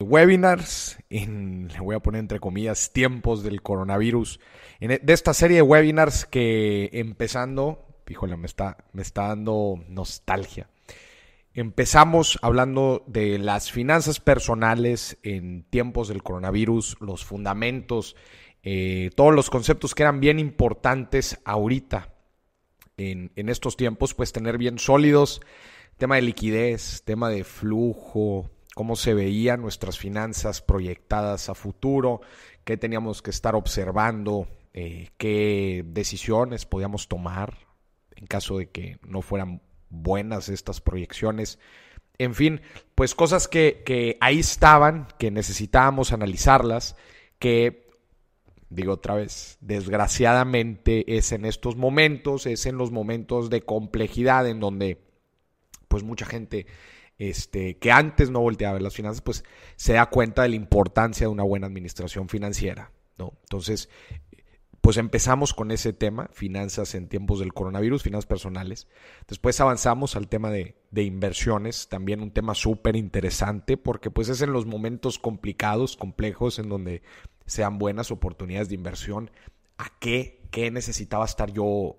[0.00, 4.40] webinars, en, le voy a poner entre comillas, tiempos del coronavirus,
[4.80, 10.68] e, de esta serie de webinars que empezando, híjole, me está, me está dando nostalgia.
[11.54, 18.16] Empezamos hablando de las finanzas personales en tiempos del coronavirus, los fundamentos,
[18.64, 22.10] eh, todos los conceptos que eran bien importantes ahorita
[22.96, 25.40] en estos tiempos, pues tener bien sólidos,
[25.96, 32.20] tema de liquidez, tema de flujo, cómo se veían nuestras finanzas proyectadas a futuro,
[32.64, 37.56] qué teníamos que estar observando, eh, qué decisiones podíamos tomar
[38.16, 41.58] en caso de que no fueran buenas estas proyecciones.
[42.18, 42.60] En fin,
[42.94, 46.96] pues cosas que, que ahí estaban, que necesitábamos analizarlas,
[47.38, 47.88] que,
[48.70, 54.60] digo otra vez, desgraciadamente es en estos momentos, es en los momentos de complejidad en
[54.60, 55.00] donde
[55.88, 56.66] pues mucha gente
[57.18, 59.44] este, que antes no volteaba a ver las finanzas, pues
[59.76, 62.90] se da cuenta de la importancia de una buena administración financiera.
[63.18, 63.32] ¿no?
[63.42, 63.88] Entonces,
[64.84, 68.86] pues empezamos con ese tema, finanzas en tiempos del coronavirus, finanzas personales.
[69.26, 74.42] Después avanzamos al tema de, de inversiones, también un tema súper interesante, porque pues es
[74.42, 77.02] en los momentos complicados, complejos, en donde
[77.46, 79.30] sean buenas oportunidades de inversión.
[79.78, 81.96] ¿A qué, qué necesitaba estar yo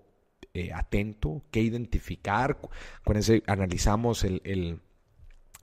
[0.54, 1.42] eh, atento?
[1.50, 2.60] ¿Qué identificar?
[3.04, 4.80] Con ese analizamos el, el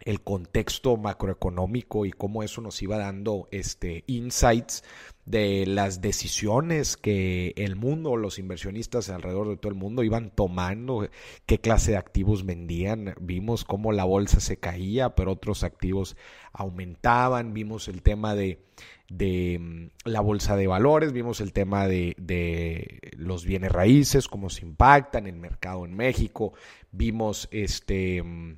[0.04, 4.82] el contexto macroeconómico y cómo eso nos iba dando este insights
[5.24, 11.08] de las decisiones que el mundo, los inversionistas alrededor de todo el mundo iban tomando,
[11.46, 16.16] qué clase de activos vendían, vimos cómo la bolsa se caía, pero otros activos
[16.52, 18.64] aumentaban, vimos el tema de,
[19.08, 24.50] de mm, la bolsa de valores, vimos el tema de, de los bienes raíces, cómo
[24.50, 26.52] se impactan el mercado en México,
[26.90, 28.56] vimos este mm,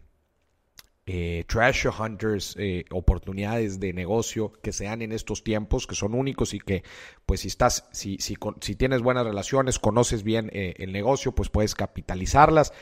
[1.07, 6.55] eh, treasure hunters, eh, oportunidades de negocio que sean en estos tiempos, que son únicos
[6.55, 6.83] y que,
[7.27, 11.51] pues, si estás, si, si, si tienes buenas relaciones, conoces bien eh, el negocio, pues
[11.51, 12.73] puedes capitalizarlas.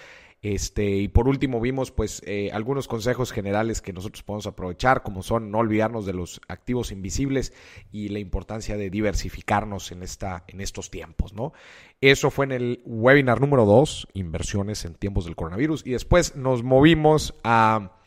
[0.42, 5.22] Este, y por último vimos pues eh, algunos consejos generales que nosotros podemos aprovechar, como
[5.22, 7.52] son no olvidarnos de los activos invisibles
[7.92, 11.52] y la importancia de diversificarnos en, esta, en estos tiempos, ¿no?
[12.00, 16.64] Eso fue en el webinar número 2, inversiones en tiempos del coronavirus, y después nos
[16.64, 18.01] movimos a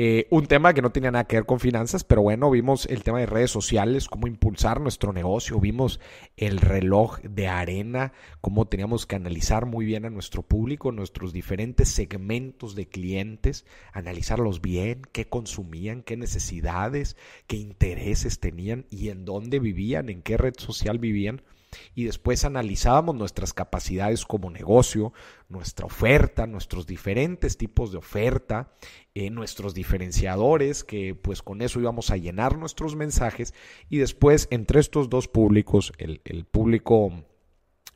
[0.00, 3.02] eh, un tema que no tenía nada que ver con finanzas, pero bueno, vimos el
[3.02, 5.98] tema de redes sociales, cómo impulsar nuestro negocio, vimos
[6.36, 11.88] el reloj de arena, cómo teníamos que analizar muy bien a nuestro público, nuestros diferentes
[11.88, 17.16] segmentos de clientes, analizarlos bien, qué consumían, qué necesidades,
[17.48, 21.42] qué intereses tenían y en dónde vivían, en qué red social vivían.
[21.94, 25.12] Y después analizábamos nuestras capacidades como negocio,
[25.48, 28.72] nuestra oferta, nuestros diferentes tipos de oferta,
[29.14, 33.54] eh, nuestros diferenciadores, que pues con eso íbamos a llenar nuestros mensajes
[33.88, 37.24] y después entre estos dos públicos, el, el público,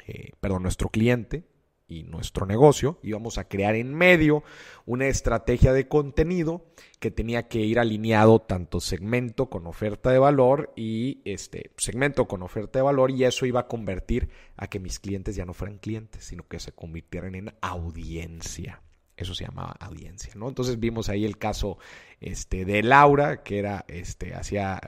[0.07, 1.45] eh, perdón, nuestro cliente,
[1.93, 4.43] y nuestro negocio, íbamos a crear en medio
[4.87, 6.65] una estrategia de contenido
[6.99, 12.43] que tenía que ir alineado tanto segmento con oferta de valor y este segmento con
[12.43, 15.79] oferta de valor y eso iba a convertir a que mis clientes ya no fueran
[15.79, 18.83] clientes, sino que se convirtieran en audiencia.
[19.17, 20.49] Eso se llamaba audiencia, ¿no?
[20.49, 21.79] Entonces vimos ahí el caso
[22.21, 24.81] este, de Laura, que era, este, hacía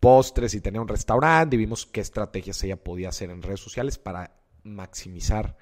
[0.00, 3.98] postres y tenía un restaurante, y vimos qué estrategias ella podía hacer en redes sociales
[3.98, 5.56] para maximizar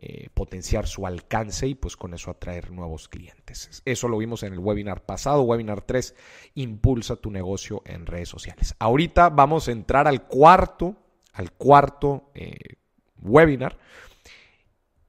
[0.00, 3.82] eh, potenciar su alcance y pues con eso atraer nuevos clientes.
[3.84, 6.14] Eso lo vimos en el webinar pasado, webinar 3,
[6.54, 8.76] impulsa tu negocio en redes sociales.
[8.78, 10.94] Ahorita vamos a entrar al cuarto,
[11.32, 12.76] al cuarto eh,
[13.20, 13.76] webinar.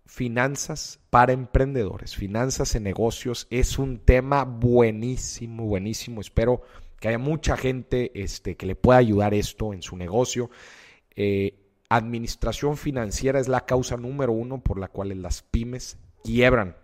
[0.08, 6.20] Finanzas para emprendedores, finanzas en negocios es un tema buenísimo, buenísimo.
[6.20, 6.64] Espero
[7.00, 10.50] que haya mucha gente este, que le pueda ayudar esto en su negocio.
[11.16, 16.78] Eh, administración financiera es la causa número uno por la cual las pymes quiebran.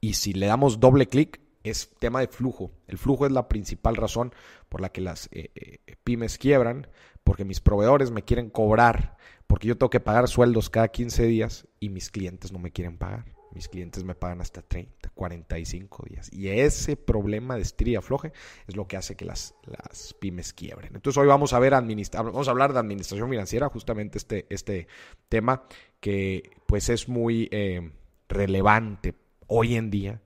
[0.00, 2.70] Y si le damos doble clic, es tema de flujo.
[2.86, 4.32] El flujo es la principal razón
[4.68, 6.88] por la que las eh, eh, pymes quiebran,
[7.24, 9.16] porque mis proveedores me quieren cobrar,
[9.46, 12.96] porque yo tengo que pagar sueldos cada 15 días y mis clientes no me quieren
[12.96, 13.37] pagar.
[13.52, 16.32] Mis clientes me pagan hasta 30, 45 días.
[16.32, 18.32] Y ese problema de estría floje
[18.66, 20.94] es lo que hace que las, las pymes quiebren.
[20.94, 24.86] Entonces hoy vamos a ver vamos a hablar de administración financiera, justamente este, este
[25.28, 25.64] tema
[26.00, 27.90] que pues es muy eh,
[28.28, 29.14] relevante
[29.46, 30.20] hoy en día.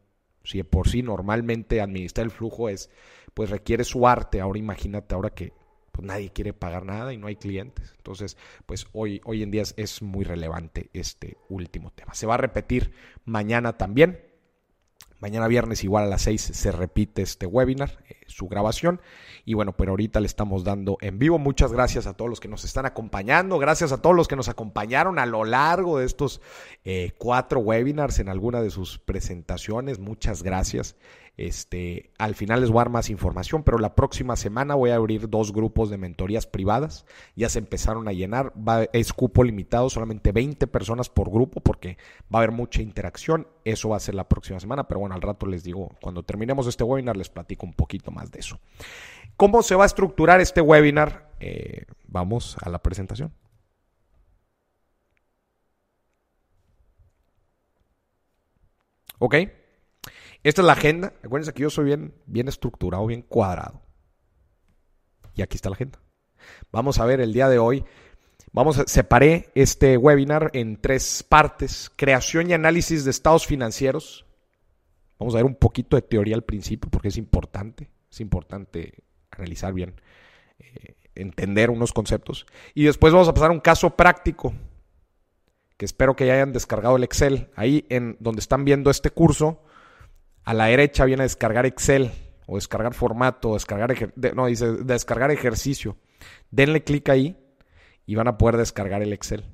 [0.45, 2.91] Si por sí normalmente administrar el flujo es,
[3.35, 4.41] pues requiere su arte.
[4.41, 5.53] Ahora imagínate ahora que
[5.93, 7.93] pues nadie quiere pagar nada y no hay clientes.
[7.99, 8.37] Entonces,
[8.67, 12.15] pues hoy, hoy en día es, muy relevante este último tema.
[12.15, 12.93] Se va a repetir
[13.25, 14.21] mañana también.
[15.21, 19.01] Mañana viernes igual a las 6 se repite este webinar, eh, su grabación.
[19.45, 21.39] Y bueno, pero ahorita le estamos dando en vivo.
[21.39, 23.59] Muchas gracias a todos los que nos están acompañando.
[23.61, 26.41] Gracias a todos los que nos acompañaron a lo largo de estos
[26.85, 30.01] eh, cuatro webinars en alguna de sus presentaciones.
[30.01, 30.97] Muchas gracias.
[31.37, 34.97] Este, al final les voy a dar más información, pero la próxima semana voy a
[34.97, 37.07] abrir dos grupos de mentorías privadas.
[37.37, 38.53] Ya se empezaron a llenar.
[38.57, 41.97] Va, es cupo limitado, solamente 20 personas por grupo, porque
[42.33, 43.49] va a haber mucha interacción.
[43.65, 46.67] Eso va a ser la próxima semana, pero bueno, al rato les digo, cuando terminemos
[46.67, 48.61] este webinar, les platico un poquito más de eso.
[49.37, 51.33] ¿Cómo se va a estructurar este webinar?
[51.41, 53.33] Eh, vamos a la presentación.
[59.19, 59.62] ¿Ok?
[60.43, 61.13] Esta es la agenda.
[61.23, 63.83] Acuérdense que yo soy bien, bien estructurado, bien cuadrado.
[65.35, 66.01] Y aquí está la agenda.
[66.73, 67.85] Vamos a ver el día de hoy.
[68.53, 74.27] Vamos a separé este webinar en tres partes: creación y análisis de estados financieros.
[75.19, 77.91] Vamos a ver un poquito de teoría al principio porque es importante.
[78.11, 79.95] Es importante analizar bien,
[80.59, 82.47] eh, entender unos conceptos.
[82.75, 84.53] Y después vamos a pasar a un caso práctico
[85.79, 87.51] que espero que ya hayan descargado el Excel.
[87.57, 89.63] Ahí en donde están viendo este curso,
[90.45, 92.11] a la derecha viene a descargar Excel
[92.47, 93.95] o descargar formato, o descargar
[94.35, 95.97] no, dice descargar ejercicio.
[96.51, 97.37] Denle clic ahí
[98.07, 99.45] y van a poder descargar el Excel.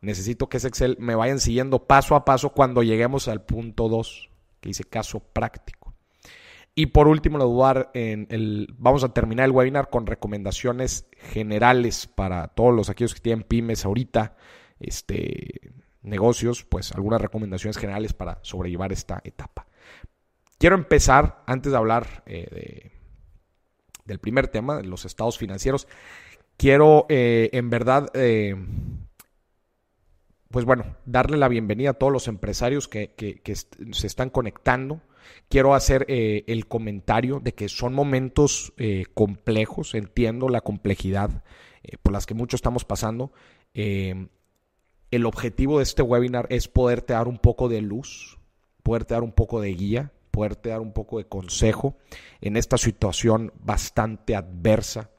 [0.00, 4.30] Necesito que ese Excel me vayan siguiendo paso a paso cuando lleguemos al punto 2,
[4.60, 5.94] que dice caso práctico.
[6.74, 7.38] Y por último,
[7.92, 13.20] en el, vamos a terminar el webinar con recomendaciones generales para todos los aquellos que
[13.20, 14.36] tienen pymes ahorita,
[14.78, 15.72] este,
[16.02, 19.66] negocios, pues algunas recomendaciones generales para sobrellevar esta etapa.
[20.58, 22.90] Quiero empezar, antes de hablar eh,
[24.04, 25.86] del primer tema, de los estados financieros,
[26.56, 28.56] quiero eh, en verdad, eh,
[30.50, 33.14] pues bueno, darle la bienvenida a todos los empresarios que,
[33.44, 35.00] se están conectando.
[35.48, 38.72] Quiero hacer el comentario de que son momentos
[39.14, 41.44] complejos, entiendo la complejidad
[42.02, 43.30] por las que muchos estamos pasando.
[43.74, 48.38] el objetivo de este webinar es poderte dar un poco de luz,
[48.82, 50.12] poderte dar un poco de guía,
[50.46, 51.96] dar un poco de consejo
[52.40, 55.10] en esta situación bastante adversa,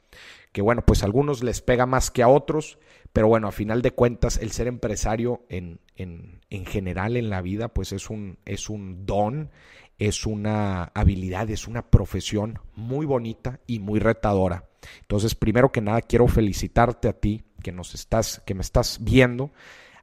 [0.52, 2.78] que bueno, pues a algunos les pega más que a otros,
[3.12, 7.42] pero bueno, a final de cuentas el ser empresario en, en, en general en la
[7.42, 9.50] vida pues es un, es un don,
[9.98, 14.64] es una habilidad, es una profesión muy bonita y muy retadora.
[15.02, 19.52] Entonces, primero que nada, quiero felicitarte a ti que nos estás, que me estás viendo,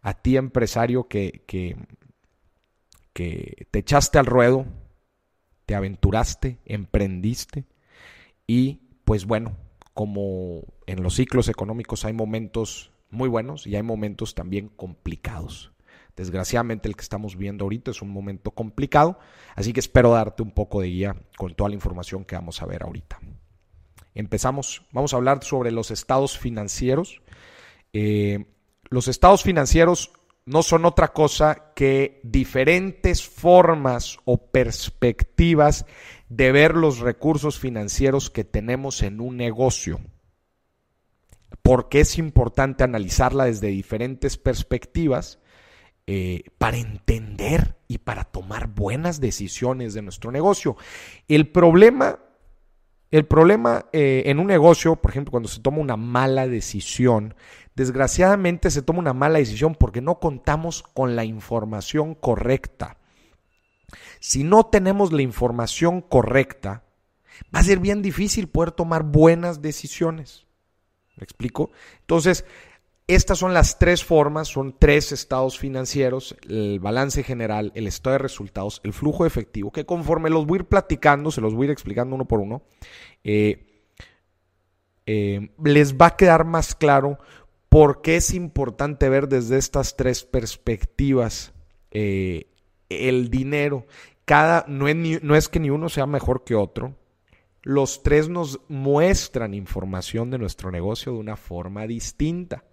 [0.01, 1.75] a ti empresario que, que,
[3.13, 4.67] que te echaste al ruedo,
[5.67, 7.65] te aventuraste, emprendiste
[8.47, 9.57] y pues bueno,
[9.93, 15.73] como en los ciclos económicos hay momentos muy buenos y hay momentos también complicados.
[16.15, 19.19] Desgraciadamente el que estamos viendo ahorita es un momento complicado,
[19.55, 22.65] así que espero darte un poco de guía con toda la información que vamos a
[22.65, 23.19] ver ahorita.
[24.15, 27.21] Empezamos, vamos a hablar sobre los estados financieros.
[27.91, 28.45] Eh,
[28.89, 30.13] los estados financieros
[30.47, 35.85] no son otra cosa que diferentes formas o perspectivas
[36.29, 39.99] de ver los recursos financieros que tenemos en un negocio.
[41.61, 45.39] Porque es importante analizarla desde diferentes perspectivas
[46.07, 50.77] eh, para entender y para tomar buenas decisiones de nuestro negocio.
[51.27, 52.19] El problema,
[53.11, 57.33] el problema eh, en un negocio, por ejemplo, cuando se toma una mala decisión,
[57.77, 62.97] Desgraciadamente se toma una mala decisión porque no contamos con la información correcta.
[64.19, 66.85] Si no tenemos la información correcta,
[67.55, 70.47] va a ser bien difícil poder tomar buenas decisiones.
[71.17, 71.69] ¿Me explico?
[71.99, 72.45] Entonces,
[73.07, 78.19] estas son las tres formas, son tres estados financieros, el balance general, el estado de
[78.19, 81.65] resultados, el flujo efectivo, que conforme los voy a ir platicando, se los voy a
[81.65, 82.63] ir explicando uno por uno,
[83.23, 83.63] eh,
[85.05, 87.17] eh, les va a quedar más claro
[87.69, 91.53] ¿Por qué es importante ver desde estas tres perspectivas
[91.91, 92.47] eh,
[92.89, 93.85] el dinero?
[94.25, 96.95] Cada, no es, no es que ni uno sea mejor que otro.
[97.63, 102.63] Los tres nos muestran información de nuestro negocio de una forma distinta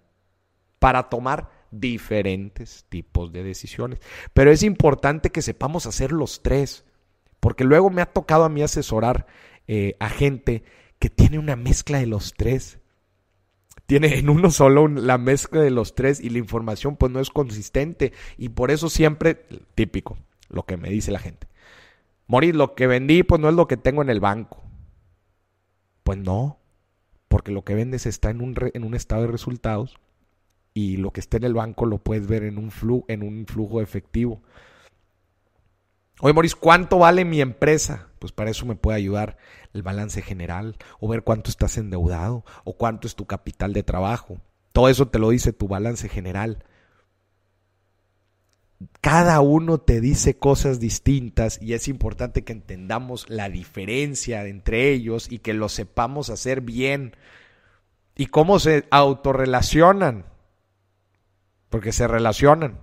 [0.85, 3.99] para tomar diferentes tipos de decisiones.
[4.35, 6.85] Pero es importante que sepamos hacer los tres,
[7.39, 9.25] porque luego me ha tocado a mí asesorar
[9.67, 10.63] eh, a gente
[10.99, 12.77] que tiene una mezcla de los tres
[13.87, 17.31] tiene en uno solo la mezcla de los tres y la información pues no es
[17.31, 21.47] consistente y por eso siempre, típico, lo que me dice la gente.
[22.27, 24.61] Morir, lo que vendí pues no es lo que tengo en el banco.
[26.03, 26.59] Pues no,
[27.27, 29.97] porque lo que vendes está en un, en un estado de resultados
[30.75, 33.47] y lo que está en el banco lo puedes ver en un, flu, en un
[33.47, 34.43] flujo efectivo.
[36.19, 38.09] Oye, Maurice, ¿cuánto vale mi empresa?
[38.19, 39.37] Pues para eso me puede ayudar
[39.73, 44.37] el balance general, o ver cuánto estás endeudado, o cuánto es tu capital de trabajo.
[44.73, 46.65] Todo eso te lo dice tu balance general.
[48.99, 55.31] Cada uno te dice cosas distintas y es importante que entendamos la diferencia entre ellos
[55.31, 57.15] y que lo sepamos hacer bien.
[58.17, 60.34] Y cómo se autorrelacionan.
[61.75, 62.79] Porque se relacionan.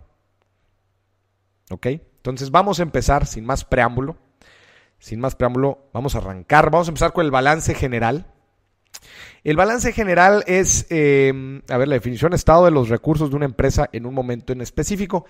[1.70, 1.86] ¿Ok?
[1.86, 4.18] Entonces vamos a empezar sin más preámbulo.
[4.98, 6.70] Sin más preámbulo, vamos a arrancar.
[6.70, 8.26] Vamos a empezar con el balance general.
[9.44, 13.46] El balance general es, eh, a ver, la definición estado de los recursos de una
[13.46, 15.24] empresa en un momento en específico.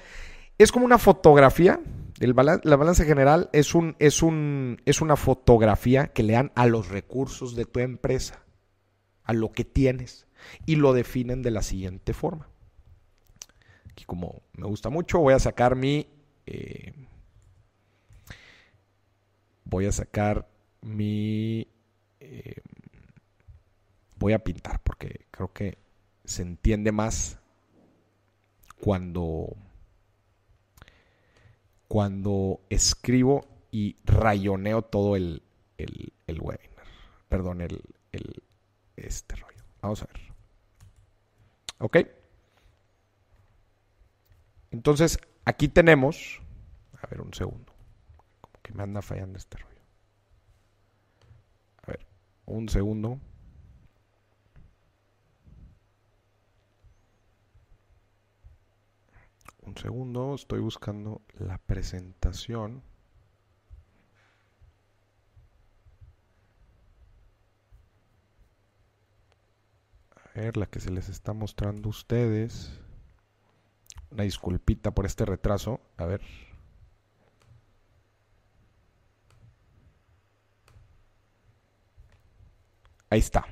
[0.58, 1.78] Es como una fotografía.
[2.18, 6.66] El la balance general es, un, es, un, es una fotografía que le dan a
[6.66, 8.42] los recursos de tu empresa,
[9.22, 10.26] a lo que tienes,
[10.66, 12.48] y lo definen de la siguiente forma.
[13.92, 16.06] Aquí como me gusta mucho, voy a sacar mi...
[16.46, 16.92] Eh,
[19.64, 20.48] voy a sacar
[20.80, 21.68] mi...
[22.20, 22.62] Eh,
[24.16, 25.78] voy a pintar porque creo que
[26.24, 27.38] se entiende más
[28.80, 29.56] cuando
[31.88, 35.42] cuando escribo y rayoneo todo el,
[35.76, 36.86] el, webinar.
[37.28, 37.82] Perdón, el,
[38.12, 38.42] el,
[38.96, 39.62] este rollo.
[39.82, 40.20] Vamos a ver.
[41.78, 41.96] ¿Ok?
[44.72, 46.40] Entonces, aquí tenemos...
[47.00, 47.72] A ver, un segundo.
[48.40, 49.82] Como que me anda fallando este rollo.
[51.82, 52.06] A ver,
[52.46, 53.20] un segundo.
[59.62, 62.82] Un segundo, estoy buscando la presentación.
[70.16, 72.81] A ver, la que se les está mostrando a ustedes.
[74.12, 75.80] Una disculpita por este retraso.
[75.96, 76.20] A ver.
[83.10, 83.46] Ahí está.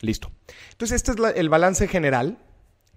[0.00, 0.30] Listo.
[0.72, 2.38] Entonces, este es el balance general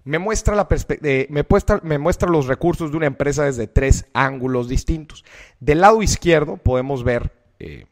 [0.08, 0.66] me muestra, la
[1.02, 1.44] eh, me,
[1.82, 5.22] me muestra los recursos de una empresa desde tres ángulos distintos.
[5.60, 7.84] Del lado izquierdo podemos ver, eh,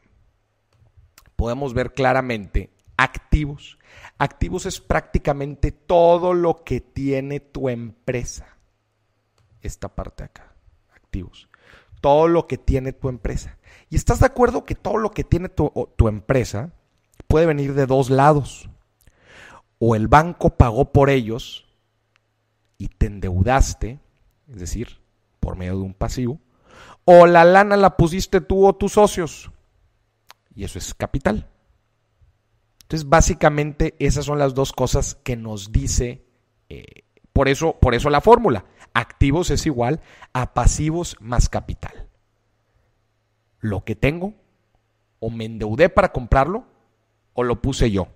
[1.35, 3.77] podemos ver claramente activos.
[4.17, 8.57] Activos es prácticamente todo lo que tiene tu empresa.
[9.61, 10.53] Esta parte acá,
[10.93, 11.47] activos.
[12.01, 13.57] Todo lo que tiene tu empresa.
[13.89, 16.71] Y estás de acuerdo que todo lo que tiene tu, tu empresa
[17.27, 18.69] puede venir de dos lados.
[19.79, 21.65] O el banco pagó por ellos
[22.77, 23.99] y te endeudaste,
[24.51, 24.99] es decir,
[25.39, 26.39] por medio de un pasivo,
[27.05, 29.51] o la lana la pusiste tú o tus socios,
[30.55, 31.47] y eso es capital.
[32.87, 36.23] Entonces, básicamente, esas son las dos cosas que nos dice,
[36.69, 37.03] eh,
[37.33, 38.63] por, eso, por eso la fórmula,
[38.93, 39.99] activos es igual
[40.31, 42.07] a pasivos más capital.
[43.59, 44.35] Lo que tengo,
[45.19, 46.65] o me endeudé para comprarlo,
[47.33, 48.07] o lo puse yo.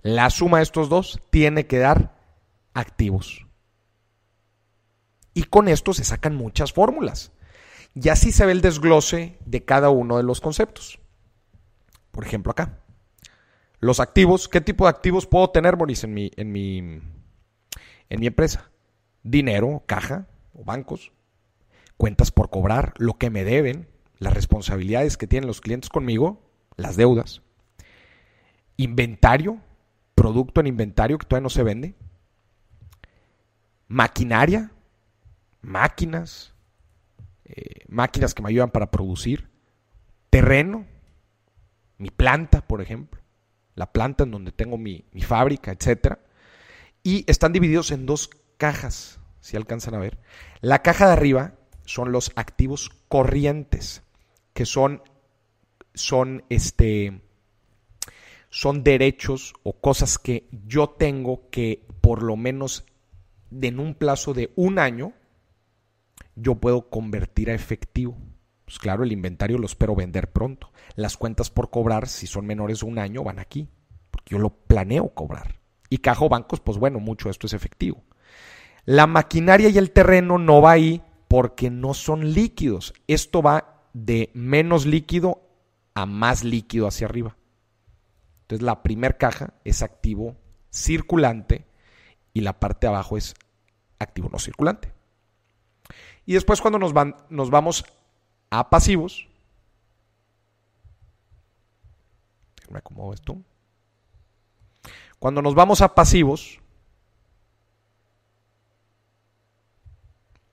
[0.00, 2.16] La suma de estos dos tiene que dar
[2.74, 3.46] activos.
[5.32, 7.30] Y con esto se sacan muchas fórmulas.
[7.94, 10.98] Y así se ve el desglose de cada uno de los conceptos.
[12.10, 12.80] Por ejemplo, acá.
[13.82, 18.26] Los activos, ¿qué tipo de activos puedo tener, Boris, en mi, en mi, en mi
[18.28, 18.70] empresa?
[19.24, 21.10] Dinero, caja o bancos,
[21.96, 23.88] cuentas por cobrar, lo que me deben,
[24.20, 27.42] las responsabilidades que tienen los clientes conmigo, las deudas,
[28.76, 29.58] inventario,
[30.14, 31.96] producto en inventario que todavía no se vende,
[33.88, 34.70] maquinaria,
[35.60, 36.54] máquinas,
[37.46, 39.50] eh, máquinas que me ayudan para producir,
[40.30, 40.86] terreno,
[41.98, 43.21] mi planta, por ejemplo,
[43.74, 46.18] la planta en donde tengo mi, mi fábrica, etc.
[47.02, 50.18] Y están divididos en dos cajas, si alcanzan a ver.
[50.60, 54.02] La caja de arriba son los activos corrientes,
[54.54, 55.02] que son,
[55.94, 57.22] son, este,
[58.50, 62.84] son derechos o cosas que yo tengo que por lo menos
[63.60, 65.12] en un plazo de un año,
[66.36, 68.16] yo puedo convertir a efectivo.
[68.72, 70.72] Pues claro, el inventario lo espero vender pronto.
[70.96, 73.68] Las cuentas por cobrar, si son menores de un año, van aquí,
[74.10, 75.56] porque yo lo planeo cobrar.
[75.90, 78.02] Y cajo bancos, pues bueno, mucho esto es efectivo.
[78.86, 82.94] La maquinaria y el terreno no va ahí porque no son líquidos.
[83.08, 85.42] Esto va de menos líquido
[85.92, 87.36] a más líquido hacia arriba.
[88.40, 90.38] Entonces la primera caja es activo
[90.70, 91.66] circulante
[92.32, 93.34] y la parte de abajo es
[93.98, 94.94] activo no circulante.
[96.24, 97.84] Y después cuando nos, van, nos vamos
[98.52, 99.26] a pasivos,
[102.68, 103.38] me acomodo esto.
[105.18, 106.60] Cuando nos vamos a pasivos,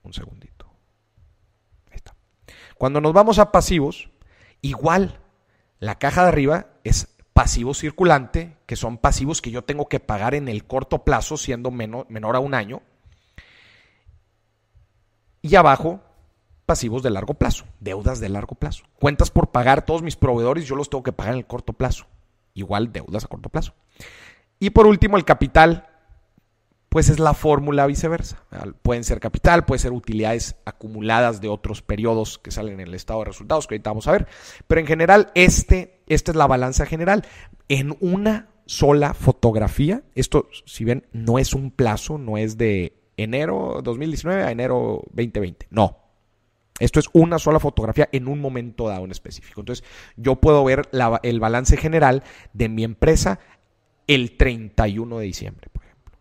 [0.02, 0.66] un segundito.
[2.78, 4.08] Cuando nos vamos a pasivos,
[4.62, 5.20] igual,
[5.78, 10.34] la caja de arriba es pasivo circulante, que son pasivos que yo tengo que pagar
[10.34, 12.80] en el corto plazo, siendo menor, menor a un año.
[15.42, 16.00] Y abajo,
[16.70, 18.84] pasivos de largo plazo, deudas de largo plazo.
[19.00, 22.06] Cuentas por pagar, todos mis proveedores yo los tengo que pagar en el corto plazo.
[22.54, 23.74] Igual deudas a corto plazo.
[24.60, 25.88] Y por último, el capital,
[26.88, 28.44] pues es la fórmula viceversa.
[28.82, 33.18] Pueden ser capital, puede ser utilidades acumuladas de otros periodos que salen en el estado
[33.18, 34.28] de resultados, que ahorita vamos a ver.
[34.68, 37.26] Pero en general, este, esta es la balanza general.
[37.68, 43.80] En una sola fotografía, esto, si ven, no es un plazo, no es de enero
[43.82, 45.66] 2019 a enero 2020.
[45.70, 46.09] No.
[46.80, 49.60] Esto es una sola fotografía en un momento dado en específico.
[49.60, 49.84] Entonces,
[50.16, 50.88] yo puedo ver
[51.22, 53.38] el balance general de mi empresa
[54.06, 56.18] el 31 de diciembre, por ejemplo.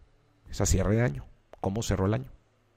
[0.49, 1.25] Esa cierre de año.
[1.61, 2.31] ¿Cómo cerró el año?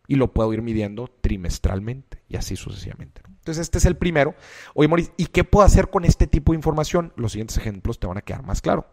[0.08, 3.20] Y lo puedo ir midiendo trimestralmente y así sucesivamente.
[3.26, 4.34] Entonces, este es el primero.
[4.74, 7.12] Oye, Moris, ¿y qué puedo hacer con este tipo de información?
[7.16, 8.86] Los siguientes ejemplos te van a quedar más claro.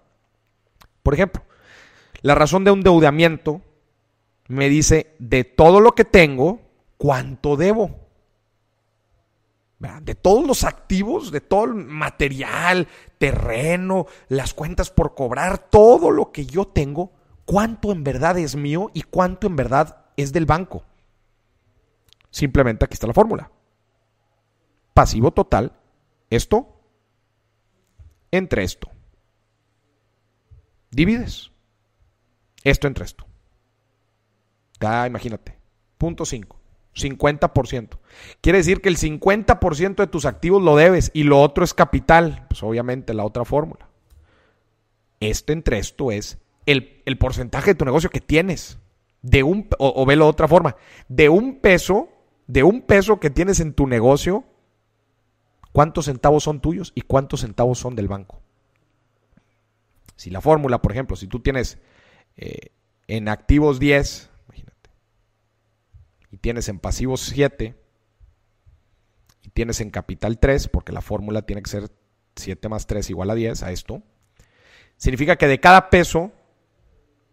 [1.03, 1.43] Por ejemplo,
[2.21, 3.61] la razón de un endeudamiento
[4.47, 6.61] me dice de todo lo que tengo,
[6.97, 8.08] cuánto debo.
[9.79, 16.33] De todos los activos, de todo el material, terreno, las cuentas por cobrar, todo lo
[16.33, 17.13] que yo tengo,
[17.45, 20.83] cuánto en verdad es mío y cuánto en verdad es del banco.
[22.29, 23.51] Simplemente aquí está la fórmula.
[24.93, 25.71] Pasivo total,
[26.29, 26.81] esto
[28.31, 28.91] entre esto.
[30.91, 31.51] Divides
[32.63, 33.25] esto entre esto.
[34.81, 35.57] Ah, imagínate.
[35.97, 36.58] Punto 5.
[36.95, 37.97] 50%.
[38.41, 42.45] Quiere decir que el 50% de tus activos lo debes y lo otro es capital.
[42.49, 43.89] Pues obviamente la otra fórmula.
[45.19, 48.79] Este entre esto es el, porcentaje de tu negocio que tienes.
[49.21, 50.75] De un, o, o velo de otra forma.
[51.07, 52.09] De un peso,
[52.47, 54.45] de un peso que tienes en tu negocio,
[55.73, 58.41] ¿cuántos centavos son tuyos y cuántos centavos son del banco?
[60.15, 61.79] Si la fórmula, por ejemplo, si tú tienes
[62.35, 62.71] eh,
[63.07, 64.28] en activos 10,
[66.31, 67.75] y tienes en pasivos 7
[69.43, 71.91] y tienes en capital 3, porque la fórmula tiene que ser
[72.35, 74.03] 7 más 3 igual a 10 a esto,
[74.97, 76.31] significa que de cada peso,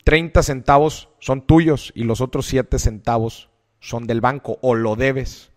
[0.05, 5.51] 30 centavos son tuyos y los otros 7 centavos son del banco o lo debes.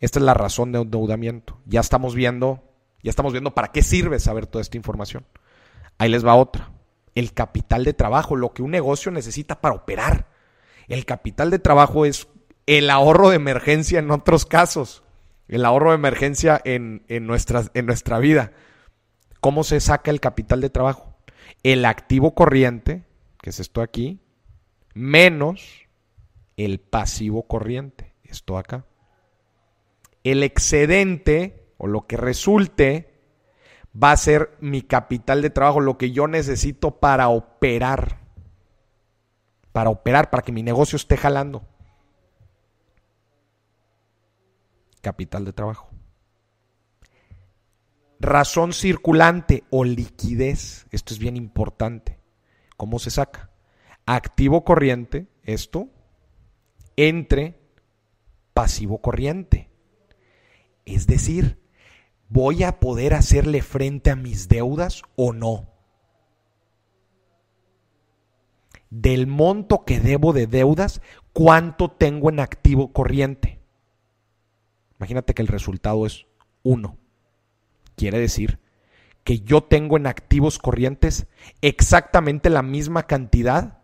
[0.00, 1.58] Esta es la razón de endeudamiento.
[1.64, 2.62] Ya estamos viendo,
[3.02, 5.24] ya estamos viendo para qué sirve saber toda esta información.
[5.98, 6.70] Ahí les va otra.
[7.14, 10.31] El capital de trabajo, lo que un negocio necesita para operar.
[10.92, 12.28] El capital de trabajo es
[12.66, 15.02] el ahorro de emergencia en otros casos,
[15.48, 17.30] el ahorro de emergencia en, en,
[17.72, 18.52] en nuestra vida.
[19.40, 21.16] ¿Cómo se saca el capital de trabajo?
[21.62, 23.04] El activo corriente,
[23.40, 24.20] que es esto aquí,
[24.92, 25.86] menos
[26.58, 28.84] el pasivo corriente, esto acá.
[30.24, 33.14] El excedente o lo que resulte
[33.96, 38.21] va a ser mi capital de trabajo, lo que yo necesito para operar
[39.72, 41.66] para operar, para que mi negocio esté jalando.
[45.00, 45.90] Capital de trabajo.
[48.20, 50.86] Razón circulante o liquidez.
[50.90, 52.20] Esto es bien importante.
[52.76, 53.50] ¿Cómo se saca?
[54.06, 55.88] Activo corriente, esto,
[56.96, 57.58] entre
[58.54, 59.70] pasivo corriente.
[60.84, 61.60] Es decir,
[62.28, 65.71] ¿voy a poder hacerle frente a mis deudas o no?
[68.92, 71.00] Del monto que debo de deudas,
[71.32, 73.58] cuánto tengo en activo corriente.
[74.98, 76.26] Imagínate que el resultado es
[76.62, 76.98] 1.
[77.96, 78.58] Quiere decir
[79.24, 81.26] que yo tengo en activos corrientes
[81.62, 83.78] exactamente la misma cantidad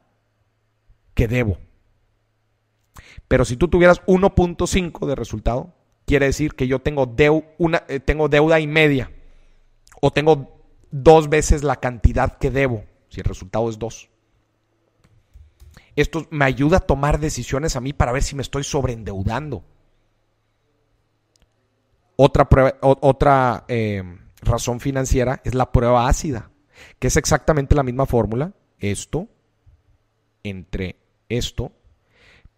[1.14, 1.56] que debo.
[3.28, 7.10] Pero si tú tuvieras 1.5 de resultado, quiere decir que yo tengo,
[7.56, 9.10] una, eh, tengo deuda y media.
[10.02, 14.10] O tengo dos veces la cantidad que debo, si el resultado es 2.
[15.98, 19.64] Esto me ayuda a tomar decisiones a mí para ver si me estoy sobreendeudando.
[22.14, 22.48] Otra,
[22.80, 24.04] otra eh,
[24.40, 26.52] razón financiera es la prueba ácida,
[27.00, 29.26] que es exactamente la misma fórmula, esto
[30.44, 31.72] entre esto,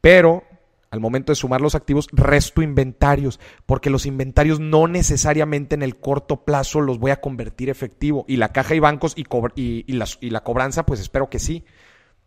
[0.02, 0.44] pero
[0.90, 5.96] al momento de sumar los activos, resto inventarios, porque los inventarios no necesariamente en el
[5.98, 8.26] corto plazo los voy a convertir efectivo.
[8.28, 9.24] Y la caja y bancos y,
[9.54, 11.64] y, y la cobranza, pues espero que sí.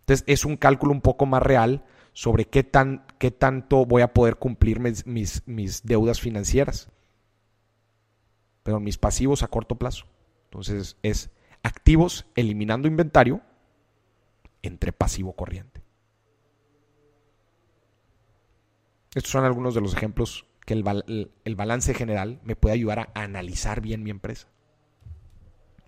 [0.04, 4.14] Entonces es un cálculo un poco más real sobre qué, tan, qué tanto voy a
[4.14, 5.06] poder cumplir mis,
[5.48, 6.90] mis, deudas financieras.
[8.64, 10.06] Pero mis pasivos a corto plazo.
[10.46, 11.32] Entonces es
[11.64, 13.40] activos eliminando inventario
[14.62, 15.82] entre pasivo corriente.
[19.16, 23.10] Estos son algunos de los ejemplos que el, el balance general me puede ayudar a
[23.16, 24.53] analizar bien mi empresa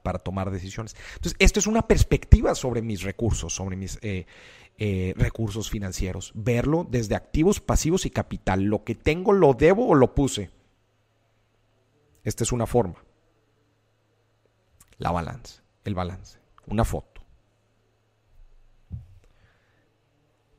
[0.06, 0.96] para tomar decisiones.
[1.16, 4.28] Entonces, esto es una perspectiva sobre mis recursos, sobre mis eh,
[4.78, 6.32] eh, recursos financieros.
[6.36, 8.62] Verlo desde activos, pasivos y capital.
[8.62, 10.52] Lo que tengo, lo debo o lo puse.
[12.24, 13.04] Esta es una forma.
[15.00, 16.38] La balance, el balance,
[16.68, 17.24] una foto.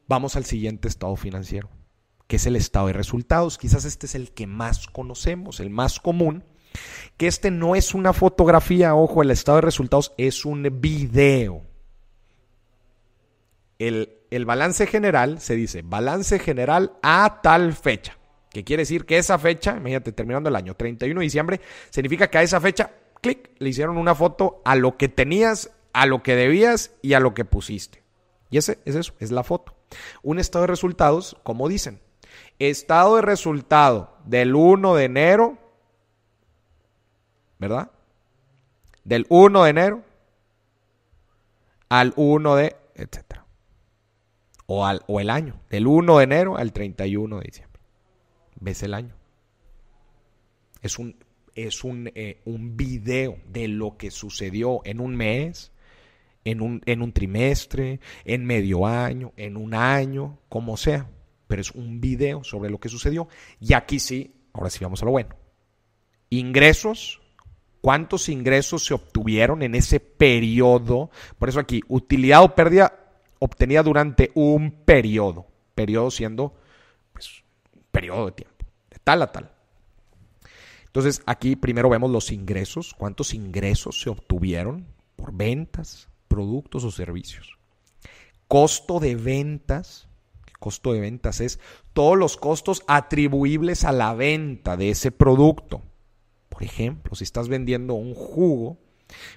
[0.08, 1.70] Vamos al siguiente estado financiero,
[2.26, 3.58] que es el estado de resultados.
[3.58, 6.42] Quizás este es el que más conocemos, el más común
[7.16, 11.62] que este no es una fotografía, ojo, el estado de resultados es un video.
[13.78, 18.16] El, balance general se dice balance general a tal fecha.
[18.50, 21.60] Que quiere decir que esa fecha, imagínate, terminando el año 31 de diciembre,
[21.90, 26.06] significa que a esa fecha, clic, le hicieron una foto a lo que tenías, a
[26.06, 28.02] lo que debías y a lo que pusiste.
[28.50, 29.74] Y ese es eso, es la foto.
[30.22, 32.00] Un estado de resultados, como dicen,
[32.58, 35.58] estado de resultado del 1 de enero
[37.58, 37.90] ¿verdad?
[39.04, 40.04] Del 1 de enero
[41.88, 43.46] al 1 de, etcétera.
[44.66, 47.80] O, al, o el año, del 1 de enero al 31 de diciembre.
[48.58, 49.14] ¿Ves el año?
[50.82, 51.16] Es un,
[51.54, 55.72] es un, eh, un video de lo que sucedió en un mes,
[56.44, 61.10] en un, en un trimestre, en medio año, en un año, como sea.
[61.46, 63.28] Pero es un video sobre lo que sucedió.
[63.60, 65.36] Y aquí sí, ahora sí vamos a lo bueno.
[66.28, 67.20] Ingresos
[67.80, 71.10] cuántos ingresos se obtuvieron en ese periodo.
[71.38, 72.92] Por eso aquí, utilidad o pérdida
[73.38, 75.46] obtenida durante un periodo.
[75.74, 76.54] Periodo siendo,
[77.12, 77.42] pues,
[77.74, 79.50] un periodo de tiempo, de tal a tal.
[80.86, 87.58] Entonces, aquí primero vemos los ingresos, cuántos ingresos se obtuvieron por ventas, productos o servicios.
[88.48, 90.08] Costo de ventas,
[90.58, 91.60] costo de ventas es
[91.92, 95.82] todos los costos atribuibles a la venta de ese producto.
[96.56, 98.78] Por ejemplo, si estás vendiendo un jugo,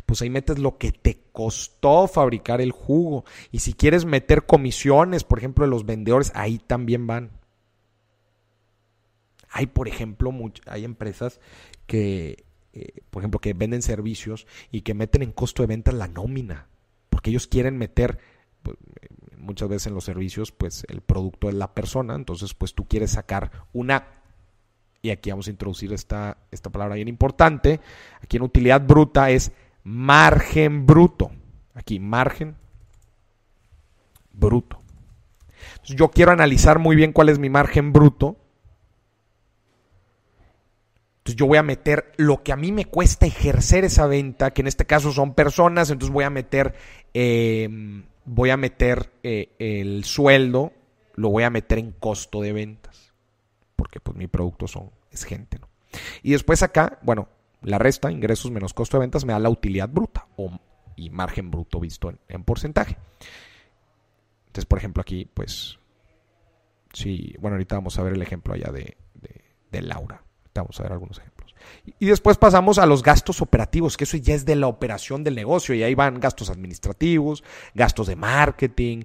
[0.06, 3.26] pues ahí metes lo que te costó fabricar el jugo.
[3.52, 7.32] Y si quieres meter comisiones, por ejemplo, de los vendedores, ahí también van.
[9.50, 10.34] Hay, por ejemplo,
[10.66, 11.42] hay empresas
[11.88, 16.08] que, eh, por ejemplo, que venden servicios y que meten en costo de venta la
[16.08, 16.70] nómina,
[17.10, 18.18] porque ellos quieren meter,
[18.64, 18.78] pues,
[19.36, 23.12] muchas veces en los servicios, pues el producto es la persona, entonces pues tú quieres
[23.12, 24.19] sacar una
[25.02, 27.80] y aquí vamos a introducir esta, esta palabra bien importante,
[28.22, 29.52] aquí en utilidad bruta es
[29.84, 31.32] margen bruto.
[31.74, 32.56] Aquí, margen
[34.34, 34.82] bruto.
[35.86, 38.38] yo quiero analizar muy bien cuál es mi margen bruto.
[41.20, 44.62] Entonces yo voy a meter lo que a mí me cuesta ejercer esa venta, que
[44.62, 46.74] en este caso son personas, entonces voy a meter,
[47.14, 50.74] em, voy a meter eh, el sueldo,
[51.16, 53.09] lo voy a meter en costo de ventas
[53.80, 55.70] porque pues mi producto son, es gente, ¿no?
[56.22, 57.30] Y después acá, bueno,
[57.62, 60.52] la resta, ingresos menos costo de ventas, me da la utilidad bruta o,
[60.98, 62.98] y margen bruto visto en, porcentaje.
[64.48, 65.80] Entonces, por ejemplo, aquí, pues,
[66.92, 68.98] sí, bueno, ahorita vamos a ver el ejemplo allá de,
[69.72, 70.26] de, Laura.
[70.42, 71.56] Ahorita vamos a ver algunos ejemplos.
[72.00, 75.36] Y, después pasamos a los gastos operativos, que eso ya es de la operación del
[75.36, 79.04] negocio, y ahí van gastos administrativos, gastos de marketing,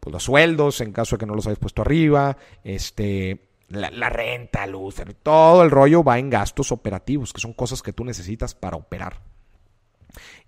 [0.00, 4.66] pues los sueldos, en caso de que no los hayas puesto arriba, este, la, renta,
[4.66, 8.76] luz, todo el rollo va en gastos operativos, que son cosas que tú necesitas para
[8.76, 9.22] operar.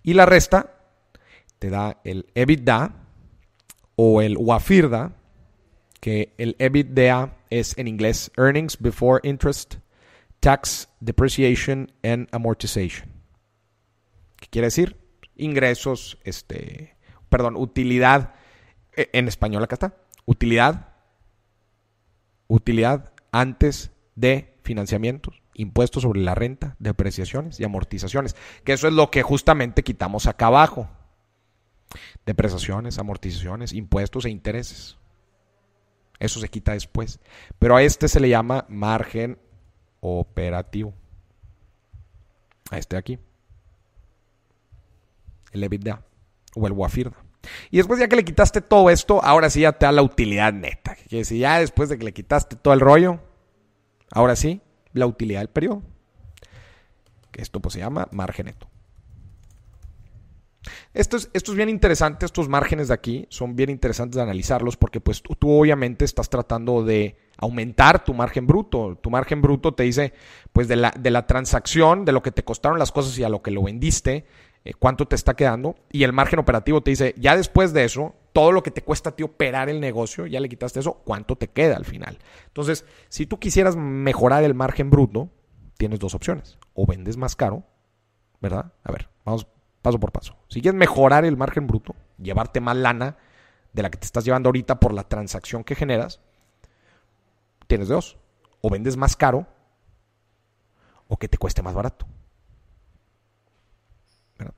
[0.03, 0.75] Y la resta
[1.59, 2.95] te da el EBITDA
[3.95, 5.15] o el WAFIRDA,
[5.99, 9.75] que el EBITDA es en inglés Earnings Before Interest,
[10.39, 13.11] Tax, Depreciation and Amortization.
[14.37, 14.95] ¿Qué quiere decir?
[15.35, 16.95] Ingresos, este,
[17.27, 18.33] perdón, utilidad,
[18.95, 20.88] e, en español acá está, utilidad
[22.49, 28.35] utilidad antes de financiamientos, impuestos sobre la renta, depreciaciones y amortizaciones,
[28.65, 30.89] que eso es lo que justamente quitamos acá abajo.
[32.25, 34.97] Depreciaciones, amortizaciones, impuestos e intereses.
[36.19, 37.19] Eso se quita después.
[37.57, 39.39] Pero a este se le llama margen
[40.01, 40.93] operativo.
[42.69, 43.19] A este de aquí.
[45.51, 46.05] El EBITDA
[46.55, 47.28] o el WAFIRDA.
[47.71, 50.53] Y después ya que le quitaste todo esto, ahora sí ya te da la utilidad
[50.53, 50.95] neta.
[50.95, 53.19] Que decir, ya después de que le quitaste todo el rollo,
[54.11, 54.61] ahora sí,
[54.93, 55.83] la utilidad del periodo.
[57.31, 58.67] Que esto pues se llama margen neto.
[60.93, 64.75] Esto es, esto es, bien interesante, estos márgenes de aquí son bien interesantes de analizarlos
[64.75, 68.97] porque pues tú, tú, obviamente estás tratando de aumentar tu margen bruto.
[69.01, 70.13] Tu margen bruto te dice
[70.51, 73.29] pues de la, de la transacción, de lo que te costaron las cosas y a
[73.29, 74.25] lo que lo vendiste,
[74.65, 78.15] eh, cuánto te está quedando y el margen operativo te dice, ya después de eso,
[78.33, 81.35] todo lo que te cuesta a ti operar el negocio, ya le quitaste eso, ¿cuánto
[81.35, 82.19] te queda al final?
[82.47, 85.29] Entonces, si tú quisieras mejorar el margen bruto,
[85.77, 86.57] tienes dos opciones.
[86.73, 87.63] O vendes más caro,
[88.41, 88.73] ¿verdad?
[88.83, 89.47] A ver, vamos
[89.81, 90.35] paso por paso.
[90.49, 93.17] Si quieres mejorar el margen bruto, llevarte más lana
[93.73, 96.19] de la que te estás llevando ahorita por la transacción que generas,
[97.67, 98.17] tienes dos.
[98.61, 99.47] O vendes más caro
[101.07, 102.05] o que te cueste más barato.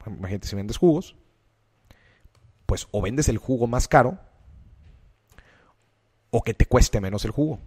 [0.06, 1.16] Imagínate si vendes jugos,
[2.66, 4.20] pues o vendes el jugo más caro
[6.30, 7.60] o que te cueste menos el jugo.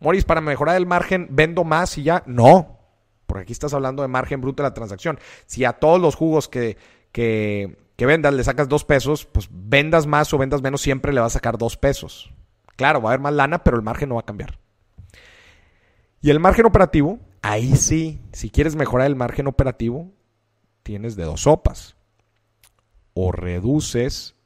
[0.00, 2.22] Moris, para mejorar el margen, vendo más y ya.
[2.26, 2.78] No,
[3.26, 5.18] porque aquí estás hablando de margen bruto de la transacción.
[5.46, 6.76] Si a todos los jugos que,
[7.12, 11.20] que, que vendas le sacas dos pesos, pues vendas más o vendas menos, siempre le
[11.20, 12.34] vas a sacar dos pesos.
[12.76, 14.58] Claro, va a haber más lana, pero el margen no va a cambiar.
[16.20, 20.10] Y el margen operativo, ahí sí, si quieres mejorar el margen operativo,
[20.82, 21.96] tienes de dos sopas.
[23.14, 24.36] O reduces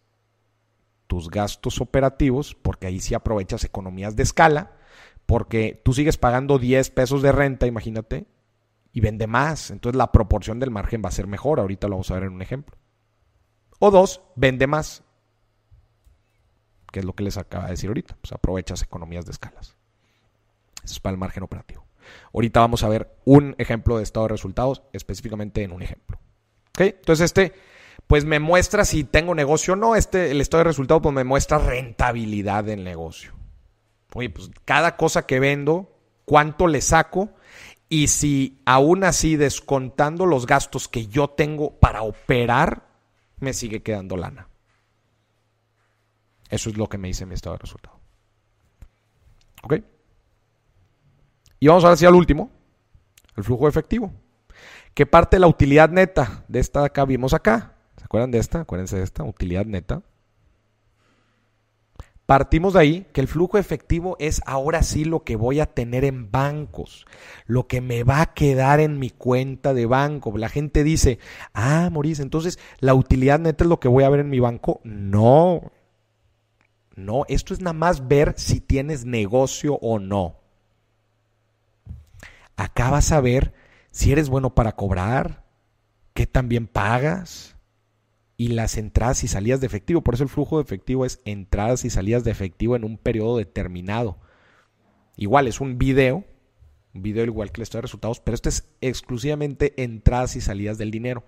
[1.06, 4.72] tus gastos operativos, porque ahí sí aprovechas economías de escala,
[5.24, 8.26] porque tú sigues pagando 10 pesos de renta, imagínate,
[8.92, 9.70] y vende más.
[9.70, 11.60] Entonces la proporción del margen va a ser mejor.
[11.60, 12.76] Ahorita lo vamos a ver en un ejemplo.
[13.78, 15.04] O dos, vende más.
[16.90, 18.16] Que es lo que les acaba de decir ahorita.
[18.20, 19.76] Pues aprovechas economías de escalas.
[20.82, 21.85] Eso es para el margen operativo.
[22.32, 26.18] Ahorita vamos a ver un ejemplo de estado de resultados, específicamente en un ejemplo.
[26.70, 26.80] ¿Ok?
[26.80, 27.52] Entonces este,
[28.06, 29.96] pues me muestra si tengo negocio o no.
[29.96, 33.32] Este, el estado de resultados, pues me muestra rentabilidad del negocio.
[34.14, 35.92] Oye, pues cada cosa que vendo,
[36.24, 37.30] cuánto le saco
[37.88, 42.86] y si aún así descontando los gastos que yo tengo para operar,
[43.38, 44.48] me sigue quedando lana.
[46.48, 48.00] Eso es lo que me dice mi estado de resultado.
[49.62, 49.74] ¿Ok?
[51.58, 52.50] Y vamos ahora sí al último,
[53.36, 54.12] el flujo efectivo.
[54.94, 57.76] ¿Qué parte de la utilidad neta de esta acá vimos acá?
[57.96, 58.60] ¿Se acuerdan de esta?
[58.60, 60.02] Acuérdense de esta, utilidad neta.
[62.26, 66.04] Partimos de ahí que el flujo efectivo es ahora sí lo que voy a tener
[66.04, 67.06] en bancos,
[67.46, 70.36] lo que me va a quedar en mi cuenta de banco.
[70.36, 71.20] La gente dice,
[71.54, 74.80] ah, Maurice, entonces la utilidad neta es lo que voy a ver en mi banco.
[74.82, 75.70] No,
[76.96, 80.45] no, esto es nada más ver si tienes negocio o no.
[82.56, 83.54] Acá vas a ver
[83.90, 85.44] si eres bueno para cobrar,
[86.14, 87.56] qué también pagas
[88.36, 90.02] y las entradas y salidas de efectivo.
[90.02, 93.38] Por eso el flujo de efectivo es entradas y salidas de efectivo en un periodo
[93.38, 94.18] determinado.
[95.16, 96.24] Igual es un video,
[96.94, 100.78] un video igual que el estado de resultados, pero este es exclusivamente entradas y salidas
[100.78, 101.24] del dinero.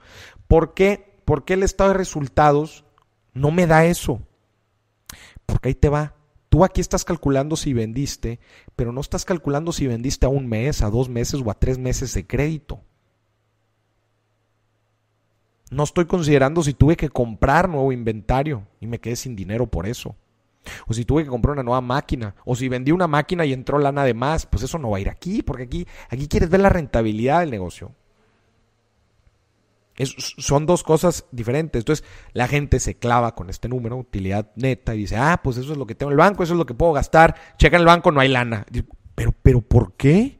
[0.46, 1.20] ¿Por qué?
[1.24, 2.84] Porque el estado de resultados
[3.32, 4.20] no me da eso.
[5.46, 6.17] Porque ahí te va.
[6.48, 8.40] Tú aquí estás calculando si vendiste,
[8.74, 11.78] pero no estás calculando si vendiste a un mes, a dos meses o a tres
[11.78, 12.80] meses de crédito.
[15.70, 19.86] No estoy considerando si tuve que comprar nuevo inventario y me quedé sin dinero por
[19.86, 20.16] eso.
[20.86, 22.34] O si tuve que comprar una nueva máquina.
[22.44, 24.46] O si vendí una máquina y entró lana de más.
[24.46, 25.42] Pues eso no va a ir aquí.
[25.42, 27.92] Porque aquí, aquí quieres ver la rentabilidad del negocio.
[30.06, 31.80] Son dos cosas diferentes.
[31.80, 35.72] Entonces la gente se clava con este número, utilidad neta, y dice, ah, pues eso
[35.72, 37.34] es lo que tengo en el banco, eso es lo que puedo gastar.
[37.58, 38.66] Checa en el banco, no hay lana.
[39.14, 40.38] Pero, pero, ¿por qué?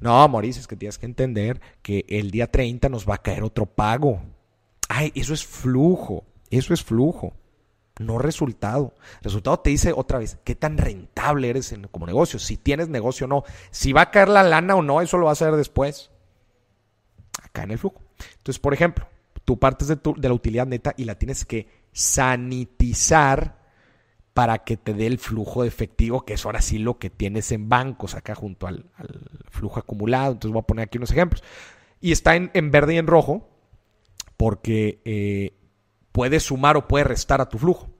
[0.00, 3.42] No, Mauricio, es que tienes que entender que el día 30 nos va a caer
[3.42, 4.22] otro pago.
[4.88, 7.34] Ay, eso es flujo, eso es flujo,
[7.98, 8.94] no resultado.
[9.22, 13.28] Resultado te dice otra vez, qué tan rentable eres como negocio, si tienes negocio o
[13.28, 13.44] no.
[13.70, 16.10] Si va a caer la lana o no, eso lo vas a ver después.
[17.42, 18.01] Acá en el flujo.
[18.42, 19.06] Entonces, por ejemplo,
[19.44, 23.62] tú partes de, de la utilidad neta y la tienes que sanitizar
[24.34, 27.52] para que te dé el flujo de efectivo, que es ahora sí lo que tienes
[27.52, 28.86] en bancos, acá junto al,
[29.50, 30.32] flujo acumulado.
[30.32, 31.42] Entonces voy a poner aquí unos ejemplos.
[32.00, 33.48] Y está en, verde y en rojo
[34.36, 35.54] porque eh,
[36.10, 37.90] puedes sumar o puedes restar a tu flujo.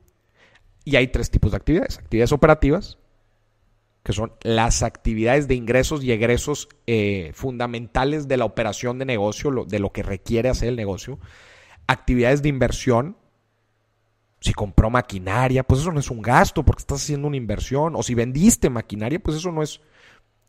[0.85, 1.99] Y hay tres tipos de actividades.
[1.99, 2.99] Actividades operativas,
[4.03, 9.65] que son las actividades de ingresos y egresos eh, fundamentales de la operación de negocio,
[9.67, 11.21] de lo que requiere hacer el negocio.
[11.87, 13.17] Actividades de inversión,
[14.41, 17.95] si compró maquinaria, pues eso no es un gasto porque estás haciendo una inversión.
[17.95, 19.81] O si vendiste maquinaria, pues eso no es,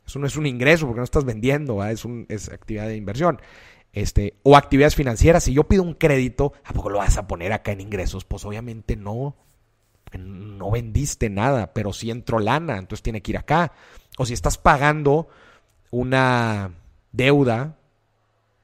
[0.05, 3.39] eso no es un ingreso porque no estás vendiendo, es, un, es actividad de inversión.
[3.91, 5.43] Este, o actividades financieras.
[5.43, 8.25] Si yo pido un crédito, ¿a poco lo vas a poner acá en ingresos?
[8.25, 9.35] Pues obviamente no.
[10.17, 13.73] No vendiste nada, pero si entró lana, entonces tiene que ir acá.
[14.17, 15.27] O si estás pagando
[15.91, 16.71] una
[17.11, 17.77] deuda,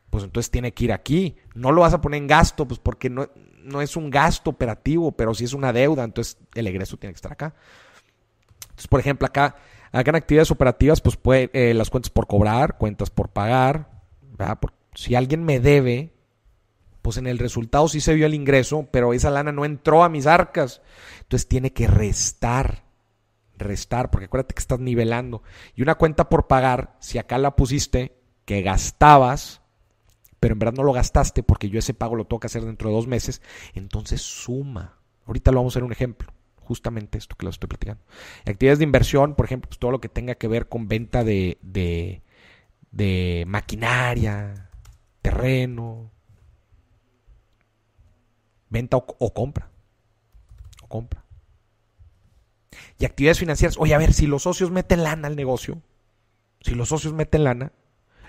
[0.10, 1.38] pues entonces tiene que ir aquí.
[1.56, 3.30] No lo vas a poner en gasto, pues porque no,
[3.64, 7.18] no es un gasto operativo, pero si es una deuda, entonces el egreso tiene que
[7.18, 7.54] estar acá.
[8.64, 9.56] Entonces, por ejemplo, acá,
[9.92, 13.90] acá en actividades operativas, pues puede, eh, las cuentas por cobrar, cuentas por pagar,
[14.96, 16.14] si alguien me debe,
[17.02, 20.10] Pues en el resultado sí se vio el ingreso, pero esa lana no entró a
[20.10, 20.82] mis arcas.
[21.22, 22.84] Entonces tiene que restar.
[23.58, 25.44] Restar, porque acuérdate que estás nivelando.
[25.76, 29.62] Y una cuenta por pagar, si acá la pusiste, que gastabas,
[30.40, 32.90] pero en verdad no lo gastaste porque yo ese pago lo tengo que hacer dentro
[32.90, 33.42] de dos meses,
[33.74, 34.98] entonces suma.
[35.26, 36.32] Ahorita lo vamos a hacer un ejemplo
[36.70, 38.04] justamente esto que lo estoy platicando.
[38.46, 41.58] Actividades de inversión, por ejemplo, pues todo lo que tenga que ver con venta de,
[41.64, 42.22] de,
[42.92, 44.70] de maquinaria,
[45.24, 46.12] terreno,
[48.70, 49.70] venta o, compra.
[50.84, 51.24] O compra.
[52.98, 53.78] Y actividades financieras.
[53.78, 55.82] Oye, a ver, si los socios meten lana al negocio,
[56.62, 57.72] si los socios meten lana,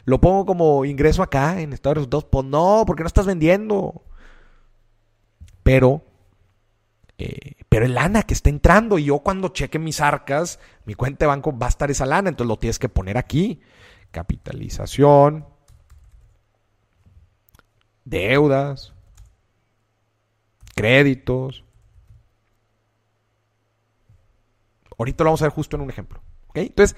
[0.04, 2.24] ¿lo pongo como ingreso acá en Estados Unidos?
[2.24, 4.02] Pues no, porque no estás vendiendo.
[5.62, 6.02] Pero
[7.20, 11.26] eh, pero el lana que está entrando y yo cuando cheque mis arcas, mi cuenta
[11.26, 13.60] de banco va a estar esa lana, entonces lo tienes que poner aquí.
[14.10, 15.44] Capitalización,
[18.06, 18.94] deudas,
[20.80, 21.62] créditos.
[24.96, 26.22] Ahorita lo vamos a ver justo en un ejemplo.
[26.54, 26.96] Entonces,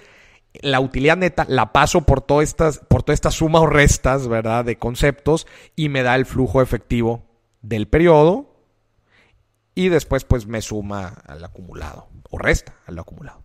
[0.61, 4.65] la utilidad neta la paso por todas estas, por toda esta suma o restas, ¿verdad?
[4.65, 7.25] De conceptos y me da el flujo efectivo
[7.61, 8.55] del periodo
[9.75, 13.43] y después pues me suma al acumulado o resta al acumulado.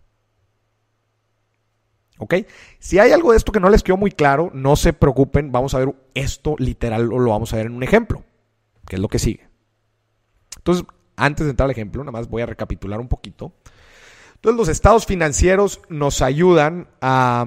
[2.18, 2.34] ¿Ok?
[2.78, 5.74] Si hay algo de esto que no les quedó muy claro, no se preocupen, vamos
[5.74, 8.22] a ver esto literal o lo vamos a ver en un ejemplo,
[8.86, 9.47] que es lo que sigue.
[10.56, 10.84] Entonces,
[11.16, 13.52] antes de entrar al ejemplo, nada más voy a recapitular un poquito.
[14.34, 17.46] Entonces, los estados financieros nos ayudan a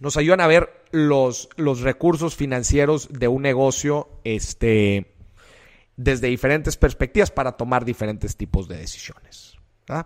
[0.00, 5.14] nos ayudan a ver los, los recursos financieros de un negocio este,
[5.96, 9.56] desde diferentes perspectivas para tomar diferentes tipos de decisiones.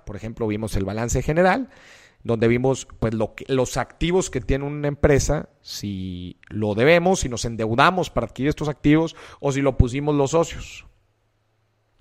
[0.04, 1.70] Por ejemplo, vimos el balance general,
[2.24, 7.44] donde vimos pues, lo los activos que tiene una empresa, si lo debemos, si nos
[7.44, 10.86] endeudamos para adquirir estos activos o si lo pusimos los socios.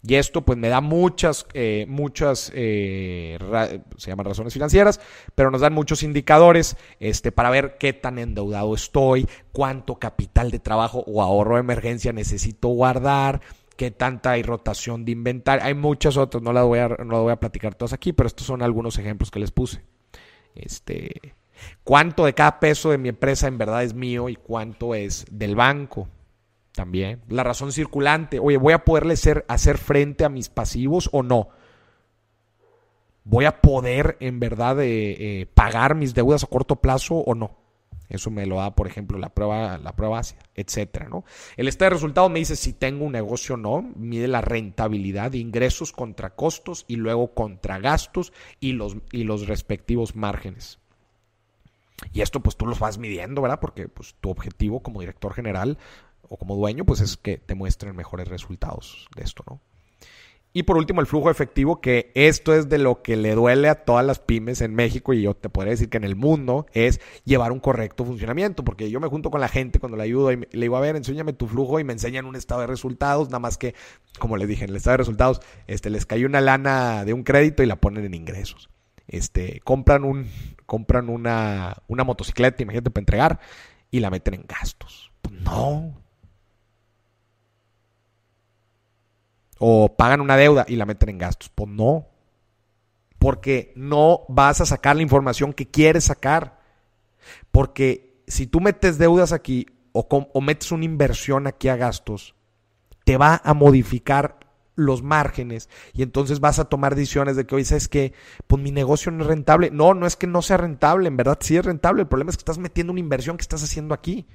[0.08, 3.40] Y esto pues me da muchas, eh, muchas, eh,
[3.98, 5.00] se llaman razones financieras,
[5.34, 10.60] pero nos dan muchos indicadores este, para ver qué tan endeudado estoy, cuánto capital de
[10.60, 13.42] trabajo o ahorro de emergencia necesito guardar,
[13.78, 15.66] qué tanta hay rotación de inventario.
[15.66, 18.46] Hay muchas otras, no las voy a, no voy a platicar todas aquí, pero estos
[18.46, 19.82] son algunos ejemplos que les puse.
[20.54, 21.34] Este,
[21.84, 25.56] cuánto de cada peso de mi empresa en verdad es mío y cuánto es del
[25.56, 26.08] banco.
[26.76, 27.22] También.
[27.30, 28.40] La razón circulante.
[28.40, 31.50] Oye, ¿voy a poderle ser, hacer frente a mis pasivos o no?
[33.24, 37.58] ¿Voy a poder en verdad eh, eh, pagar mis deudas a corto plazo o no?
[38.08, 41.24] Eso me lo da, por ejemplo, la prueba, la prueba ácida, etcétera, ¿no?
[41.58, 45.32] El estado de resultados me dice si tengo un negocio o no, mide la rentabilidad
[45.32, 50.78] de ingresos contra costos y luego contra gastos y los, y los respectivos márgenes.
[52.14, 53.60] Y esto pues tú los vas midiendo, ¿verdad?
[53.60, 55.78] Porque pues tu objetivo como director general
[56.30, 59.62] o como dueño pues es que te muestren mejores resultados de esto, ¿no?
[60.58, 63.84] Y por último, el flujo efectivo, que esto es de lo que le duele a
[63.84, 67.02] todas las pymes en México y yo te podría decir que en el mundo, es
[67.26, 70.38] llevar un correcto funcionamiento, porque yo me junto con la gente cuando le ayudo y
[70.38, 73.40] le digo, a ver, enséñame tu flujo y me enseñan un estado de resultados, nada
[73.40, 73.76] más que,
[74.18, 77.24] como les dije, en el estado de resultados, este, les cae una lana de un
[77.24, 78.70] crédito y la ponen en ingresos.
[79.10, 80.30] Este, compran un,
[80.66, 83.40] compran una, una motocicleta, imagínate, para entregar,
[83.92, 85.12] y la meten en gastos.
[85.22, 86.05] Pues no,
[89.60, 91.50] o pagan una deuda y la meten en gastos.
[91.54, 92.08] Pues no,
[93.20, 96.60] porque no vas a sacar la información que quieres sacar.
[97.52, 102.36] Porque si tú metes deudas aquí o, o metes una inversión aquí a gastos,
[103.04, 104.40] te va a modificar
[104.76, 108.14] los márgenes y entonces vas a tomar decisiones de que, hoy ¿sabes que
[108.48, 109.72] Pues mi negocio no es rentable.
[109.72, 112.02] No, no es que no sea rentable, en verdad sí es rentable.
[112.02, 114.28] El problema es que estás metiendo una inversión que estás haciendo aquí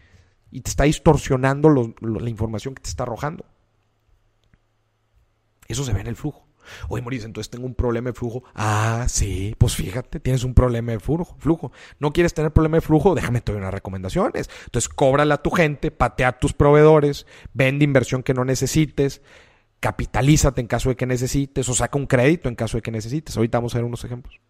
[0.51, 1.69] y te está distorsionando
[2.01, 3.45] la información que te está arrojando.
[5.71, 6.47] Eso se ve en el flujo.
[6.89, 8.45] Oye, Mauricio, entonces tengo un problema de flujo.
[8.55, 11.37] Ah, sí, pues fíjate, tienes un problema de flujo.
[11.39, 11.73] flujo.
[11.99, 13.15] ¿No quieres tener problema de flujo?
[13.15, 14.49] Déjame te doy unas recomendaciones.
[14.65, 19.23] Entonces, cóbrale a tu gente, patea a tus proveedores, vende inversión que no necesites,
[19.81, 23.37] capitalízate en caso de que necesites, o saca un crédito en caso de que necesites.
[23.37, 24.41] Ahorita vamos a ver unos ejemplos.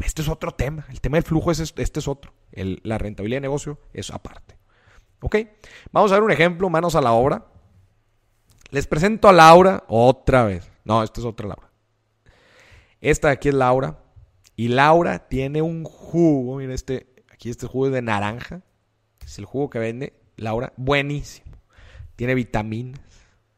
[0.00, 0.86] Este es otro tema.
[0.90, 2.32] El tema del flujo es este, este es otro.
[2.52, 4.58] la rentabilidad de negocio es aparte.
[5.20, 5.36] ¿Ok?
[5.90, 7.46] Vamos a ver un ejemplo, manos a la obra.
[8.70, 10.70] Les presento a Laura otra vez.
[10.84, 11.70] No, esta es otra Laura.
[13.00, 13.98] Esta de aquí es Laura.
[14.56, 16.56] Y Laura tiene un jugo.
[16.56, 18.62] Miren, este, aquí este jugo es de naranja.
[19.24, 20.72] Es el jugo que vende Laura.
[20.76, 21.46] Buenísimo.
[22.16, 23.00] Tiene vitaminas,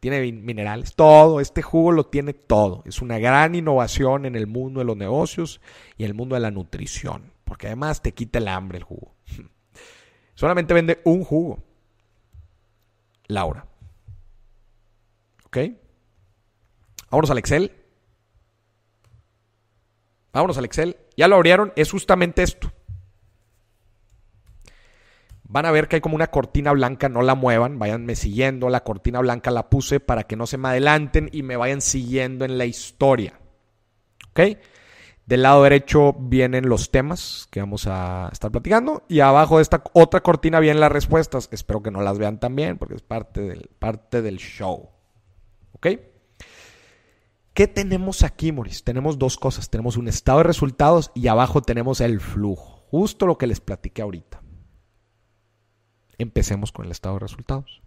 [0.00, 1.40] tiene minerales, todo.
[1.40, 2.82] Este jugo lo tiene todo.
[2.84, 5.61] Es una gran innovación en el mundo de los negocios
[5.96, 7.32] y en el mundo de la nutrición.
[7.44, 9.14] Porque además te quita el hambre el jugo.
[10.34, 11.58] Solamente vende un jugo.
[13.26, 13.69] Laura.
[15.51, 15.59] ¿Ok?
[17.11, 17.72] Vámonos al Excel.
[20.32, 20.96] Vámonos al Excel.
[21.16, 21.72] Ya lo abrieron.
[21.74, 22.72] Es justamente esto.
[25.42, 28.68] Van a ver que hay como una cortina blanca, no la muevan, váyanme siguiendo.
[28.68, 32.44] La cortina blanca la puse para que no se me adelanten y me vayan siguiendo
[32.44, 33.40] en la historia.
[34.30, 34.59] ¿Ok?
[35.26, 39.82] Del lado derecho vienen los temas que vamos a estar platicando y abajo de esta
[39.92, 41.48] otra cortina vienen las respuestas.
[41.51, 44.99] Espero que no las vean también porque es parte del, parte del show.
[45.80, 45.98] ¿Ok?
[47.54, 48.84] ¿Qué tenemos aquí, Moris?
[48.84, 49.70] Tenemos dos cosas.
[49.70, 52.84] Tenemos un estado de resultados y abajo tenemos el flujo.
[52.90, 54.42] Justo lo que les platiqué ahorita.
[56.18, 57.82] Empecemos con el estado de resultados.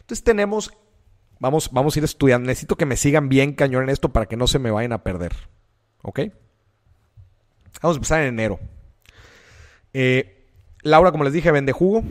[0.00, 0.72] Entonces tenemos,
[1.38, 2.46] vamos, vamos a ir estudiando.
[2.46, 5.02] Necesito que me sigan bien cañón en esto para que no se me vayan a
[5.02, 5.32] perder.
[6.02, 6.20] ¿Ok?
[7.82, 8.58] Vamos a empezar en enero.
[9.92, 10.48] Eh,
[10.82, 12.02] Laura, como les dije, vende jugo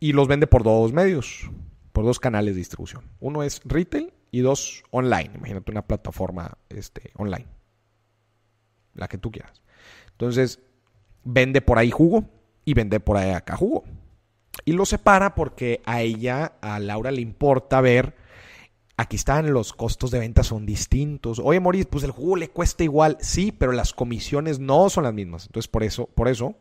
[0.00, 1.48] y los vende por dos medios,
[1.94, 3.04] por dos canales de distribución.
[3.20, 5.30] Uno es retail y dos online.
[5.36, 7.46] Imagínate una plataforma este, online.
[8.94, 9.62] La que tú quieras.
[10.10, 10.58] Entonces,
[11.22, 12.24] vende por ahí jugo
[12.64, 13.84] y vende por ahí acá jugo.
[14.64, 18.16] Y lo separa porque a ella, a Laura le importa ver,
[18.96, 21.38] aquí están los costos de venta son distintos.
[21.38, 25.14] Oye, Moris, pues el jugo le cuesta igual, sí, pero las comisiones no son las
[25.14, 25.46] mismas.
[25.46, 26.56] Entonces, por eso, por eso,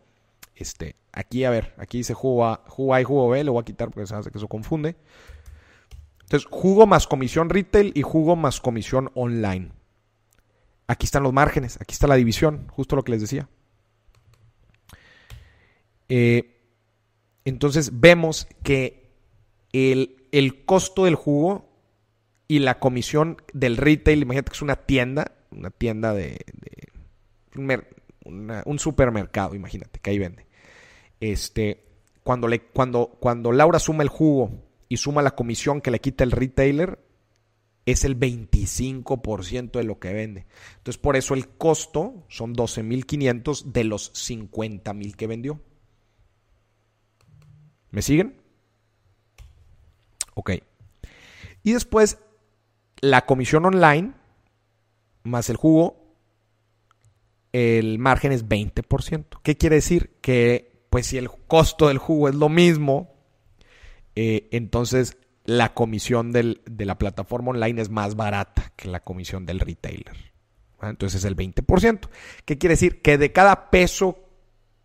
[0.56, 3.62] este, aquí a ver, aquí dice jugo A, jugo A y jugo B, lo voy
[3.62, 4.96] a quitar porque se hace que eso confunde.
[6.22, 9.72] Entonces, jugo más comisión retail y jugo más comisión online.
[10.88, 13.50] Aquí están los márgenes, aquí está la división, justo lo que les decía.
[16.10, 16.62] Eh,
[17.46, 19.12] entonces vemos que
[19.72, 21.70] el, el, costo del jugo
[22.48, 26.40] y la comisión del retail, imagínate que es una tienda, una tienda de,
[28.24, 30.48] un, supermercado, imagínate, que ahí vende.
[31.20, 31.84] Este,
[32.24, 34.52] cuando, le, cuando, cuando Laura suma el jugo
[34.90, 37.00] y suma la comisión que le quita el retailer,
[37.86, 40.46] es el 25% de lo que vende.
[40.78, 45.60] Entonces, por eso el costo son 12.500 de los 50.000 que vendió.
[47.92, 48.42] ¿Me siguen?
[50.34, 50.52] Ok.
[51.64, 52.18] Y después,
[53.02, 54.14] la comisión online
[55.24, 56.03] más el jugo,
[57.54, 59.40] el margen es 20%.
[59.44, 60.18] ¿Qué quiere decir?
[60.22, 63.14] Que, pues, si el costo del jugo es lo mismo,
[64.16, 69.46] eh, entonces la comisión del, de la plataforma online es más barata que la comisión
[69.46, 70.34] del retailer.
[70.82, 72.10] Entonces es el 20%.
[72.46, 73.02] ¿Qué quiere decir?
[73.02, 74.20] Que de cada peso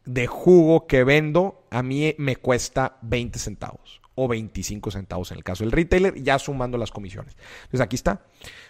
[0.05, 5.45] de jugo que vendo, a mí me cuesta 20 centavos o 25 centavos en el
[5.45, 7.37] caso del retailer, ya sumando las comisiones.
[7.64, 8.25] Entonces aquí está,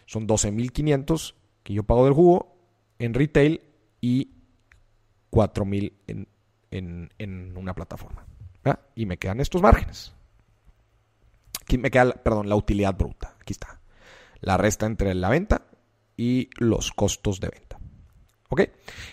[0.05, 2.57] son 12.500 que yo pago del jugo
[2.99, 3.63] en retail
[4.01, 4.33] y
[5.31, 6.29] 4.000 en,
[6.71, 8.27] en, en una plataforma.
[8.95, 10.15] Y me quedan estos márgenes.
[11.63, 13.37] Aquí me queda, perdón, la utilidad bruta.
[13.41, 13.81] Aquí está.
[14.41, 15.67] La resta entre la venta
[16.17, 17.79] y los costos de venta.
[18.51, 18.63] ¿Ok?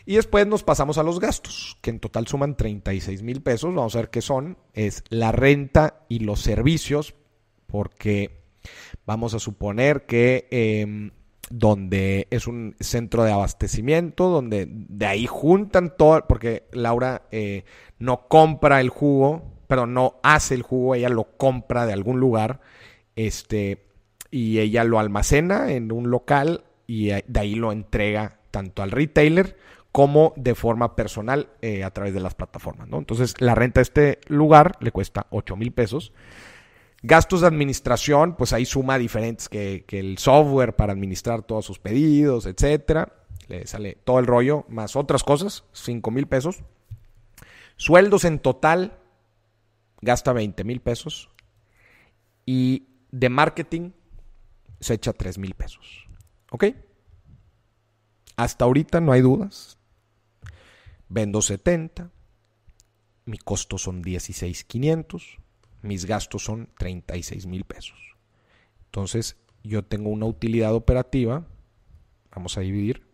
[0.05, 3.73] Y después nos pasamos a los gastos, que en total suman 36 mil pesos.
[3.73, 4.57] Vamos a ver qué son.
[4.73, 7.15] Es la renta y los servicios,
[7.67, 8.43] porque
[9.05, 11.11] vamos a suponer que eh,
[11.49, 17.65] donde es un centro de abastecimiento, donde de ahí juntan todo, porque Laura eh,
[17.99, 22.61] no compra el jugo, pero no hace el jugo, ella lo compra de algún lugar,
[23.15, 23.85] este,
[24.31, 29.57] y ella lo almacena en un local y de ahí lo entrega tanto al retailer
[29.91, 32.89] como de forma personal eh, a través de las plataformas.
[32.89, 32.97] ¿no?
[32.97, 36.11] Entonces, la renta de este lugar le cuesta 8 mil pesos.
[37.07, 41.77] Gastos de administración, pues ahí suma diferentes que, que, el software para administrar todos sus
[41.77, 43.13] pedidos, etcétera.
[43.47, 46.63] Le sale todo el rollo, más otras cosas, 5 mil pesos.
[47.77, 48.97] Sueldos en total,
[50.01, 51.29] gasta 20 mil pesos.
[52.43, 53.91] Y de marketing
[54.79, 56.07] se echa 3 mil pesos.
[56.49, 56.65] ¿Ok?
[58.35, 59.77] Hasta ahorita no hay dudas.
[61.07, 62.09] Vendo 70.
[63.25, 65.39] Mi costo son 16,500.
[65.85, 68.15] Mis gastos son 36 mil pesos.
[68.85, 71.45] Entonces, yo tengo una utilidad operativa.
[72.31, 73.05] Vamos a dividir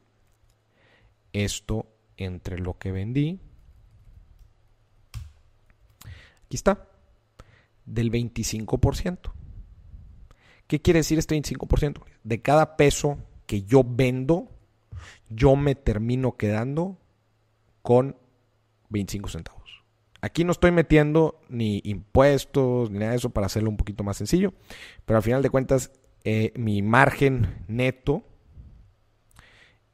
[1.34, 3.42] esto entre lo que vendí.
[6.46, 6.88] Aquí está.
[7.86, 9.34] Del 25%.
[10.66, 12.06] ¿Qué quiere decir este 25%?
[12.24, 13.18] De cada peso
[13.48, 14.50] que yo vendo,
[15.28, 16.98] yo me termino quedando
[17.82, 18.16] con
[18.88, 19.61] 25 centavos.
[20.22, 24.18] Aquí no estoy metiendo ni impuestos ni nada de eso para hacerlo un poquito más
[24.18, 24.54] sencillo,
[25.06, 25.92] pero al final de cuentas
[26.24, 28.24] eh, mi margen neto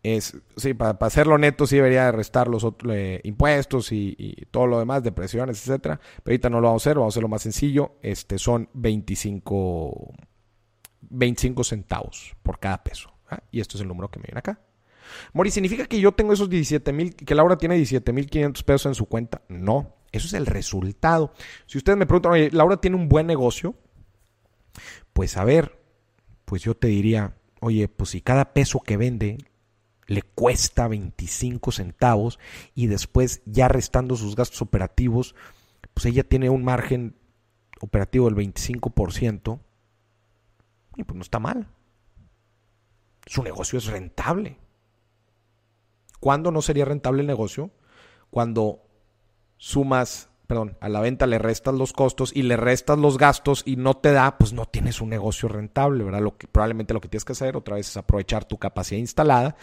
[0.03, 4.67] es, sí, para, hacerlo neto sí debería restar los otros eh, impuestos y, y, todo
[4.67, 7.41] lo demás, depresiones, etcétera, pero ahorita no lo vamos a hacer, vamos a hacerlo más
[7.41, 10.13] sencillo, este son 25
[11.09, 13.11] 25 centavos por cada peso.
[13.29, 13.39] ¿ah?
[13.51, 14.59] Y esto es el número que me viene acá.
[15.33, 18.85] Mori, ¿significa que yo tengo esos 17 mil, que Laura tiene 17 mil 500 pesos
[18.87, 19.41] en su cuenta?
[19.47, 21.33] No, eso es el resultado.
[21.65, 23.75] Si ustedes me preguntan, oye, Laura tiene un buen negocio,
[25.13, 25.79] pues a ver,
[26.45, 29.37] pues yo te diría, oye, pues si cada peso que vende
[30.05, 32.39] le cuesta 25 centavos
[32.73, 35.35] y después ya restando sus gastos operativos,
[35.93, 37.15] pues ella tiene un margen
[37.81, 39.59] operativo del 25%
[40.95, 41.67] y pues no está mal.
[43.25, 44.57] Su negocio es rentable.
[46.19, 47.71] ¿Cuándo no sería rentable el negocio?
[48.29, 48.86] Cuando
[49.57, 53.75] sumas, perdón, a la venta le restas los costos y le restas los gastos y
[53.75, 56.21] no te da, pues no tienes un negocio rentable, ¿verdad?
[56.21, 59.55] Lo que, probablemente lo que tienes que hacer otra vez es aprovechar tu capacidad instalada,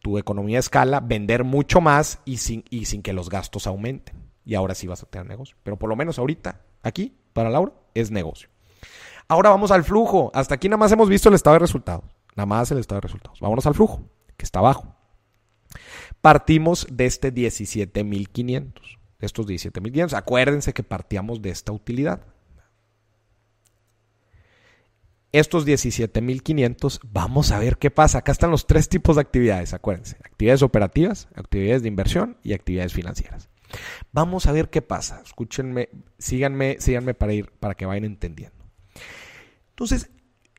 [0.00, 4.16] tu economía de escala, vender mucho más y sin, y sin que los gastos aumenten.
[4.44, 5.56] Y ahora sí vas a tener negocio.
[5.62, 8.48] Pero por lo menos ahorita, aquí, para Laura, es negocio.
[9.28, 10.30] Ahora vamos al flujo.
[10.34, 12.04] Hasta aquí nada más hemos visto el estado de resultados.
[12.34, 13.38] Nada más el estado de resultados.
[13.40, 14.02] Vámonos al flujo,
[14.36, 14.96] que está abajo.
[16.20, 18.99] Partimos de este 17.500.
[19.20, 20.14] Estos 17.500.
[20.14, 22.22] Acuérdense que partíamos de esta utilidad.
[25.32, 28.18] Estos 17.500, vamos a ver qué pasa.
[28.18, 30.16] Acá están los tres tipos de actividades, acuérdense.
[30.24, 33.48] Actividades operativas, actividades de inversión y actividades financieras.
[34.10, 35.22] Vamos a ver qué pasa.
[35.24, 38.64] Escúchenme, síganme, síganme para ir, para que vayan entendiendo.
[39.70, 40.10] Entonces,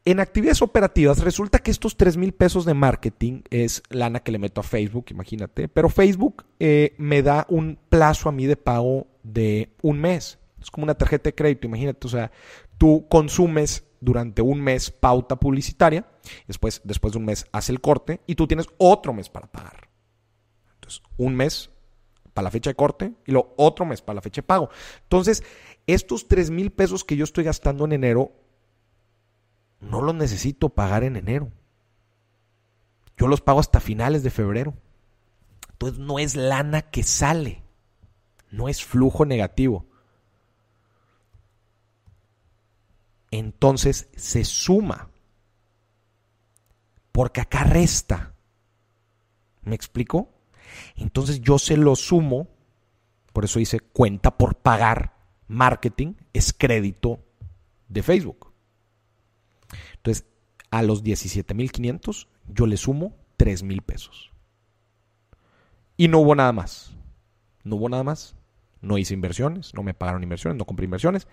[0.04, 4.40] en actividades operativas, resulta que estos 3 mil pesos de marketing es lana que le
[4.40, 5.68] meto a Facebook, imagínate.
[5.68, 10.40] Pero Facebook eh, me da un plazo a mí de pago de un mes.
[10.60, 12.08] Es como una tarjeta de crédito, imagínate.
[12.08, 12.32] O sea,
[12.78, 16.08] tú consumes durante un mes pauta publicitaria,
[16.48, 19.88] después, después de un mes hace el corte y tú tienes otro mes para pagar.
[20.76, 21.70] Entonces, un mes
[22.34, 24.70] para la fecha de corte y luego otro mes para la fecha de pago.
[25.04, 25.44] Entonces,
[25.86, 28.32] estos 3 mil pesos que yo estoy gastando en enero
[29.82, 31.52] no los necesito pagar en enero.
[33.18, 34.76] Yo los pago hasta finales de febrero.
[35.72, 37.64] Entonces no es lana que sale,
[38.52, 39.86] no es flujo negativo.
[43.32, 45.10] Entonces se suma,
[47.12, 48.36] porque acá resta.
[49.64, 50.30] ¿Me explico?
[50.96, 52.48] Entonces yo se lo sumo,
[53.34, 55.16] por eso dice cuenta por pagar,
[55.48, 57.24] marketing es crédito
[57.88, 58.51] de Facebook.
[60.02, 60.26] Entonces,
[60.72, 64.32] a los 17.500 yo le sumo 3.000 pesos.
[65.96, 66.94] Y no hubo nada más.
[67.64, 68.36] No hubo nada más.
[68.82, 71.28] No hice inversiones, no me pagaron inversiones, no compré inversiones.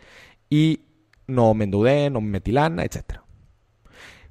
[0.50, 0.82] Y
[1.26, 3.20] no me endeudé, no me metí lana, etc.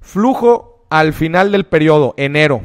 [0.00, 2.62] Flujo al final del periodo, enero,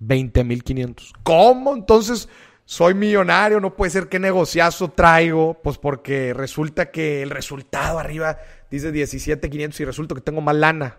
[0.00, 1.12] 20.500.
[1.24, 1.74] ¿Cómo?
[1.74, 2.28] Entonces
[2.66, 8.38] soy millonario, no puede ser que negociazo traigo, pues porque resulta que el resultado arriba
[8.74, 10.98] dice 17,500 y resulta que tengo más lana.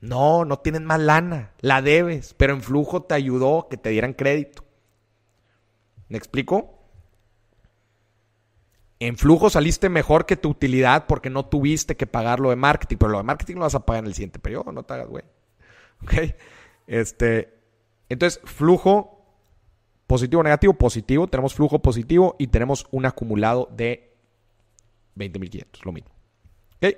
[0.00, 4.14] No, no tienes más lana, la debes, pero en flujo te ayudó que te dieran
[4.14, 4.64] crédito.
[6.08, 6.78] ¿Me explico?
[8.98, 12.96] En flujo saliste mejor que tu utilidad porque no tuviste que pagar lo de marketing,
[12.98, 15.08] pero lo de marketing lo vas a pagar en el siguiente periodo, no te hagas,
[15.08, 15.24] güey.
[16.02, 16.12] ¿Ok?
[16.86, 17.54] Este,
[18.08, 19.20] entonces, flujo
[20.10, 21.28] Positivo, negativo, positivo.
[21.28, 24.09] Tenemos flujo positivo y tenemos un acumulado de
[25.16, 26.10] 20.500, lo mismo.
[26.76, 26.96] Ok.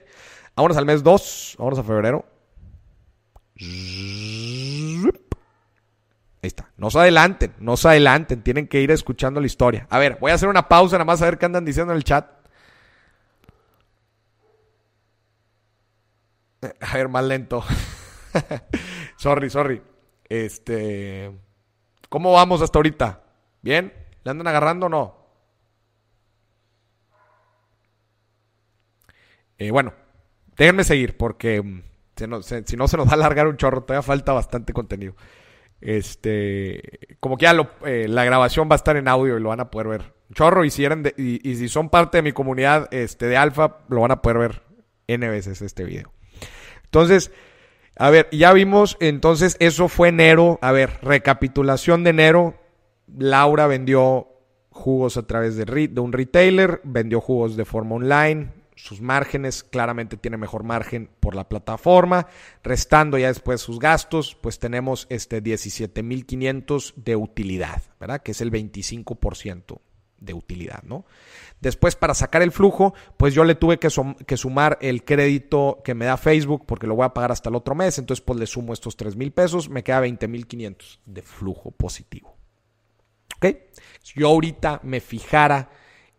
[0.54, 1.56] Vámonos al mes 2.
[1.58, 2.24] Vámonos a febrero.
[6.42, 6.70] Ahí está.
[6.76, 8.42] No se adelanten, no se adelanten.
[8.42, 9.86] Tienen que ir escuchando la historia.
[9.90, 11.96] A ver, voy a hacer una pausa nada más a ver qué andan diciendo en
[11.96, 12.28] el chat.
[16.80, 17.64] A ver, más lento.
[19.16, 19.82] sorry, sorry.
[20.28, 21.30] Este.
[22.08, 23.22] ¿Cómo vamos hasta ahorita?
[23.62, 23.92] ¿Bien?
[24.22, 25.21] ¿Le andan agarrando o no?
[29.62, 29.94] Eh, bueno,
[30.56, 31.82] déjenme seguir porque mm,
[32.64, 35.14] si no se nos va a alargar un chorro, todavía falta bastante contenido.
[35.80, 39.60] Este, como que ya eh, la grabación va a estar en audio y lo van
[39.60, 40.14] a poder ver.
[40.34, 40.84] Chorro, y si,
[41.16, 44.62] y, si son parte de mi comunidad este, de alfa, lo van a poder ver
[45.06, 46.12] N veces este video.
[46.84, 47.30] Entonces,
[47.96, 50.58] a ver, ya vimos, entonces eso fue enero.
[50.60, 52.54] A ver, recapitulación de enero.
[53.16, 54.28] Laura vendió
[54.70, 58.61] jugos a través de, de un retailer, vendió jugos de forma online.
[58.82, 62.26] Sus márgenes claramente tiene mejor margen por la plataforma.
[62.64, 68.22] Restando ya después sus gastos, pues tenemos este 17.500 de utilidad, ¿verdad?
[68.22, 69.78] Que es el 25%
[70.18, 71.04] de utilidad, ¿no?
[71.60, 73.88] Después, para sacar el flujo, pues yo le tuve que,
[74.36, 77.76] sumar el crédito que me da Facebook porque lo voy a pagar hasta el otro
[77.76, 78.00] mes.
[78.00, 81.70] Entonces, pues le sumo estos 3 mil pesos, me queda 20 mil 500 de flujo
[81.70, 82.36] positivo.
[83.36, 83.46] ¿Ok?
[84.02, 85.70] Si yo ahorita me fijara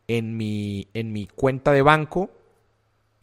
[0.07, 2.31] en mi, en mi cuenta de banco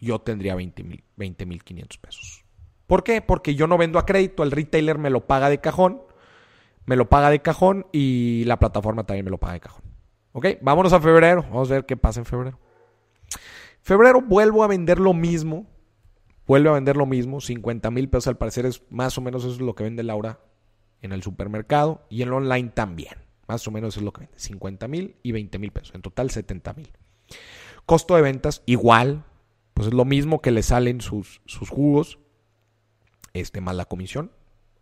[0.00, 2.44] yo tendría 20 mil 500 pesos.
[2.86, 3.22] ¿Por qué?
[3.22, 6.02] Porque yo no vendo a crédito, el retailer me lo paga de cajón,
[6.86, 9.84] me lo paga de cajón y la plataforma también me lo paga de cajón.
[10.32, 10.46] ¿Ok?
[10.60, 12.58] Vámonos a febrero, vamos a ver qué pasa en febrero.
[13.82, 15.66] Febrero vuelvo a vender lo mismo,
[16.46, 19.54] vuelve a vender lo mismo, 50 mil pesos al parecer es más o menos eso
[19.54, 20.40] es lo que vende Laura
[21.00, 23.14] en el supermercado y en el online también.
[23.46, 26.30] Más o menos es lo que vende, 50 mil y 20 mil pesos, en total
[26.30, 26.90] 70 mil.
[27.86, 29.24] Costo de ventas igual,
[29.80, 32.18] pues es lo mismo que le salen sus, sus jugos,
[33.32, 34.30] este más la comisión,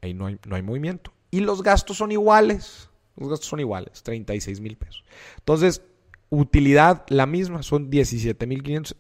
[0.03, 1.13] ahí no hay, no hay movimiento.
[1.31, 5.05] Y los gastos son iguales, los gastos son iguales, 36 mil pesos.
[5.37, 5.83] Entonces,
[6.31, 8.97] utilidad la misma, son 17 mil 500,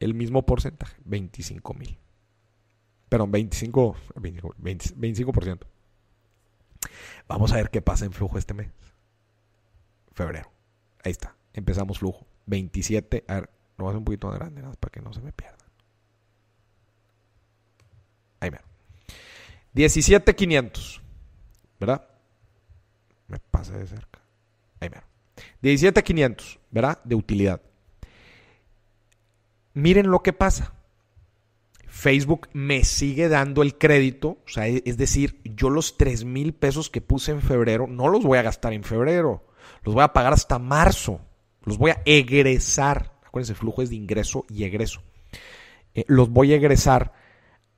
[0.00, 1.96] el mismo porcentaje, 25 mil.
[3.08, 5.60] Perdón, 25, 25%.
[7.28, 8.72] Vamos a ver qué pasa en flujo este mes.
[10.10, 10.50] Febrero.
[11.04, 11.36] Ahí está.
[11.52, 12.26] Empezamos flujo.
[12.46, 13.22] 27.
[13.28, 13.50] A ver,
[13.80, 15.56] lo voy a hacer un poquito más grande para que no se me pierda.
[18.40, 18.58] Ahí me
[19.72, 21.02] 17,500.
[21.78, 22.06] ¿Verdad?
[23.28, 24.20] Me pasa de cerca.
[24.80, 24.96] Ahí me
[25.62, 26.58] 17,500.
[26.70, 27.00] ¿Verdad?
[27.04, 27.60] De utilidad.
[29.74, 30.72] Miren lo que pasa.
[31.86, 36.88] Facebook me sigue dando el crédito, o sea, es decir, yo los 3 mil pesos
[36.88, 39.44] que puse en febrero no los voy a gastar en febrero,
[39.82, 41.20] los voy a pagar hasta marzo,
[41.62, 45.02] los voy a egresar, acuérdense, el flujo es de ingreso y egreso,
[45.94, 47.12] eh, los voy a egresar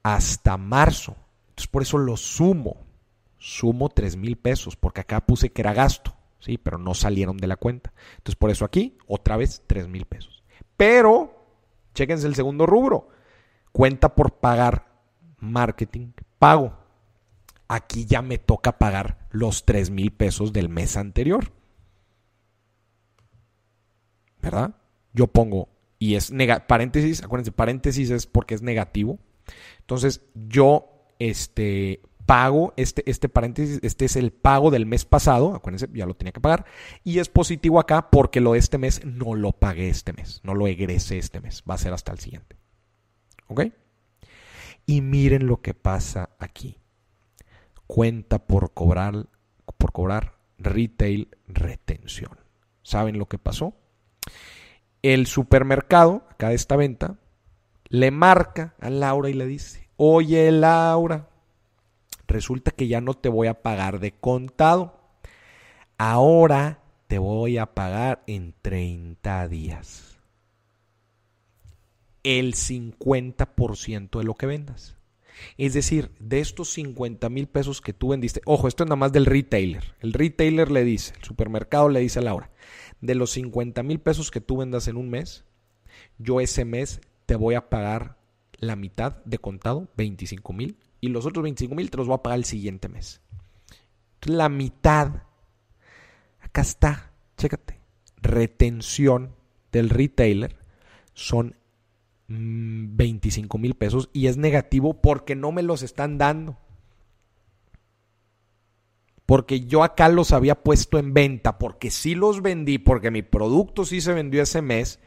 [0.03, 1.15] hasta marzo,
[1.51, 2.79] entonces por eso los sumo,
[3.39, 7.47] sumo 3 mil pesos, porque acá puse que era gasto, sí, pero no salieron de
[7.47, 10.43] la cuenta, entonces por eso aquí otra vez 3 mil pesos,
[10.79, 11.47] pero,
[11.95, 13.09] chéquense el segundo rubro,
[13.73, 14.87] cuenta por pagar
[15.39, 16.79] marketing, pago.
[17.69, 21.53] Aquí ya me toca pagar los 3 mil pesos del mes anterior.
[24.41, 24.75] ¿Verdad?
[25.13, 26.33] Yo pongo, y es
[26.67, 29.19] paréntesis, acuérdense, paréntesis es porque es negativo.
[29.81, 35.89] Entonces, yo este, pago, este, este paréntesis, este es el pago del mes pasado, acuérdense,
[35.93, 36.65] ya lo tenía que pagar,
[37.05, 40.55] y es positivo acá porque lo de este mes no lo pagué este mes, no
[40.55, 42.57] lo egresé este mes, va a ser hasta el siguiente.
[43.49, 43.67] ¿Ok?
[44.87, 46.79] Y miren lo que pasa aquí.
[47.87, 49.29] Cuenta por cobrar,
[49.77, 52.39] por cobrar retail retención.
[52.83, 53.77] ¿Saben lo que pasó?
[55.03, 57.19] El supermercado, acá de esta venta,
[57.89, 61.29] le marca a Laura y le dice, oye Laura,
[62.27, 65.01] resulta que ya no te voy a pagar de contado.
[65.99, 70.13] Ahora te voy a pagar en 30 días
[72.23, 74.97] el 50% de lo que vendas.
[75.59, 79.13] Es decir, de estos 50 mil pesos que tú vendiste, ojo, esto es nada más
[79.13, 79.95] del retailer.
[80.01, 82.51] El retailer le dice, el supermercado le dice a Laura,
[83.03, 85.45] de los 50 mil pesos que tú vendas en un mes,
[86.19, 88.17] yo ese mes te voy a pagar
[88.57, 92.23] la mitad de contado, 25 mil, y los otros 25 mil te los voy a
[92.23, 93.21] pagar el siguiente mes.
[94.23, 95.25] La mitad,
[96.41, 97.81] acá está, chécate,
[98.19, 99.35] retención
[99.73, 100.57] del retailer
[101.13, 101.57] son
[102.29, 106.57] 25 mil pesos y es negativo porque no me los están dando.
[109.27, 113.85] Porque yo acá los había puesto en venta, porque sí los vendí, porque mi producto
[113.85, 115.01] sí se vendió ese mes,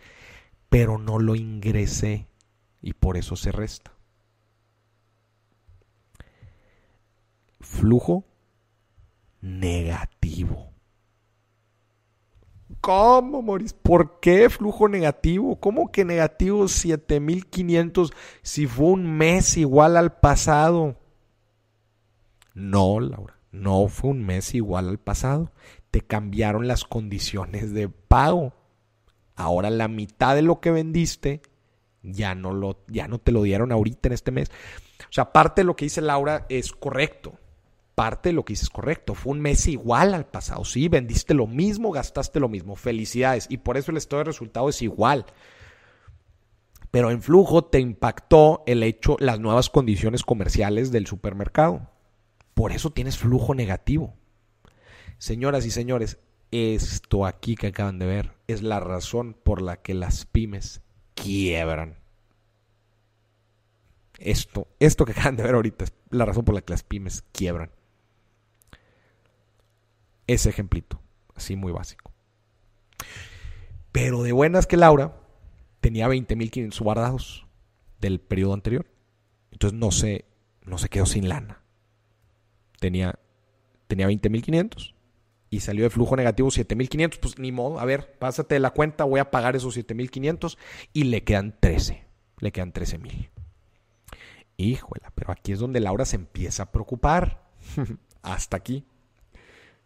[0.69, 2.27] pero no lo ingresé
[2.81, 3.91] y por eso se resta.
[7.59, 8.25] Flujo
[9.41, 10.75] negativo.
[12.81, 13.73] ¿Cómo, Moris?
[13.73, 15.59] ¿Por qué flujo negativo?
[15.59, 18.13] ¿Cómo que negativo 7500
[18.43, 20.95] si fue un mes igual al pasado?
[22.53, 25.51] No, Laura, no fue un mes igual al pasado.
[25.91, 28.53] Te cambiaron las condiciones de pago.
[29.35, 31.41] Ahora la mitad de lo que vendiste
[32.03, 34.49] ya no, lo, ya no te lo dieron ahorita en este mes.
[35.01, 37.39] O sea, parte de lo que dice Laura es correcto
[37.95, 39.15] parte de lo que dices correcto.
[39.15, 40.65] Fue un mes igual al pasado.
[40.65, 42.75] Sí, vendiste lo mismo, gastaste lo mismo.
[42.75, 43.47] Felicidades.
[43.49, 45.25] Y por eso el estado de resultado es igual.
[46.91, 51.89] Pero en flujo te impactó el hecho, las nuevas condiciones comerciales del supermercado.
[52.55, 54.15] Por eso tienes flujo negativo.
[55.19, 56.17] Señoras y señores,
[56.49, 60.81] esto aquí que acaban de ver es la razón por la que las pymes
[61.13, 61.99] quiebran.
[64.17, 67.23] Esto, esto que acaban de ver ahorita es la razón por la que las pymes
[67.31, 67.69] quiebran
[70.27, 71.01] ese ejemplito,
[71.35, 72.11] así muy básico.
[73.91, 75.17] Pero de buenas que Laura
[75.81, 77.47] tenía 20.500 guardados
[77.99, 78.87] del periodo anterior.
[79.51, 80.25] Entonces no se,
[80.63, 81.61] no se quedó sin lana.
[82.79, 83.19] Tenía,
[83.87, 84.93] tenía 20.500
[85.49, 87.19] y salió de flujo negativo 7.500.
[87.19, 90.57] Pues ni modo, a ver, pásate de la cuenta, voy a pagar esos 7.500
[90.93, 92.05] y le quedan 13.
[92.39, 93.29] le quedan 13 mil.
[94.57, 97.45] Híjole, pero aquí es donde Laura se empieza a preocupar.
[98.21, 98.85] Hasta aquí.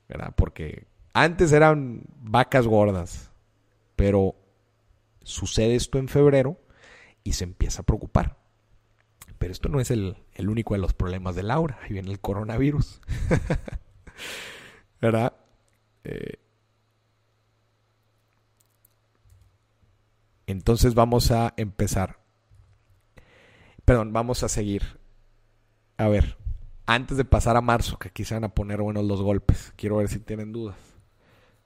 [0.08, 0.34] ¿Verdad?
[0.36, 3.32] Porque antes eran vacas gordas.
[3.96, 4.36] Pero
[5.24, 6.60] sucede esto en febrero
[7.24, 8.39] y se empieza a preocupar.
[9.40, 11.80] Pero esto no es el, único de los problemas de Laura.
[11.82, 13.02] Ahí viene el coronavirus.
[15.02, 15.34] ¿Verdad?
[16.04, 16.40] Eh,
[20.46, 22.20] entonces vamos a empezar.
[23.86, 25.00] Perdón, vamos a seguir.
[25.98, 26.38] A ver,
[26.86, 29.74] antes de pasar a marzo, que aquí se van a poner buenos los golpes.
[29.78, 30.78] Quiero ver si tienen dudas.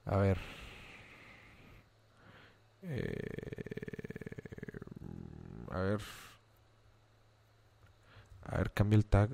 [0.06, 0.38] A ver.
[2.84, 3.18] Eh,
[5.72, 6.02] a ver.
[8.54, 9.32] A ver, cambia el tag.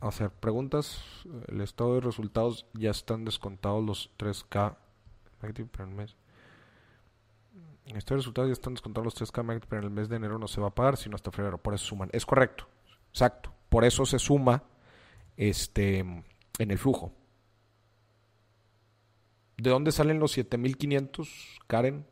[0.00, 1.02] O sea, preguntas.
[1.48, 4.76] El estado de resultados ya están descontados los 3K
[5.40, 6.16] pero en el mes.
[7.86, 10.48] En este resultado ya están descontados los 3K pero en el mes de enero no
[10.48, 11.56] se va a pagar, sino hasta febrero.
[11.56, 12.10] Por eso suman.
[12.12, 12.68] Es correcto.
[13.08, 13.50] Exacto.
[13.70, 14.62] Por eso se suma
[15.38, 17.14] este en el flujo.
[19.56, 22.06] ¿De dónde salen los 7500, Karen?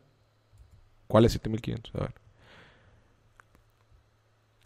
[1.07, 1.95] ¿Cuál es 7500?
[1.95, 2.26] A ver.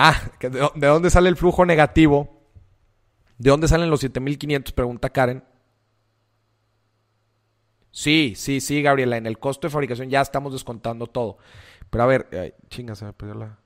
[0.02, 2.40] Ah, ¿de dónde sale el flujo negativo?
[3.36, 4.72] ¿De dónde salen los 7500?
[4.72, 5.44] Pregunta Karen.
[7.90, 9.18] Sí, sí, sí, Gabriela.
[9.18, 11.36] En el costo de fabricación ya estamos descontando todo.
[11.90, 13.58] Pero a ver, chinga, se me perdió la.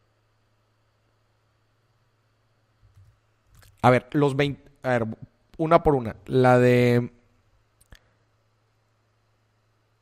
[3.83, 4.73] A ver, los 20.
[4.83, 5.07] A ver,
[5.57, 6.17] una por una.
[6.27, 7.13] La de.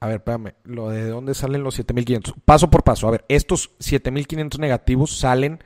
[0.01, 0.55] A ver, espérame.
[0.65, 2.37] Lo de dónde salen los 7500.
[2.43, 3.07] Paso por paso.
[3.07, 5.63] A ver, estos 7500 negativos salen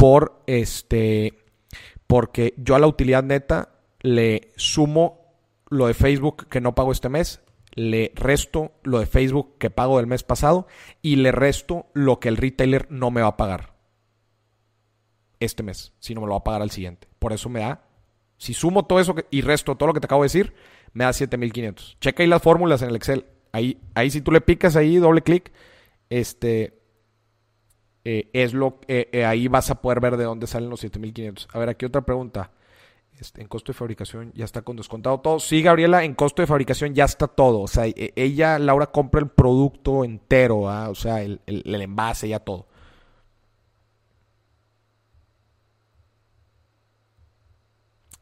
[0.00, 1.34] por este.
[2.06, 3.68] Porque yo a la utilidad neta
[4.00, 5.36] le sumo
[5.68, 7.42] lo de Facebook que no pago este mes,
[7.74, 10.66] le resto lo de Facebook que pago del mes pasado
[11.02, 13.74] y le resto lo que el retailer no me va a pagar
[15.38, 17.06] este mes, si no me lo va a pagar al siguiente.
[17.18, 17.84] Por eso me da,
[18.38, 20.54] si sumo todo eso y resto todo lo que te acabo de decir,
[20.94, 21.98] me da 7500.
[22.00, 23.26] Checa ahí las fórmulas en el Excel.
[23.52, 25.52] Ahí, ahí si tú le picas ahí, doble clic,
[26.08, 26.79] este,
[28.04, 31.48] eh, es lo eh, eh, ahí vas a poder ver de dónde salen los 7500.
[31.52, 32.50] A ver, aquí otra pregunta.
[33.18, 35.38] Este, en costo de fabricación ya está con descontado todo.
[35.40, 37.60] Sí, Gabriela, en costo de fabricación ya está todo.
[37.60, 42.40] O sea, e, ella, Laura, compra el producto entero, o sea, el, el envase, ya
[42.40, 42.66] todo.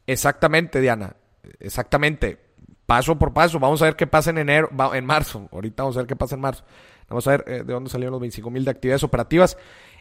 [0.05, 1.15] Exactamente, Diana.
[1.59, 2.39] Exactamente.
[2.85, 3.59] Paso por paso.
[3.59, 5.47] Vamos a ver qué pasa en enero, en marzo.
[5.51, 6.63] Ahorita vamos a ver qué pasa en marzo.
[7.09, 9.57] Vamos a ver eh, de dónde salieron los 25 mil de actividades operativas.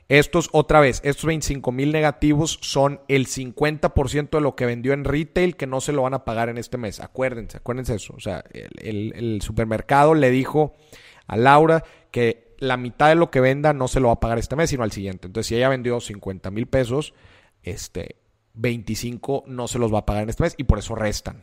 [0.09, 5.05] Estos, otra vez, estos 25 mil negativos son el 50% de lo que vendió en
[5.05, 7.01] retail que no se lo van a pagar en este mes.
[7.01, 8.15] Acuérdense, acuérdense eso.
[8.17, 10.75] O sea, el, supermercado le dijo
[11.27, 14.39] a Laura que la mitad de lo que venda no se lo va a pagar
[14.39, 15.27] este mes, sino al siguiente.
[15.27, 17.13] Entonces, si ella vendió 50 mil pesos,
[17.63, 18.17] este,
[18.55, 21.43] 25 no se los va a pagar en este mes y por eso restan.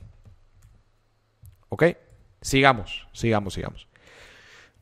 [1.70, 1.84] ¿Ok?
[2.42, 3.88] Sigamos, sigamos, sigamos.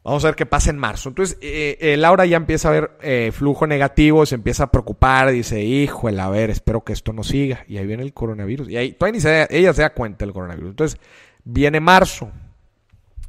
[0.04, 1.10] Vamos a ver qué pasa en marzo.
[1.10, 5.32] Entonces, eh, eh, Laura ya empieza a ver eh, flujo negativo, se empieza a preocupar,
[5.32, 7.64] dice, híjole, a ver, espero que esto no siga.
[7.70, 8.70] Y ahí viene el coronavirus.
[8.70, 10.72] Y ahí todavía ni se, ella se da cuenta del coronavirus.
[10.72, 11.00] Entonces,
[11.46, 12.32] viene marzo.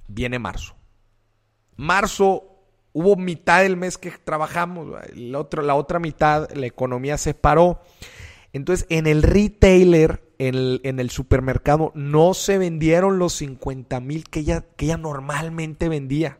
[0.09, 0.75] Viene marzo.
[1.77, 2.45] Marzo,
[2.93, 7.83] hubo mitad del mes que trabajamos, la, otro, la otra mitad, la economía se paró.
[8.53, 14.25] Entonces, en el retailer, en el, en el supermercado, no se vendieron los 50 mil
[14.25, 16.39] que ella, que ella normalmente vendía.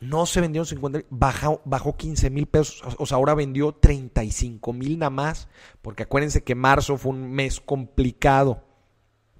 [0.00, 2.82] No se vendieron 50 mil, bajó, bajó 15 mil pesos.
[2.98, 5.48] O sea, ahora vendió 35 mil nada más.
[5.82, 8.64] Porque acuérdense que marzo fue un mes complicado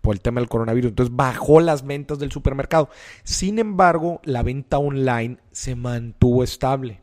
[0.00, 0.90] por el tema del coronavirus.
[0.90, 2.88] Entonces bajó las ventas del supermercado.
[3.22, 7.02] Sin embargo, la venta online se mantuvo estable.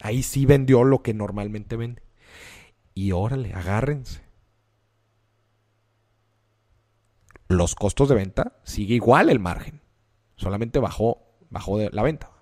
[0.00, 2.02] Ahí sí vendió lo que normalmente vende.
[2.94, 4.22] Y órale, agárrense.
[7.48, 9.80] Los costos de venta sigue igual el margen.
[10.36, 12.35] Solamente bajó, bajó de la venta.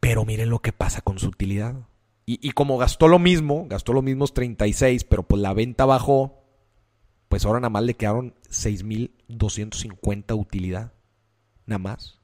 [0.00, 1.86] Pero miren lo que pasa con su utilidad.
[2.26, 6.44] Y, como gastó lo mismo, gastó los mismos 36, pero pues la venta bajó,
[7.28, 10.92] pues ahora nada más le quedaron 6.250 utilidad.
[11.66, 12.20] Nada más.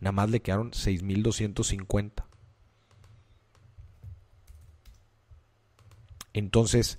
[0.00, 2.24] Nada más le quedaron 6.250.
[6.34, 6.98] Entonces,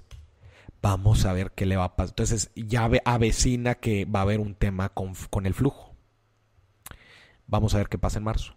[0.82, 2.14] vamos a ver qué le va a pasar.
[2.14, 5.90] Entonces, ya avecina que va a haber un tema con, con el flujo.
[7.51, 8.55] Vamos a ver qué pasa en marzo.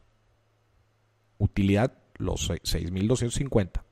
[1.37, 3.83] Utilidad, los 6.250.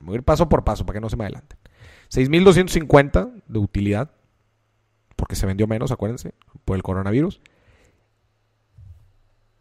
[0.00, 1.58] Voy a ir paso por paso para que no se me adelanten.
[2.10, 4.10] 6.250 de utilidad.
[5.16, 7.40] porque se vendió menos, acuérdense, por el coronavirus.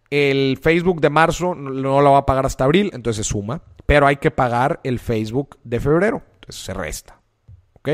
[0.09, 3.61] El Facebook de marzo no lo va a pagar hasta abril, entonces se suma.
[3.85, 7.21] Pero hay que pagar el Facebook de febrero, entonces se resta.
[7.73, 7.89] ¿Ok?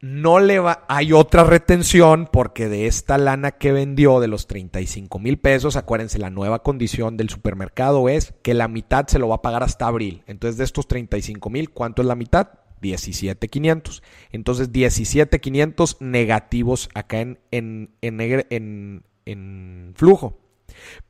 [0.00, 5.18] No le va, hay otra retención porque de esta lana que vendió de los 35
[5.18, 9.36] mil pesos, acuérdense, la nueva condición del supermercado es que la mitad se lo va
[9.36, 10.22] a pagar hasta abril.
[10.28, 12.48] Entonces de estos 35 mil, ¿cuánto es la mitad?
[12.80, 14.04] 17,500.
[14.30, 20.38] Entonces 17,500 negativos acá en, en, en, en flujo.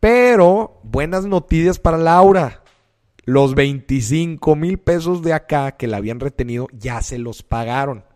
[0.00, 2.62] Pero buenas noticias para Laura.
[3.24, 8.07] Los 25 mil pesos de acá que la habían retenido ya se los pagaron.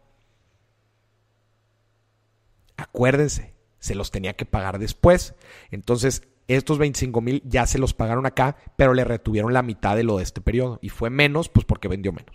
[2.82, 5.36] Acuérdense, se los tenía que pagar después.
[5.70, 10.02] Entonces, estos 25 mil ya se los pagaron acá, pero le retuvieron la mitad de
[10.02, 10.80] lo de este periodo.
[10.82, 12.34] Y fue menos, pues porque vendió menos.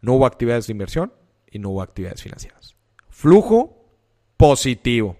[0.00, 1.14] No hubo actividades de inversión
[1.50, 2.76] y no hubo actividades financieras.
[3.08, 3.88] Flujo
[4.36, 5.16] positivo.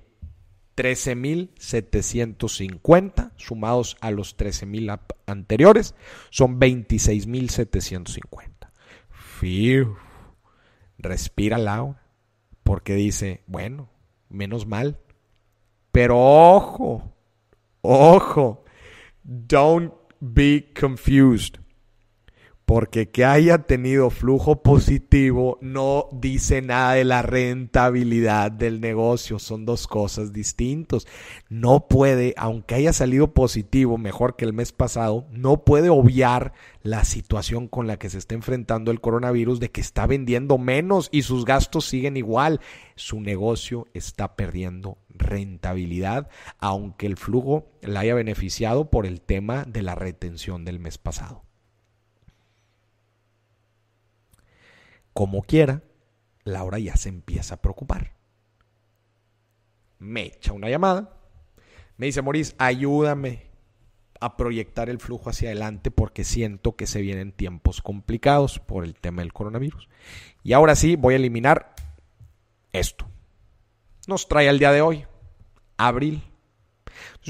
[0.77, 5.95] 13.750 sumados a los 13.000 anteriores
[6.29, 8.69] son 26.750.
[10.99, 12.04] Respira Laura
[12.65, 13.89] porque dice, bueno,
[14.29, 14.99] menos mal.
[15.93, 17.15] Pero ojo,
[17.83, 18.65] ojo,
[19.23, 21.59] don't be confused.
[22.67, 29.39] Porque que haya tenido flujo positivo no dice nada de la rentabilidad del negocio.
[29.39, 31.07] Son dos cosas distintas.
[31.51, 37.05] No puede, aunque haya salido positivo mejor que el mes pasado, no puede obviar la
[37.05, 41.23] situación con la que se está enfrentando el coronavirus de que está vendiendo menos y
[41.23, 42.61] sus gastos siguen igual.
[42.97, 49.83] Su negocio está perdiendo rentabilidad, aunque el flujo la haya beneficiado por el tema de
[49.83, 51.43] la retención del mes pasado.
[55.15, 55.83] Como quiera,
[56.43, 58.13] Laura ya se empieza a preocupar.
[59.99, 61.17] Me echa una llamada.
[61.97, 63.47] Me dice, Maurice, ayúdame
[64.21, 68.95] a proyectar el flujo hacia adelante porque siento que se vienen tiempos complicados por el
[68.97, 69.89] tema del coronavirus.
[70.43, 71.75] Y ahora sí, voy a eliminar
[72.73, 73.07] esto.
[74.09, 75.07] Nos trae al día de hoy,
[75.77, 76.23] abril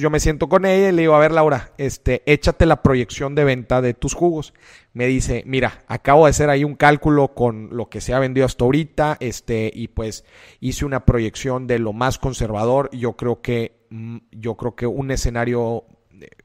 [0.01, 3.35] yo me siento con ella y le digo, a ver Laura, este, échate la proyección
[3.35, 4.53] de venta de tus jugos.
[4.93, 8.47] Me dice, mira, acabo de hacer ahí un cálculo con lo que se ha vendido
[8.47, 10.25] hasta ahorita, este, y pues
[10.61, 12.91] hice una proyección de lo más conservador.
[12.93, 15.85] Yo creo que, mm, yo creo que un escenario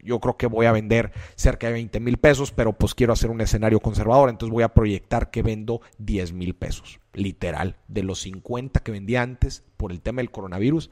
[0.03, 3.29] yo creo que voy a vender cerca de 20 mil pesos, pero pues quiero hacer
[3.29, 8.19] un escenario conservador, entonces voy a proyectar que vendo 10 mil pesos, literal, de los
[8.21, 10.89] 50 que vendí antes por el tema del coronavirus.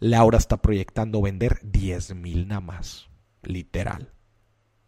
[0.00, 3.10] Laura está proyectando vender 10 mil nada más,
[3.42, 4.10] literal.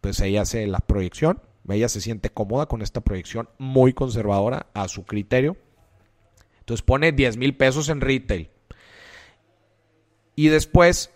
[0.01, 1.39] Pues ella hace la proyección,
[1.69, 5.55] ella se siente cómoda con esta proyección muy conservadora a su criterio.
[6.59, 8.49] Entonces pone 10 mil pesos en retail.
[10.35, 11.11] Y después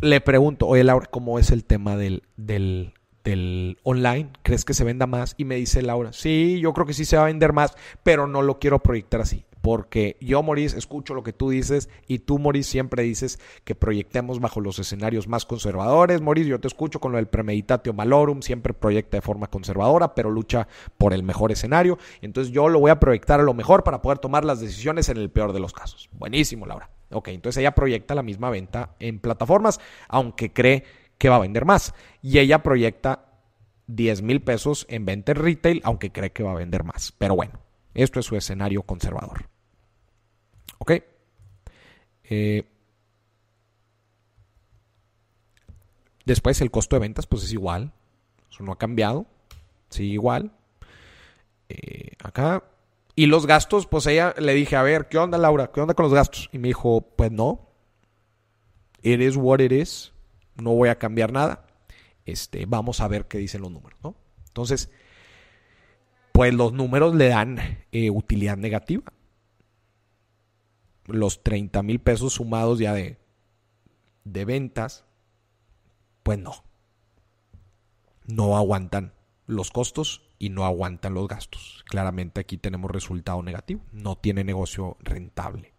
[0.00, 4.30] le pregunto, oye Laura, ¿cómo es el tema del, del, del online?
[4.42, 5.34] ¿Crees que se venda más?
[5.36, 8.26] Y me dice Laura, sí, yo creo que sí se va a vender más, pero
[8.26, 12.38] no lo quiero proyectar así porque yo, Maurice, escucho lo que tú dices y tú,
[12.38, 16.20] Maurice, siempre dices que proyectemos bajo los escenarios más conservadores.
[16.20, 20.30] Maurice, yo te escucho con lo del premeditatio malorum, siempre proyecta de forma conservadora, pero
[20.30, 21.96] lucha por el mejor escenario.
[22.20, 25.16] Entonces yo lo voy a proyectar a lo mejor para poder tomar las decisiones en
[25.16, 26.10] el peor de los casos.
[26.12, 26.90] Buenísimo, Laura.
[27.10, 30.84] Ok, entonces ella proyecta la misma venta en plataformas, aunque cree
[31.16, 31.94] que va a vender más.
[32.20, 33.40] Y ella proyecta
[33.86, 37.12] 10 mil pesos en venta en retail, aunque cree que va a vender más.
[37.16, 37.60] Pero bueno,
[37.94, 39.53] esto es su escenario conservador.
[40.84, 40.92] ¿Ok?
[42.24, 42.62] Eh,
[46.26, 47.94] después el costo de ventas pues es igual.
[48.50, 49.24] Eso no ha cambiado.
[49.88, 50.52] Sigue igual.
[51.70, 52.64] Eh, acá.
[53.16, 55.70] Y los gastos, pues ella le dije, a ver, ¿qué onda Laura?
[55.72, 56.50] ¿Qué onda con los gastos?
[56.52, 57.66] Y me dijo, pues no.
[59.00, 60.12] It is what it is.
[60.56, 61.66] No voy a cambiar nada.
[62.26, 64.16] Este, vamos a ver qué dicen los números, ¿no?
[64.48, 64.90] Entonces,
[66.32, 67.58] pues los números le dan
[67.90, 69.13] eh, utilidad negativa
[71.06, 73.18] los 30 mil pesos sumados ya de,
[74.24, 75.04] de ventas,
[76.22, 76.64] pues no.
[78.26, 79.12] No aguantan
[79.46, 81.84] los costos y no aguantan los gastos.
[81.86, 83.82] Claramente aquí tenemos resultado negativo.
[83.92, 85.74] No tiene negocio rentable.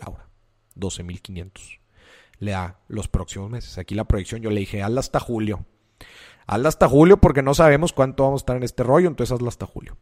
[0.00, 0.28] Laura,
[0.76, 1.78] 12.500.
[2.40, 3.78] Le da los próximos meses.
[3.78, 5.64] Aquí la proyección yo le dije, hazla hasta julio.
[6.46, 9.48] Hazla hasta julio porque no sabemos cuánto vamos a estar en este rollo, entonces hazla
[9.48, 9.96] hasta julio.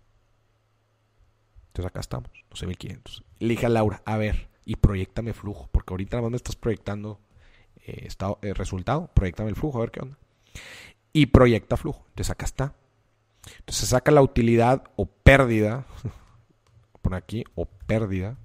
[1.76, 3.22] Entonces acá estamos, 12.500.
[3.40, 6.56] Le dije a Laura, a ver, y proyectame flujo, porque ahorita nada más me estás
[6.56, 7.20] proyectando
[7.84, 10.16] eh, estado, eh, resultado, proyectame el flujo, a ver qué onda.
[11.12, 12.02] Y proyecta flujo.
[12.08, 12.74] Entonces acá está.
[13.58, 15.84] Entonces saca la utilidad o pérdida
[17.02, 18.38] poner aquí, o pérdida.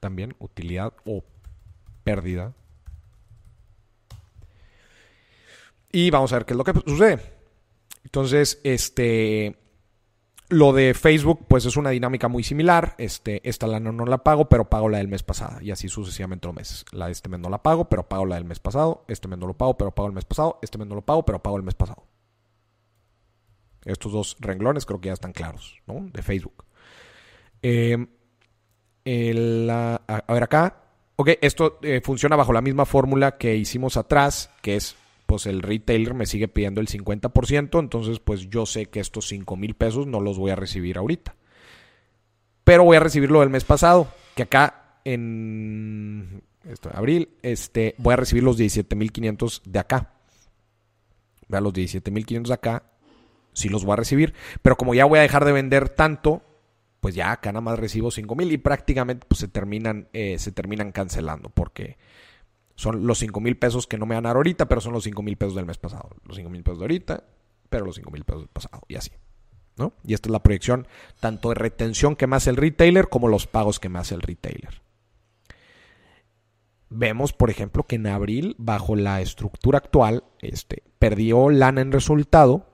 [0.00, 1.22] también, utilidad o
[2.02, 2.54] pérdida.
[5.92, 7.20] Y vamos a ver qué es lo que sucede.
[8.02, 9.56] Entonces, este,
[10.48, 12.94] lo de Facebook, pues es una dinámica muy similar.
[12.98, 15.60] Este, esta lana no la pago, pero pago la del mes pasado.
[15.60, 16.84] Y así sucesivamente los meses.
[16.92, 19.04] La de este mes no la pago, pero pago la del mes pasado.
[19.08, 20.58] Este mes no lo pago, pero pago el mes pasado.
[20.62, 22.06] Este mes no lo pago, pero pago el mes pasado.
[23.84, 26.08] Estos dos renglones creo que ya están claros, ¿no?
[26.12, 26.64] De Facebook.
[27.62, 28.08] Em,
[29.68, 30.82] a, ver acá.
[31.16, 34.96] Ok, esto eh, funciona bajo la misma fórmula que hicimos atrás, que es
[35.26, 39.56] pues el retailer me sigue pidiendo el 50%, entonces pues yo sé que estos 5
[39.56, 41.34] mil pesos no los voy a recibir ahorita.
[42.64, 46.42] Pero voy a recibirlo del mes pasado, que acá en
[46.92, 50.12] abril este, voy a recibir los 17.500 de acá.
[51.48, 52.82] Vea, los 17.500 de acá,
[53.52, 56.42] sí los voy a recibir, pero como ya voy a dejar de vender tanto,
[57.00, 60.90] pues ya acá nada más recibo 5.000 y prácticamente pues, se, terminan, eh, se terminan
[60.92, 61.98] cancelando porque
[62.76, 65.04] son los 5 mil pesos que no me van a dar ahorita, pero son los
[65.04, 66.10] 5 mil pesos del mes pasado.
[66.24, 67.24] Los 5 mil pesos de ahorita,
[67.68, 68.82] pero los 5 mil pesos del pasado.
[68.86, 69.10] Y así.
[69.76, 69.94] ¿no?
[70.04, 70.86] Y esta es la proyección
[71.18, 74.22] tanto de retención que me hace el retailer como los pagos que me hace el
[74.22, 74.82] retailer.
[76.88, 82.66] Vemos, por ejemplo, que en abril, bajo la estructura actual, este, perdió lana en resultado,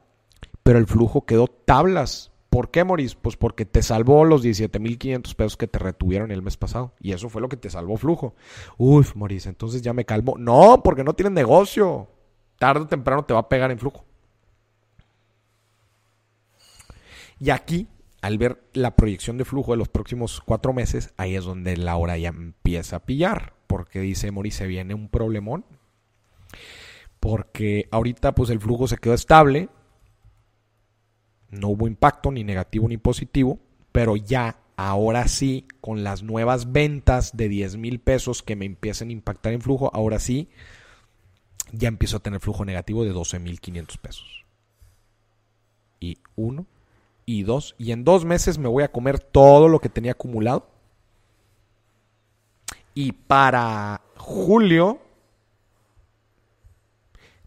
[0.62, 3.14] pero el flujo quedó tablas ¿Por qué, Moris?
[3.14, 6.92] Pues porque te salvó los 17.500 pesos que te retuvieron el mes pasado.
[7.00, 8.34] Y eso fue lo que te salvó flujo.
[8.76, 10.34] Uf, Moris, entonces ya me calmo.
[10.36, 12.10] No, porque no tienes negocio.
[12.58, 14.04] Tarde o temprano te va a pegar en flujo.
[17.40, 17.88] Y aquí,
[18.20, 22.18] al ver la proyección de flujo de los próximos cuatro meses, ahí es donde Laura
[22.18, 23.54] ya empieza a pillar.
[23.66, 25.64] Porque dice, Moris, se viene un problemón.
[27.18, 29.70] Porque ahorita pues el flujo se quedó estable
[31.52, 33.60] no hubo impacto ni negativo ni positivo,
[33.92, 39.10] pero ya ahora sí, con las nuevas ventas de 10 mil pesos que me empiecen
[39.10, 40.48] a impactar en flujo, ahora sí,
[41.70, 44.44] ya empiezo a tener flujo negativo de 12 mil 500 pesos.
[46.00, 46.66] Y uno,
[47.26, 50.68] y dos, y en dos meses me voy a comer todo lo que tenía acumulado.
[52.94, 55.00] Y para julio,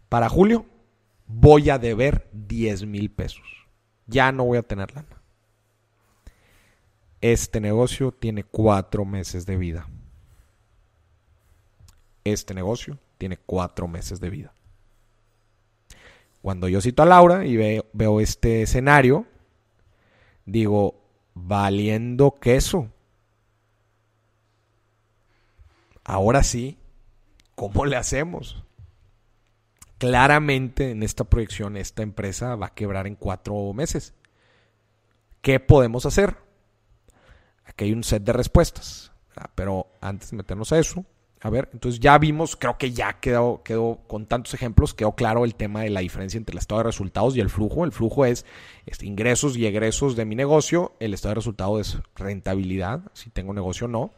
[0.08, 0.64] para julio,
[1.26, 3.65] voy a deber 10 mil pesos
[4.06, 5.20] ya no voy a tener lana.
[7.20, 9.88] Este negocio tiene cuatro meses de vida.
[12.24, 14.52] Este negocio tiene cuatro meses de vida.
[16.42, 19.26] Cuando yo cito a Laura y veo, veo este escenario,
[20.44, 21.00] digo,
[21.34, 22.88] valiendo queso.
[26.04, 26.78] Ahora sí,
[27.56, 28.65] ¿cómo le hacemos?
[29.98, 34.14] Claramente en esta proyección esta empresa va a quebrar en cuatro meses.
[35.40, 36.36] ¿Qué podemos hacer?
[37.64, 39.12] Aquí hay un set de respuestas,
[39.54, 41.04] pero antes de meternos a eso,
[41.40, 45.44] a ver, entonces ya vimos, creo que ya quedó, quedó con tantos ejemplos, quedó claro
[45.44, 47.84] el tema de la diferencia entre el estado de resultados y el flujo.
[47.84, 48.46] El flujo es
[48.86, 53.52] este, ingresos y egresos de mi negocio, el estado de resultados es rentabilidad, si tengo
[53.52, 54.10] negocio o no.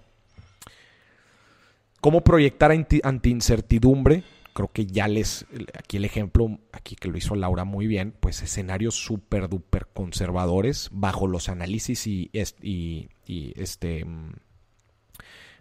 [2.00, 4.22] ¿Cómo proyectar ante incertidumbre?
[4.58, 8.42] Creo que ya les, aquí el ejemplo, aquí que lo hizo Laura muy bien, pues
[8.42, 13.08] escenarios súper duper conservadores bajo los análisis y, y,
[13.54, 14.32] este, mm,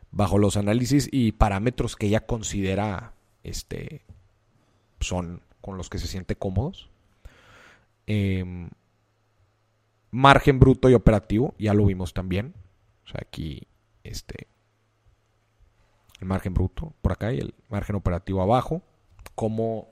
[0.10, 4.02] bajo los análisis y parámetros que ella considera, este,
[5.00, 6.90] son con los que se siente cómodos.
[8.08, 8.72] Em,
[10.10, 12.56] margen bruto y operativo, ya lo vimos también.
[13.06, 13.68] O sea, aquí,
[14.04, 14.48] este,
[16.20, 18.82] el margen bruto por acá y el margen operativo abajo,
[19.36, 19.90] cómo,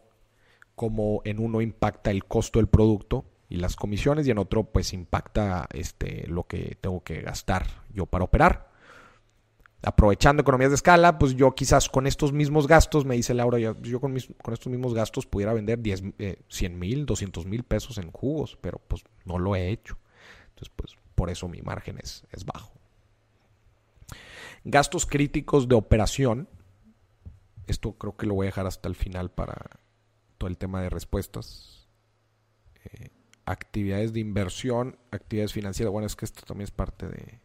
[0.75, 4.93] cómo en uno impacta el costo del producto y las comisiones y en otro pues
[4.93, 8.73] impacta este, lo que tengo que gastar yo para operar.
[9.83, 13.75] Aprovechando economías de escala, pues yo quizás con estos mismos gastos, me dice Laura, yo,
[14.01, 16.03] con, con, estos mismos gastos pudiera vender 10,
[16.49, 19.95] 100 mil, 200 mil pesos en jugos, pero pues no lo he hecho.
[20.49, 22.74] Entonces pues por eso mi margen es, es bajo.
[24.65, 26.49] Gastos críticos de operación.
[27.67, 29.79] Esto creo que lo voy a dejar hasta el final para
[30.39, 31.87] todo el tema de respuestas.
[32.83, 33.09] Eh,
[33.45, 35.91] actividades de inversión, actividades financieras.
[35.91, 37.39] Bueno, es que esto también es parte de.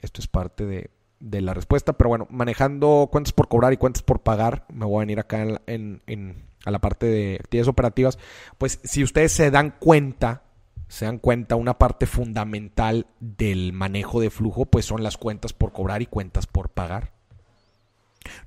[0.00, 0.90] Esto es parte de,
[1.20, 1.92] de la respuesta.
[1.92, 5.42] Pero bueno, manejando cuentas por cobrar y cuentas por pagar, me voy a venir acá
[5.66, 8.18] en, en, a la parte de actividades operativas.
[8.56, 10.44] Pues si ustedes se dan cuenta
[10.92, 15.72] se dan cuenta, una parte fundamental del manejo de flujo, pues son las cuentas por
[15.72, 17.14] cobrar y cuentas por pagar.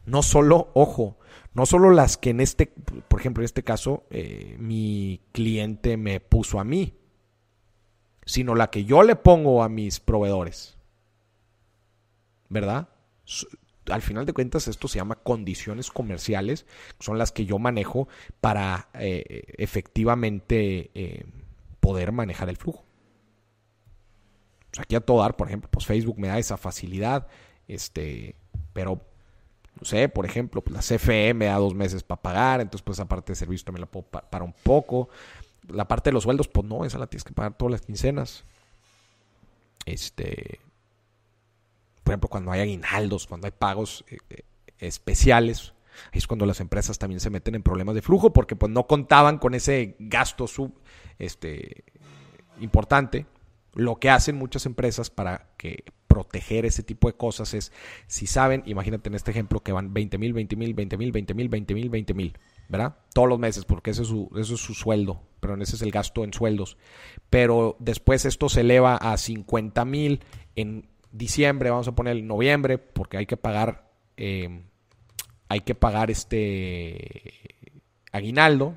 [0.05, 1.17] No solo, ojo,
[1.55, 2.67] no solo las que en este,
[3.07, 6.93] por ejemplo, en este caso, eh, mi cliente me puso a mí,
[8.27, 10.77] sino la que yo le pongo a mis proveedores.
[12.47, 12.89] ¿Verdad?
[13.89, 16.67] Al final de cuentas esto se llama condiciones comerciales,
[16.99, 18.07] son las que yo manejo
[18.39, 21.25] para eh, efectivamente eh,
[21.85, 22.83] poder manejar el flujo.
[24.79, 27.27] aquí a todo dar, por ejemplo, pues Facebook me da esa facilidad,
[27.67, 28.35] este,
[28.73, 29.01] pero
[29.79, 32.99] no sé, por ejemplo, pues la CFE me da dos meses para pagar, entonces pues
[32.99, 35.09] aparte de servicio también la puedo pagar un poco.
[35.67, 38.43] La parte de los sueldos, pues no, esa la tienes que pagar todas las quincenas.
[39.85, 40.59] Este,
[42.03, 44.41] por ejemplo, cuando hay aguinaldos, cuando hay pagos eh, eh,
[44.79, 45.74] especiales,
[46.11, 48.87] ahí es cuando las empresas también se meten en problemas de flujo porque pues no
[48.87, 50.73] contaban con ese gasto sub,
[51.19, 51.85] este,
[52.59, 53.25] importante.
[53.73, 55.83] Lo que hacen muchas empresas para que
[56.15, 57.73] proteger ese tipo de cosas es,
[58.07, 61.33] si saben, imagínate en este ejemplo que van 20 mil, 20 mil, 20 mil, 20
[61.33, 62.37] mil, 20 mil, 20 mil,
[62.69, 62.95] ¿verdad?
[63.13, 66.23] Todos los meses, porque ese es su, es su sueldo, pero ese es el gasto
[66.23, 66.77] en sueldos.
[67.29, 70.21] Pero después esto se eleva a 50 mil
[70.55, 74.63] en diciembre, vamos a poner noviembre, porque hay que pagar, eh,
[75.47, 77.33] hay que pagar este
[78.11, 78.75] aguinaldo,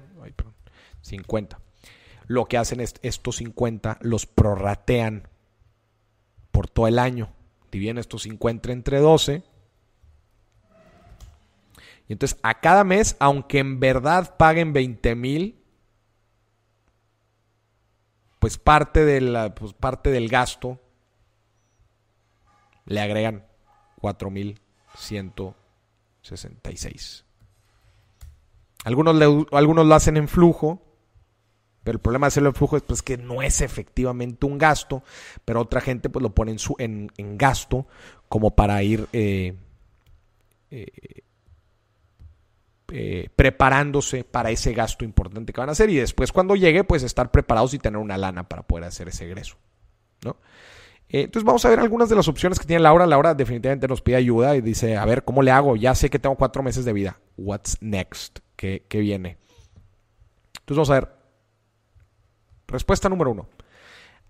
[1.02, 1.60] 50.
[2.26, 5.28] Lo que hacen es estos 50 los prorratean
[6.50, 7.32] por todo el año.
[7.70, 9.42] Dividen estos 50 entre 12.
[12.08, 15.62] Y entonces a cada mes, aunque en verdad paguen 20 mil,
[18.38, 20.80] pues parte, de la, pues parte del gasto
[22.86, 23.46] le agregan
[26.28, 27.24] 4.166.
[28.84, 30.82] Algunos, algunos lo hacen en flujo,
[31.82, 35.02] pero el problema de hacerlo en flujo es pues, que no es efectivamente un gasto,
[35.44, 37.86] pero otra gente pues lo pone en, su, en, gasto
[38.28, 39.54] como para ir eh,
[40.70, 40.86] eh,
[42.90, 47.02] eh, preparándose para ese gasto importante que van a hacer y después cuando llegue pues
[47.02, 49.56] estar preparados y tener una lana para poder hacer ese egreso.
[50.24, 50.36] ¿no?
[51.10, 53.06] Entonces vamos a ver algunas de las opciones que tiene Laura.
[53.06, 55.76] Laura definitivamente nos pide ayuda y dice, a ver, ¿cómo le hago?
[55.76, 57.18] Ya sé que tengo cuatro meses de vida.
[57.36, 58.40] What's next?
[58.56, 59.38] ¿Qué, qué viene?
[60.60, 61.18] Entonces vamos a ver
[62.68, 63.48] Respuesta número uno.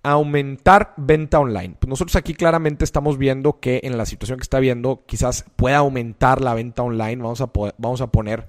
[0.05, 1.75] Aumentar venta online.
[1.79, 5.79] Pues nosotros aquí claramente estamos viendo que en la situación que está viendo, quizás pueda
[5.79, 7.17] aumentar la venta online.
[7.17, 8.49] Vamos a, vamos a poner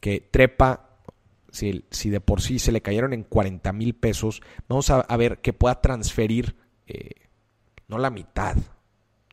[0.00, 0.88] que trepa,
[1.50, 5.38] si, si, de por sí se le cayeron en 40 mil pesos, vamos a, ver
[5.38, 6.56] que pueda transferir,
[6.86, 7.10] eh,
[7.88, 8.56] no la mitad,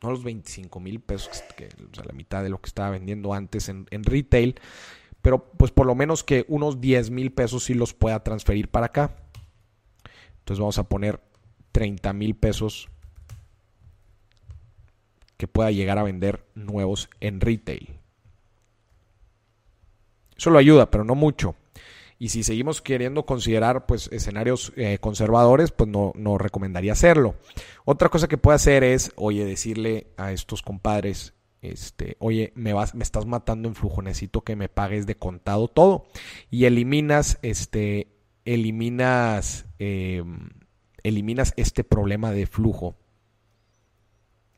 [0.01, 3.33] no los 25 mil pesos, que, o sea, la mitad de lo que estaba vendiendo
[3.33, 4.59] antes en, en retail,
[5.21, 8.87] pero pues por lo menos que unos 10 mil pesos sí los pueda transferir para
[8.87, 9.15] acá.
[10.39, 11.21] Entonces vamos a poner
[11.71, 12.89] 30 mil pesos
[15.37, 17.99] que pueda llegar a vender nuevos en retail.
[20.37, 21.55] Eso lo ayuda, pero no mucho.
[22.24, 27.36] Y si seguimos queriendo considerar pues, escenarios eh, conservadores, pues no, no, recomendaría hacerlo.
[27.84, 32.95] Otra cosa que puede hacer es, oye, decirle a estos compadres, este, oye, me, vas,
[32.95, 36.05] me estás matando en flujo, necesito que me pagues de contado todo.
[36.49, 38.07] Y eliminas este,
[38.45, 40.47] eliminas, em,
[41.03, 42.95] eliminas este problema de flujo.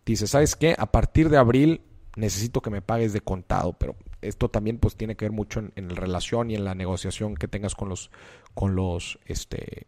[0.06, 0.76] Dices, ¿sabes qué?
[0.78, 1.82] A partir de abril
[2.16, 3.96] necesito que me pagues de contado, pero
[4.28, 7.48] esto también pues tiene que ver mucho en, la relación y en la negociación que
[7.48, 8.12] tengas con los,
[8.54, 9.88] con los, este,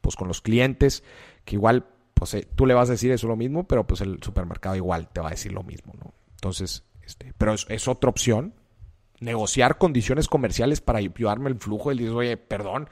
[0.00, 1.02] pues con los clientes,
[1.44, 4.22] que igual, pues eh, tú le vas a decir eso lo mismo, pero pues el
[4.22, 6.14] supermercado igual te va a decir lo mismo, ¿no?
[6.32, 8.54] Entonces, este, pero es, otra opción
[9.20, 11.90] negociar condiciones comerciales para ayudarme el flujo.
[11.90, 12.88] Él dice, oye, perdón,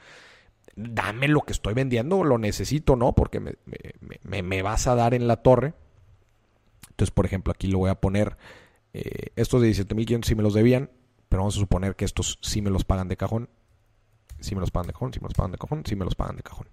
[0.75, 3.13] dame lo que estoy vendiendo, lo necesito, ¿no?
[3.13, 5.73] Porque me, vas a dar en la torre.
[6.89, 8.37] Entonces, por ejemplo, aquí lo voy a poner,
[8.93, 10.91] eh, estos de 17.500 sí me los debían,
[11.29, 13.49] pero vamos a suponer que estos sí me los pagan de cajón.
[14.39, 16.15] Sí me los pagan de cajón, sí me los pagan de cajón, sí me los
[16.15, 16.69] pagan de cajón.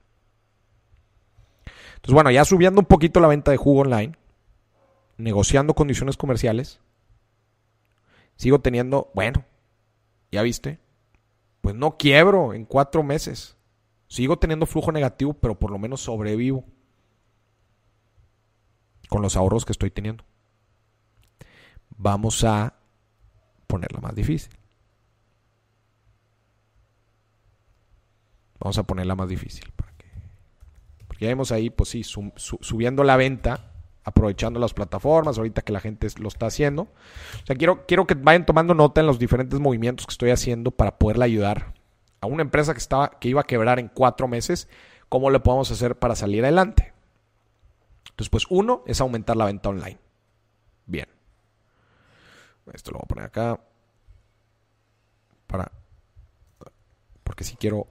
[1.96, 4.16] Entonces, bueno, ya subiendo un poquito la venta de jugo online,
[5.16, 6.80] negociando condiciones comerciales,
[8.36, 9.44] sigo teniendo, bueno,
[10.30, 10.80] ya viste,
[11.62, 13.56] pues no quiebro en cuatro meses.
[14.06, 16.64] Sigo teniendo flujo negativo, pero por lo menos sobrevivo
[19.08, 20.24] con los ahorros que estoy teniendo.
[21.96, 22.74] Vamos a
[23.66, 24.52] ponerla más difícil.
[28.58, 29.70] Vamos a ponerla más difícil.
[29.76, 30.06] Para que,
[31.06, 33.70] porque ya vemos ahí, pues sí, subiendo la venta
[34.04, 36.82] aprovechando las plataformas, ahorita que la gente lo está haciendo.
[36.82, 40.70] O sea, quiero, quiero que vayan tomando nota en los diferentes movimientos que estoy haciendo
[40.70, 41.74] para poderle ayudar
[42.20, 44.68] a una empresa que, estaba, que iba a quebrar en cuatro meses,
[45.08, 46.92] ¿cómo le podemos hacer para salir adelante?
[48.10, 49.98] Entonces, pues uno es aumentar la venta online.
[50.86, 51.08] Bien.
[52.72, 53.60] Esto lo voy a poner acá.
[55.46, 55.70] Para.
[57.22, 57.86] Porque si quiero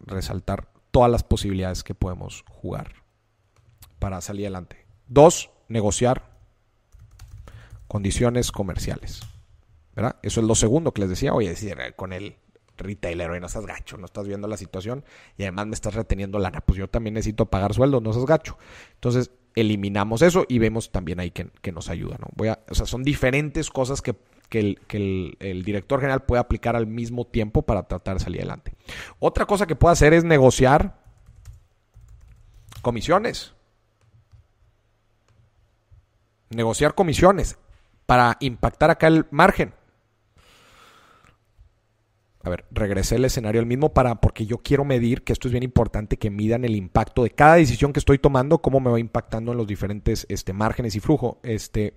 [0.00, 2.94] resaltar todas las posibilidades que podemos jugar
[3.98, 4.86] para salir adelante.
[5.06, 6.30] Dos, negociar
[7.86, 9.20] condiciones comerciales.
[9.94, 10.16] ¿verdad?
[10.22, 11.34] Eso es lo segundo que les decía.
[11.34, 12.36] Oye, decir, con el
[12.76, 15.04] retailer, oye, no estás gacho, no estás viendo la situación
[15.36, 16.60] y además me estás reteniendo lana.
[16.60, 18.56] Pues yo también necesito pagar sueldo, no seas gacho.
[18.94, 22.16] Entonces, eliminamos eso y vemos también ahí que, nos ayuda.
[22.20, 22.28] ¿no?
[22.34, 24.16] Voy a, o sea, son diferentes cosas que,
[24.50, 28.74] el, el, director general puede aplicar al mismo tiempo para tratar de salir adelante.
[29.18, 30.98] Otra cosa que puede hacer es negociar
[32.82, 33.54] comisiones.
[36.48, 37.58] Negociar comisiones
[38.06, 39.72] para impactar acá el margen.
[42.42, 45.52] A ver, regresé el escenario al mismo para porque yo quiero medir que esto es
[45.52, 48.98] bien importante que midan el impacto de cada decisión que estoy tomando, cómo me va
[48.98, 51.38] impactando en los diferentes este, márgenes y flujo.
[51.42, 51.94] Este,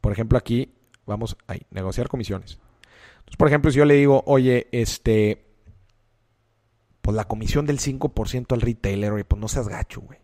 [0.00, 0.72] por ejemplo, aquí
[1.04, 2.58] vamos a negociar comisiones.
[3.18, 5.44] Entonces, por ejemplo, si yo le digo, oye, este,
[7.02, 10.18] pues la comisión del 5% al retailer, pues no seas gacho, güey.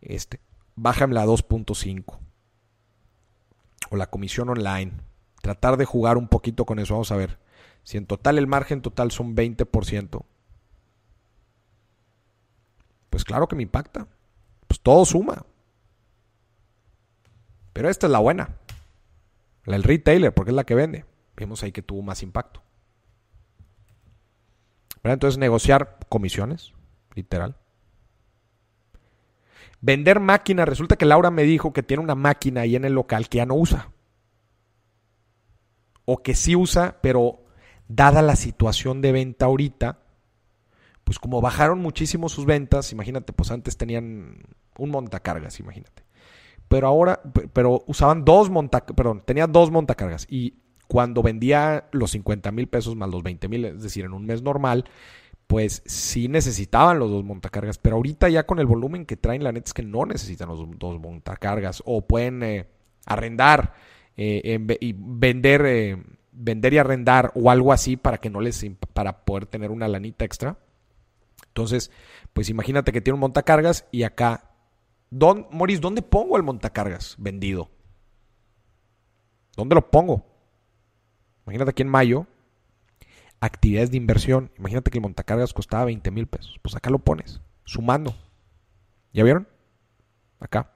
[0.00, 0.40] Este,
[0.74, 2.18] bájame la 2.5.
[3.90, 4.92] O la comisión online.
[5.40, 7.38] Tratar de jugar un poquito con eso, vamos a ver.
[7.82, 10.24] Si en total el margen total son 20%,
[13.10, 14.06] pues claro que me impacta.
[14.66, 15.44] Pues todo suma.
[17.72, 18.56] Pero esta es la buena.
[19.64, 21.04] La del retailer, porque es la que vende.
[21.36, 22.62] Vemos ahí que tuvo más impacto.
[25.02, 26.72] Entonces negociar comisiones,
[27.14, 27.56] literal.
[29.80, 30.68] Vender máquinas.
[30.68, 33.46] Resulta que Laura me dijo que tiene una máquina ahí en el local que ya
[33.46, 33.90] no usa.
[36.04, 37.42] O que sí usa, pero
[37.90, 39.98] dada la situación de venta ahorita,
[41.02, 44.38] pues como bajaron muchísimo sus ventas, imagínate, pues antes tenían
[44.78, 46.04] un montacargas, imagínate.
[46.68, 47.20] Pero ahora,
[47.52, 50.54] pero usaban dos montacargas, perdón, tenía dos montacargas y
[50.86, 54.42] cuando vendía los 50 mil pesos más los 20 mil, es decir, en un mes
[54.42, 54.84] normal,
[55.48, 59.50] pues sí necesitaban los dos montacargas, pero ahorita ya con el volumen que traen, la
[59.50, 62.66] neta es que no necesitan los dos montacargas o pueden eh,
[63.04, 63.74] arrendar
[64.16, 65.96] eh, y vender eh,
[66.42, 70.24] vender y arrendar o algo así para que no les para poder tener una lanita
[70.24, 70.58] extra.
[71.48, 71.90] Entonces,
[72.32, 74.50] pues imagínate que tiene un montacargas y acá
[75.10, 77.68] Don Moris, ¿dónde pongo el montacargas vendido?
[79.56, 80.24] ¿Dónde lo pongo?
[81.44, 82.26] Imagínate aquí en mayo,
[83.40, 84.52] actividades de inversión.
[84.56, 86.60] Imagínate que el montacargas costaba 20 mil pesos.
[86.62, 88.14] Pues acá lo pones, sumando.
[89.12, 89.48] ¿Ya vieron?
[90.38, 90.72] Acá.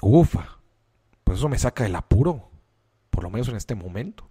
[0.00, 0.58] Ufa.
[1.24, 2.47] Pues eso me saca del apuro,
[3.10, 4.28] por lo menos en este momento.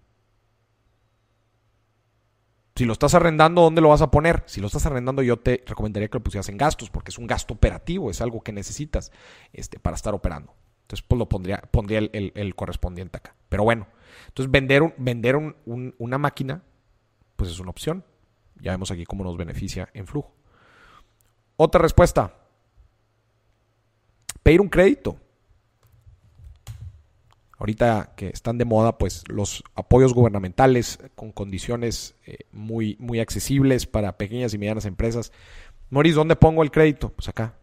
[2.75, 4.43] Si lo estás arrendando, ¿dónde lo vas a poner?
[4.45, 7.25] Si lo estás arrendando, yo te recomendaría que lo pusieras en gastos, porque es un
[7.25, 9.11] gasto operativo, es algo que necesitas
[9.51, 10.53] este, para estar operando.
[10.83, 13.35] Entonces, pues lo pondría, pondría el, correspondiente acá.
[13.49, 13.87] Pero bueno,
[14.27, 15.35] entonces vender, vender
[15.65, 16.61] una máquina,
[17.35, 18.05] pues es una opción.
[18.61, 20.35] Ya vemos aquí cómo nos beneficia en flujo.
[21.55, 22.35] Otra respuesta.
[24.43, 25.19] Pedir un crédito.
[27.57, 33.87] Ahorita que están de moda, pues los apoyos gubernamentales con condiciones eh, muy, muy accesibles
[33.87, 35.31] para pequeñas y medianas empresas.
[35.89, 37.09] Moris, ¿dónde pongo el crédito?
[37.09, 37.55] Pues acá.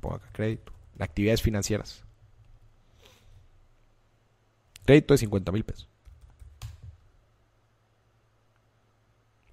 [0.00, 0.72] pongo acá crédito.
[1.00, 2.04] actividades financieras.
[4.84, 5.88] Crédito de 50 mil pesos.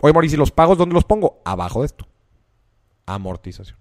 [0.01, 1.41] Oye, Moris, ¿y los pagos dónde los pongo?
[1.43, 2.07] Abajo de esto.
[3.07, 3.80] Amortización.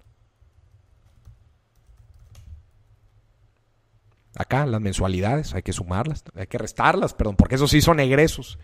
[4.41, 8.59] Acá las mensualidades, hay que sumarlas, hay que restarlas, perdón, porque eso sí son egresos.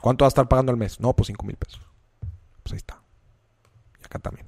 [0.00, 1.00] ¿Cuánto va a estar pagando al mes?
[1.00, 1.82] No, pues 5 mil pesos.
[2.62, 3.02] Pues ahí está.
[4.00, 4.46] Y acá también.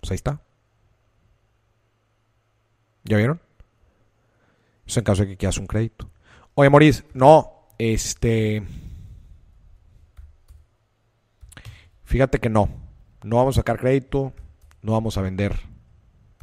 [0.00, 0.40] Pues ahí está.
[3.04, 3.42] ¿Ya vieron?
[4.86, 6.10] Eso en caso de que quieras un crédito.
[6.54, 8.66] Oye, Moris, no, este...
[12.04, 12.70] Fíjate que no.
[13.22, 14.32] No vamos a sacar crédito
[14.82, 15.60] no vamos a vender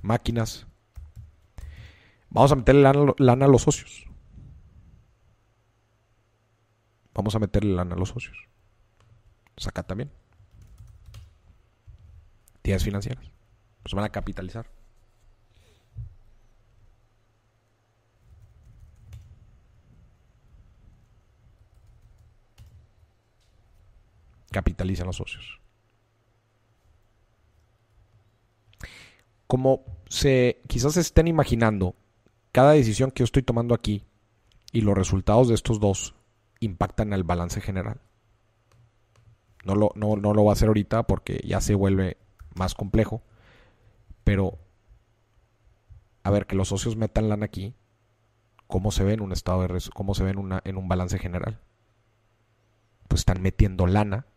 [0.01, 0.67] máquinas.
[2.29, 2.81] Vamos a meterle
[3.17, 4.05] lana, a los socios.
[7.13, 8.37] Vamos a meterle lana a los socios.
[9.57, 10.11] Saca también.
[12.57, 13.31] Entidades financieras.
[13.83, 14.69] Nos van a capitalizar.
[24.51, 25.64] Capitalizan los socios.
[29.47, 31.95] Como se quizás estén imaginando,
[32.51, 34.05] cada decisión que yo estoy tomando aquí
[34.71, 36.15] y los resultados de estos dos
[36.59, 38.01] impactan al balance general.
[39.63, 42.17] No lo, no, no lo voy a hacer ahorita porque ya se vuelve
[42.53, 43.21] más complejo.
[44.23, 44.59] Pero,
[46.23, 47.73] a ver, que los socios metan lana aquí,
[48.67, 51.59] ¿cómo se ve en un estado de cómo se ve una, en un balance general?
[53.07, 54.27] Pues están metiendo lana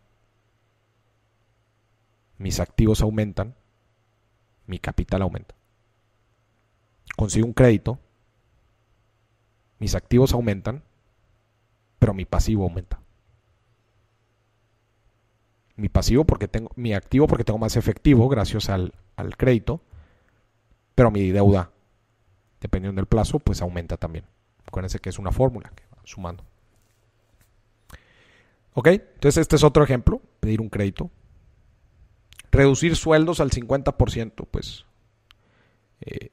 [2.39, 3.55] mis activos aumentan,
[4.69, 5.55] mi capital aumenta.
[7.17, 7.97] Consigo un crédito,
[9.79, 10.83] mis activos aumentan,
[11.97, 12.99] pero mi pasivo aumenta.
[15.75, 19.81] Mi pasivo porque tengo, mi activo porque tengo más efectivo gracias al, al crédito,
[20.93, 21.71] pero mi deuda,
[22.61, 24.25] dependiendo del plazo, pues aumenta también.
[24.67, 26.43] Acuérdense que es una fórmula que va sumando.
[28.73, 28.87] ¿Ok?
[28.87, 31.09] Entonces este es otro ejemplo, pedir un crédito.
[32.51, 34.85] Reducir sueldos al 50%, pues,
[36.01, 36.31] eh,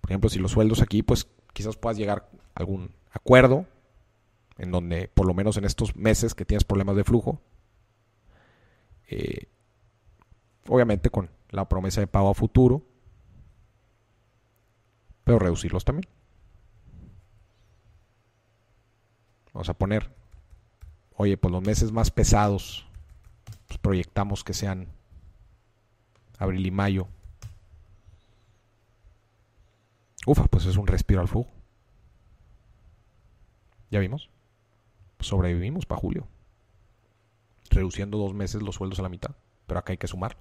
[0.00, 3.66] por ejemplo, si los sueldos aquí, pues quizás puedas llegar a algún acuerdo
[4.58, 7.40] en donde, por lo menos en estos meses que tienes problemas de flujo,
[9.08, 9.48] eh,
[10.68, 12.82] obviamente con la promesa de pago a futuro,
[15.24, 16.08] pero reducirlos también.
[19.52, 20.10] Vamos a poner,
[21.16, 22.86] oye, pues los meses más pesados,
[23.78, 24.88] proyectamos que sean
[26.38, 27.08] abril y mayo.
[30.26, 31.50] Ufa, pues es un respiro al flujo.
[33.90, 34.30] ¿Ya vimos?
[35.20, 36.26] sobrevivimos para julio.
[37.70, 39.34] Reduciendo dos meses los sueldos a la mitad.
[39.66, 40.36] Pero acá hay que sumar.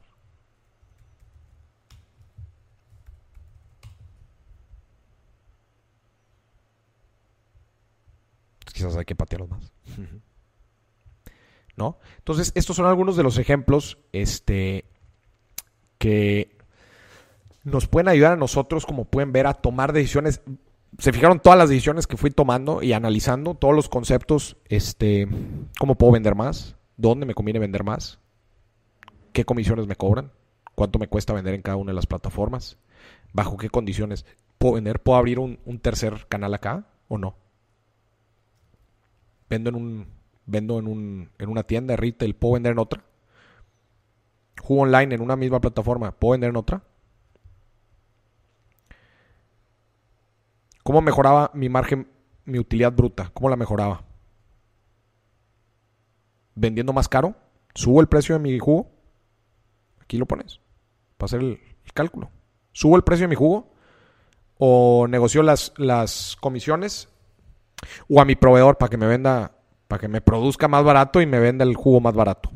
[8.75, 9.71] quizás hay que patearlos más.
[11.77, 11.99] ¿No?
[12.18, 14.85] Entonces, estos son algunos de los ejemplos este,
[15.97, 16.57] que
[17.64, 20.41] nos pueden ayudar a nosotros, como pueden ver, a tomar decisiones.
[20.99, 25.27] Se fijaron todas las decisiones que fui tomando y analizando, todos los conceptos, este,
[25.77, 28.19] cómo puedo vender más, dónde me conviene vender más,
[29.34, 30.31] qué comisiones me cobran,
[30.76, 32.77] cuánto me cuesta vender en cada una de las plataformas,
[33.34, 34.26] bajo qué condiciones
[34.57, 37.35] puedo vender, puedo abrir un, un tercer canal acá o no
[39.49, 40.07] vendo en un
[40.45, 43.03] vendo en, un, en una tienda retail, puedo vender en otra.
[44.61, 46.81] Juego online en una misma plataforma, puedo vender en otra.
[50.84, 52.07] ¿Cómo mejoraba mi margen,
[52.45, 53.31] mi utilidad bruta?
[53.34, 54.03] ¿Cómo la mejoraba?
[56.53, 57.35] Vendiendo más caro,
[57.73, 58.91] subo el precio de mi jugo.
[59.99, 60.59] Aquí lo pones
[61.17, 62.30] para hacer el, el cálculo.
[62.72, 63.73] Subo el precio de mi jugo
[64.57, 67.09] o negocio las, las comisiones
[68.09, 69.51] o a mi proveedor para que me venda,
[69.87, 72.51] para que me produzca más barato y me venda el jugo más barato.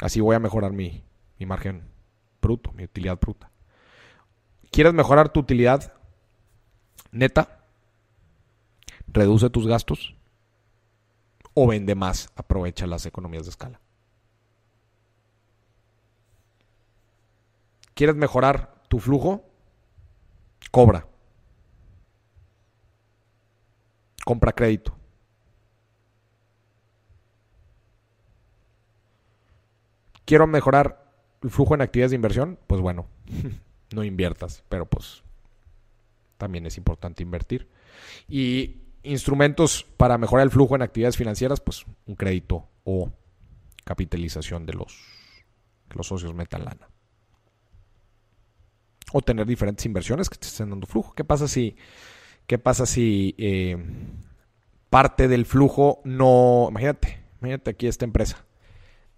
[0.00, 1.04] Así voy a mejorar mi,
[1.38, 1.88] mi margen
[2.40, 3.50] bruto, mi utilidad bruta.
[4.70, 5.92] ¿Quieres mejorar tu utilidad
[7.10, 7.60] neta?
[9.06, 10.14] Reduce tus gastos
[11.54, 13.80] o vende más, aprovecha las economías de escala.
[17.94, 19.44] ¿Quieres mejorar tu flujo?
[20.70, 21.06] Cobra.
[24.24, 24.94] compra crédito.
[30.32, 33.06] Quiero mejorar el flujo en actividades de inversión, pues bueno,
[33.94, 35.22] no inviertas, pero pues
[36.38, 37.68] también es importante invertir.
[38.30, 43.12] Y instrumentos para mejorar el flujo en actividades financieras, pues un crédito o
[43.84, 44.98] capitalización de los
[45.90, 46.88] que los socios metan lana.
[49.12, 51.12] O tener diferentes inversiones que te estén dando flujo.
[51.14, 51.76] ¿Qué pasa si
[52.46, 53.76] ¿Qué pasa si eh,
[54.88, 56.68] parte del flujo no...
[56.70, 58.46] Imagínate, imagínate aquí esta empresa.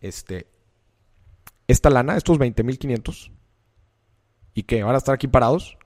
[0.00, 0.48] Este,
[1.66, 3.32] esta lana, estos 20.500,
[4.54, 5.78] y que van a estar aquí parados.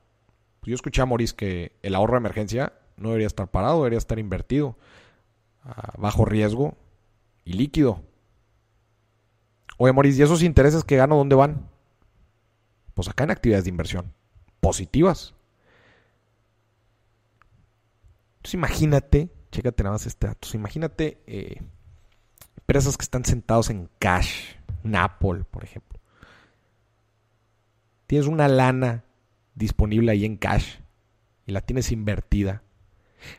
[0.60, 3.98] Pues yo escuché a Maurice que el ahorro de emergencia no debería estar parado, debería
[3.98, 4.76] estar invertido
[5.62, 6.76] a bajo riesgo
[7.44, 8.02] y líquido.
[9.78, 11.68] Oye, Maurice, ¿y esos intereses que gano dónde van?
[12.94, 14.12] Pues acá en actividades de inversión
[14.60, 15.34] positivas.
[18.38, 21.62] Entonces imagínate, chécate nada más este dato, imagínate eh,
[22.56, 25.98] empresas que están sentados en cash, un Apple, por ejemplo.
[28.06, 29.04] Tienes una lana
[29.54, 30.78] disponible ahí en cash
[31.46, 32.62] y la tienes invertida,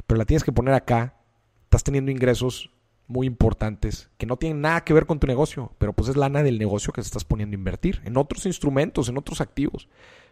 [0.05, 1.15] pero la tienes que poner acá,
[1.63, 2.71] estás teniendo ingresos
[3.07, 6.43] muy importantes que no tienen nada que ver con tu negocio, pero pues es lana
[6.43, 9.89] del negocio que te estás poniendo a invertir en otros instrumentos, en otros activos,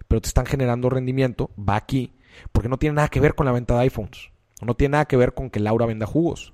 [0.08, 2.14] pero te están generando rendimiento, va aquí,
[2.52, 4.30] porque no tiene nada que ver con la venta de iPhones.
[4.62, 6.54] No tiene nada que ver con que Laura venda jugos,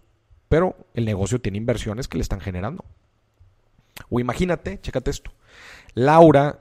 [0.50, 2.86] pero el negocio tiene inversiones que le están generando.
[4.10, 5.32] O imagínate, chécate esto.
[5.94, 6.60] Laura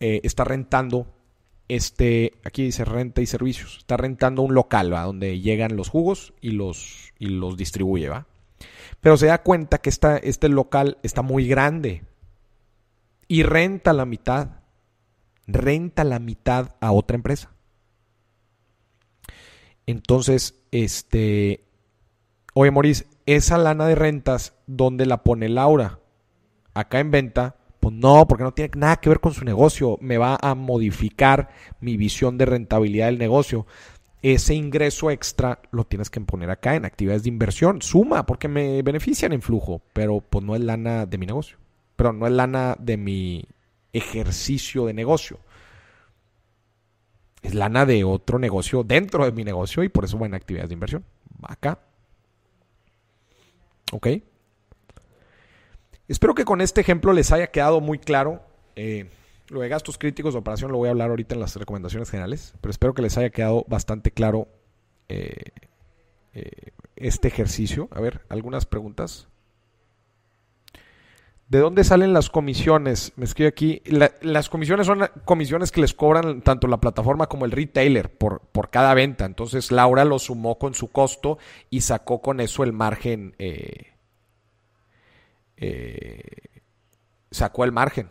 [0.00, 1.06] eh, está rentando
[1.68, 5.02] este, aquí dice renta y servicios, está rentando un local, ¿va?
[5.02, 8.26] Donde llegan los jugos y los, y los distribuye, ¿va?
[9.00, 12.04] Pero se da cuenta que esta, este local está muy grande
[13.28, 14.62] y renta la mitad,
[15.46, 17.52] renta la mitad a otra empresa.
[19.86, 21.64] Entonces, este,
[22.54, 26.00] oye, Moris, esa lana de rentas, ¿dónde la pone Laura?
[26.78, 29.98] Acá en venta, pues no, porque no tiene nada que ver con su negocio.
[30.00, 31.48] Me va a modificar
[31.80, 33.66] mi visión de rentabilidad del negocio.
[34.22, 37.82] Ese ingreso extra lo tienes que poner acá en actividades de inversión.
[37.82, 41.56] Suma, porque me benefician en flujo, pero pues no es lana de mi negocio.
[41.96, 43.44] Pero no es lana de mi
[43.92, 45.40] ejercicio de negocio.
[47.42, 50.68] Es lana de otro negocio dentro de mi negocio y por eso va en actividades
[50.68, 51.04] de inversión.
[51.42, 51.80] Acá.
[53.90, 54.06] ¿Ok?
[56.08, 58.42] Espero que con este ejemplo les haya quedado muy claro.
[58.76, 59.10] Eh,
[59.48, 62.54] lo de gastos críticos de operación lo voy a hablar ahorita en las recomendaciones generales,
[62.60, 64.48] pero espero que les haya quedado bastante claro
[65.08, 65.52] eh,
[66.34, 67.88] eh, este ejercicio.
[67.92, 69.28] A ver, algunas preguntas.
[71.48, 73.12] ¿De dónde salen las comisiones?
[73.16, 73.82] Me escribe aquí.
[74.20, 78.68] las comisiones son comisiones que les cobran tanto la plataforma como el retailer por, por,
[78.68, 79.24] cada venta.
[79.24, 81.38] Entonces Laura lo sumó con su costo
[81.70, 83.34] y sacó con eso el margen.
[83.38, 83.97] Eh,
[85.60, 86.22] eh,
[87.30, 88.10] sacó el margen.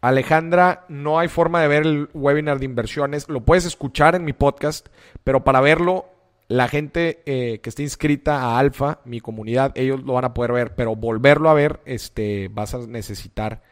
[0.00, 3.26] Alejandra, no hay forma de ver el webinar de inversiones.
[3.30, 4.88] Lo puedes escuchar en mi podcast,
[5.24, 6.10] pero para verlo
[6.48, 10.52] la gente eh, que esté inscrita a Alfa, mi comunidad, ellos lo van a poder
[10.52, 13.62] ver, pero volverlo a ver, este, vas a necesitar,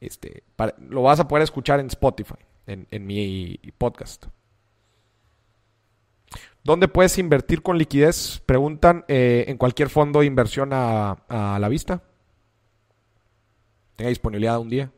[0.00, 0.42] este,
[0.88, 2.34] lo vas a poder escuchar en Spotify,
[2.66, 4.26] en, mi podcast.
[6.66, 8.42] ¿Dónde puedes invertir con liquidez?
[8.44, 12.02] Preguntan eh, en cualquier fondo de inversión a, a la vista.
[13.94, 14.90] Tenga disponibilidad un día.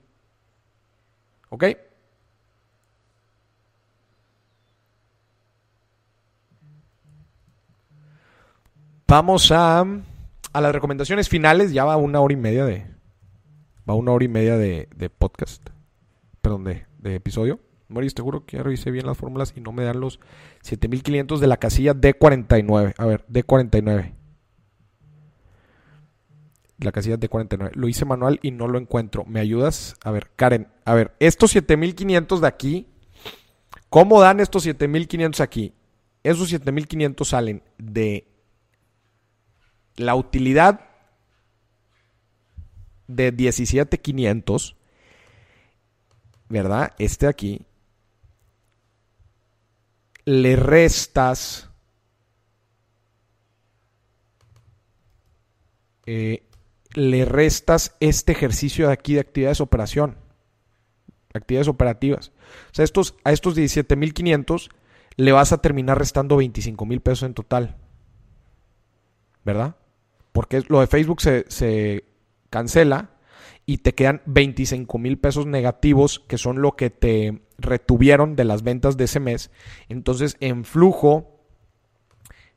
[1.51, 1.65] ¿Ok?
[9.07, 11.75] Vamos a, a las recomendaciones finales.
[11.75, 12.87] Ya va una hora y media de.
[13.87, 14.89] Va una hora y media de,
[15.19, 15.69] podcast.
[16.41, 17.61] Perdón, de, de episodio.
[17.89, 20.21] Mori, te juro que ya revisé bien las fórmulas y no me dan los
[20.63, 22.95] 7500 de la casilla D49.
[22.99, 24.15] A ver, D49.
[26.81, 27.73] La casilla D49.
[27.75, 29.25] Lo hice manual y no lo encuentro.
[29.25, 29.97] ¿Me ayudas?
[30.05, 30.69] A ver, Karen.
[30.85, 32.87] A ver, estos 7500 de aquí.
[33.89, 35.73] ¿Cómo dan estos 7500 aquí?
[36.23, 38.29] Esos 7500 salen de
[39.97, 40.89] la utilidad
[43.07, 44.77] de 17500,
[46.49, 46.93] ¿verdad?
[46.99, 47.67] Este aquí,
[50.29, 51.71] le restas
[56.05, 56.43] eh,
[56.95, 60.17] le restas este ejercicio de aquí de actividades de operación,
[61.33, 62.33] actividades operativas.
[62.71, 64.71] O sea, estos, a estos 17.500
[65.17, 67.77] le vas a terminar restando 25 mil pesos en total.
[69.45, 69.77] ¿Verdad?
[70.39, 72.05] porque lo de Facebook se,
[72.49, 73.11] cancela
[73.67, 78.63] y te quedan 25 mil pesos negativos que son lo que te retuvieron de las
[78.63, 79.51] ventas de ese mes.
[79.89, 81.41] Entonces en flujo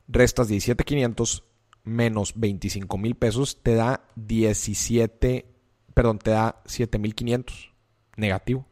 [0.08, 1.44] restas 17,500
[1.84, 5.46] menos 25 mil pesos te da 17,
[5.94, 7.72] perdón, te da 7,500
[8.18, 8.66] negativo.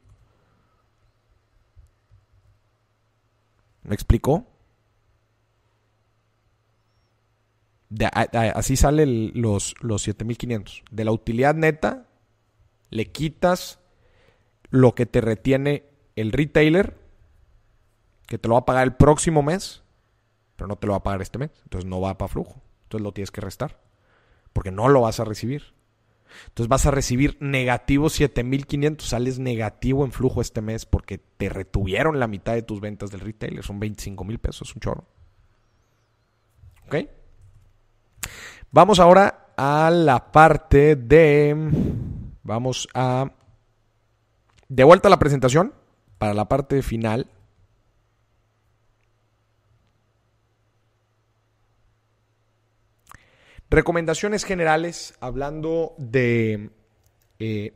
[3.84, 4.45] ¿Me explicó?
[8.53, 10.84] así salen los, los 7500.
[10.91, 12.07] De la utilidad neta,
[12.91, 13.80] le quitas
[14.69, 15.89] lo que te retiene
[16.21, 16.97] el retailer,
[18.27, 19.83] que te lo va a pagar el próximo mes,
[20.55, 21.51] pero no te lo va a pagar este mes.
[21.63, 22.61] Entonces no va para flujo.
[22.83, 23.79] Entonces lo tienes que restar,
[24.53, 25.73] porque no lo vas a recibir.
[26.47, 32.19] Entonces vas a recibir negativo 7500, sales negativo en flujo este mes porque te retuvieron
[32.19, 35.05] la mitad de tus ventas del retailer, son 25 mil pesos, un chorro.
[36.85, 36.95] ¿Ok?
[38.71, 41.55] Vamos ahora a la parte de...
[42.43, 43.31] Vamos a...
[44.67, 45.73] De vuelta a la presentación
[46.19, 47.27] para la parte final.
[53.71, 56.69] Recomendaciones generales, hablando de...
[57.39, 57.73] Eh,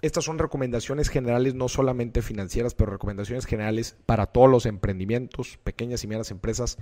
[0.00, 6.04] estas son recomendaciones generales no solamente financieras, pero recomendaciones generales para todos los emprendimientos, pequeñas
[6.04, 6.78] y medianas empresas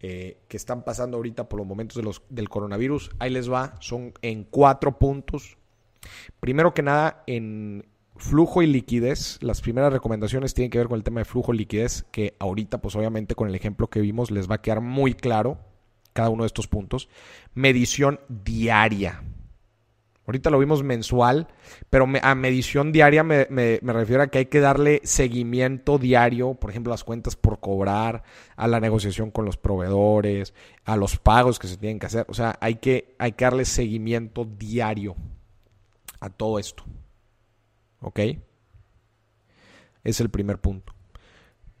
[0.00, 3.10] eh, que están pasando ahorita por los momentos de los, del coronavirus.
[3.18, 5.58] Ahí les va, son en cuatro puntos.
[6.40, 7.84] Primero que nada, en
[8.22, 11.58] flujo y liquidez, las primeras recomendaciones tienen que ver con el tema de flujo y
[11.58, 15.12] liquidez, que ahorita, pues obviamente con el ejemplo que vimos, les va a quedar muy
[15.14, 15.58] claro
[16.12, 17.08] cada uno de estos puntos.
[17.54, 19.22] Medición diaria.
[20.24, 21.48] Ahorita lo vimos mensual,
[21.90, 23.44] pero a medición diaria me,
[23.82, 28.22] refiero a que hay que darle seguimiento diario, por ejemplo, las cuentas por cobrar,
[28.54, 30.54] a la negociación con los proveedores,
[30.84, 32.24] a los pagos que se tienen que hacer.
[32.28, 35.16] O sea, hay que, hay que darle seguimiento diario
[36.20, 36.84] a todo esto.
[38.02, 38.20] ¿Ok?
[40.04, 40.92] Es el primer punto.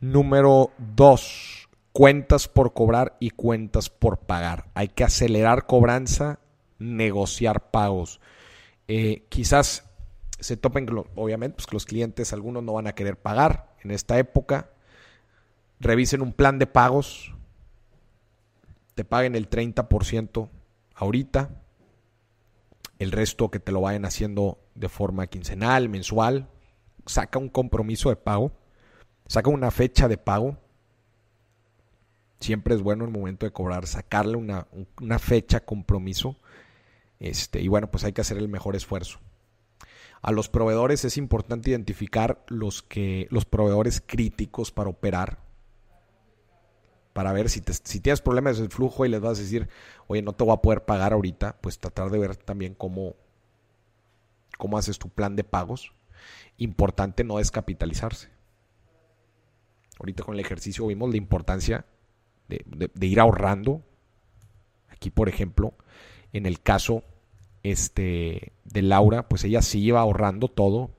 [0.00, 4.70] Número dos, cuentas por cobrar y cuentas por pagar.
[4.74, 6.38] Hay que acelerar cobranza
[6.78, 8.20] negociar pagos.
[8.88, 9.88] Eh, quizás
[10.40, 14.18] se topen, obviamente, pues que los clientes, algunos no van a querer pagar en esta
[14.18, 14.70] época.
[15.80, 17.34] Revisen un plan de pagos.
[18.94, 20.48] Te paguen el 30%
[20.94, 21.50] ahorita.
[22.98, 26.48] El resto que te lo vayan haciendo de forma quincenal, mensual.
[27.06, 28.52] Saca un compromiso de pago.
[29.26, 30.56] Saca una fecha de pago.
[32.40, 34.66] Siempre es bueno en el momento de cobrar, sacarle una,
[35.00, 36.36] una fecha, compromiso.
[37.20, 39.20] Este, y bueno, pues hay que hacer el mejor esfuerzo.
[40.22, 45.38] A los proveedores es importante identificar los, que, los proveedores críticos para operar.
[47.12, 49.68] Para ver si, si tienes problemas del flujo y les vas a decir,
[50.06, 53.14] oye, no te voy a poder pagar ahorita, pues tratar de ver también cómo,
[54.58, 55.92] cómo haces tu plan de pagos.
[56.56, 58.30] Importante no descapitalizarse.
[59.98, 61.86] Ahorita con el ejercicio vimos la importancia
[62.48, 63.82] de, ir ahorrando.
[64.88, 65.74] Aquí, por ejemplo,
[66.32, 67.04] en el caso
[67.62, 70.90] este, de Laura, pues ella sí iba ahorrando todo,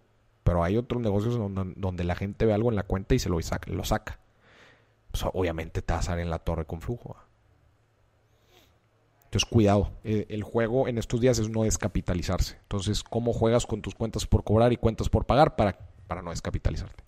[0.43, 3.41] pero hay otros negocios donde, la gente ve algo en la cuenta y se lo
[3.41, 4.19] saca.
[5.11, 7.15] Pues obviamente te vas a salir en la torre con flujo.
[9.33, 9.89] Entonces, cuidado.
[10.03, 12.59] Eh, el juego en estos días es no descapitalizarse.
[12.61, 16.29] Entonces, ¿cómo juegas con tus cuentas por cobrar y cuentas por pagar para, para no
[16.29, 17.03] descapitalizarte?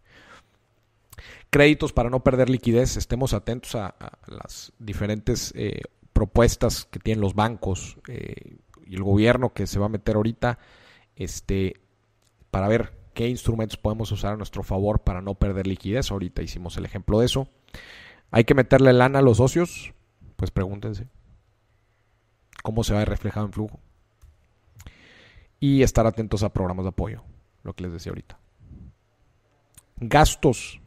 [1.52, 2.98] Créditos para no perder liquidez.
[2.98, 3.94] Estemos atentos a,
[4.26, 5.82] las diferentes eh,
[6.14, 8.00] propuestas que tienen los bancos.
[8.08, 8.58] Eh,
[8.88, 10.58] y el gobierno que se va a meter ahorita
[11.16, 11.80] este,
[12.50, 16.10] para ver qué instrumentos podemos usar a nuestro favor para no perder liquidez.
[16.10, 17.48] Ahorita hicimos el ejemplo de eso.
[18.32, 19.94] ¿Hay que meterle lana a los socios?
[20.38, 21.06] Pues pregúntense.
[22.66, 23.80] ¿Cómo se va a ver reflejado en flujo?
[25.60, 27.22] Y estar atentos a programas de apoyo,
[27.62, 28.40] lo que les decía ahorita.
[29.98, 30.82] Gastos.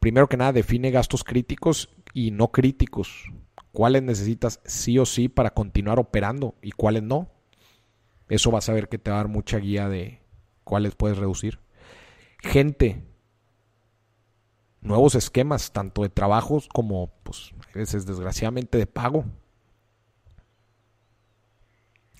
[0.00, 3.32] Primero que nada, define gastos críticos y no críticos.
[3.72, 7.30] ¿Cuáles necesitas sí o sí para continuar operando y cuáles no?
[8.28, 10.20] Eso vas a ver que te va a dar mucha guía de
[10.62, 11.58] cuáles puedes reducir.
[12.40, 13.02] Gente,
[14.82, 19.24] nuevos esquemas, tanto de trabajos como, pues, a veces desgraciadamente de pago.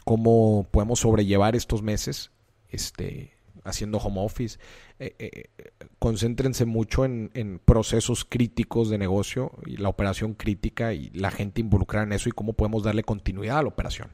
[0.05, 2.31] Cómo podemos sobrellevar estos meses
[2.71, 3.33] este,
[3.65, 4.59] haciendo home office.
[4.99, 5.51] Eh, eh,
[5.99, 11.61] concéntrense mucho en, en, procesos críticos de negocio y la operación crítica y la gente
[11.61, 14.11] involucrada en eso y cómo podemos darle continuidad a la operación.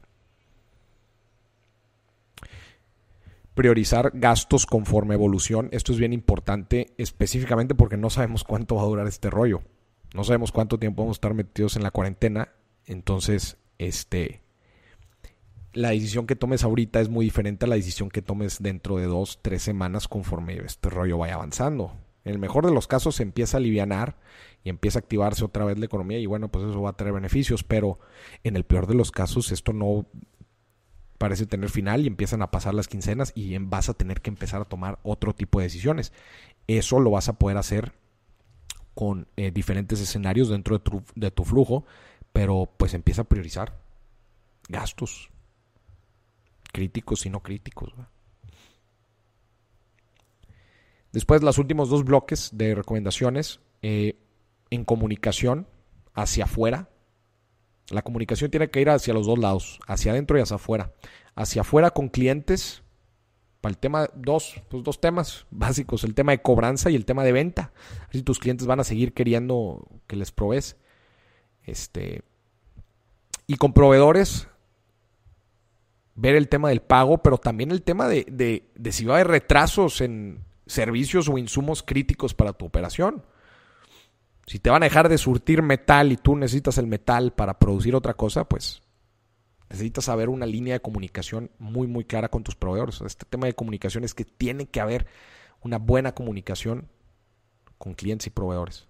[3.53, 5.69] priorizar gastos conforme evolución.
[5.71, 9.61] Esto es bien importante específicamente porque no sabemos cuánto va a durar este rollo.
[10.13, 12.49] No sabemos cuánto tiempo vamos a estar metidos en la cuarentena.
[12.85, 14.41] Entonces, este,
[15.73, 19.05] la decisión que tomes ahorita es muy diferente a la decisión que tomes dentro de
[19.05, 21.93] dos, tres semanas conforme este rollo vaya avanzando.
[22.23, 24.17] En el mejor de los casos se empieza a alivianar
[24.63, 27.13] y empieza a activarse otra vez la economía y bueno, pues eso va a traer
[27.13, 27.99] beneficios, pero
[28.43, 30.05] en el peor de los casos esto no
[31.17, 34.61] parece tener final y empiezan a pasar las quincenas y vas a tener que empezar
[34.61, 36.11] a tomar otro tipo de decisiones.
[36.67, 37.93] Eso lo vas a poder hacer
[38.93, 41.85] con eh, diferentes escenarios dentro de tu, de tu, flujo,
[42.33, 43.79] pero pues empieza a priorizar
[44.67, 45.31] gastos
[46.71, 47.93] críticos y no críticos.
[51.11, 54.15] Después, los últimos dos bloques de recomendaciones eh,
[54.69, 55.67] en comunicación
[56.13, 56.89] hacia afuera,
[57.89, 60.93] la comunicación tiene que ir hacia los dos lados, hacia adentro y hacia afuera.
[61.35, 62.83] Hacia afuera con clientes,
[63.59, 67.23] para el tema, dos, pues dos temas básicos, el tema de cobranza y el tema
[67.23, 67.71] de venta.
[68.11, 70.77] Si tus clientes van a seguir queriendo que les provees.
[71.63, 72.23] Este,
[73.45, 74.47] y con proveedores,
[76.21, 79.17] ver el tema del pago, pero también el tema de, de, de si va a
[79.17, 83.25] haber retrasos en servicios o insumos críticos para tu operación.
[84.45, 87.95] Si te van a dejar de surtir metal y tú necesitas el metal para producir
[87.95, 88.83] otra cosa, pues
[89.69, 93.01] necesitas saber una línea de comunicación muy, muy clara con tus proveedores.
[93.01, 95.07] Este tema de comunicación es que tiene que haber
[95.61, 96.87] una buena comunicación
[97.79, 98.87] con clientes y proveedores.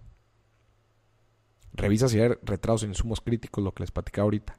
[1.72, 4.58] Revisa si hay retrasos en insumos críticos, lo que les platicaba ahorita.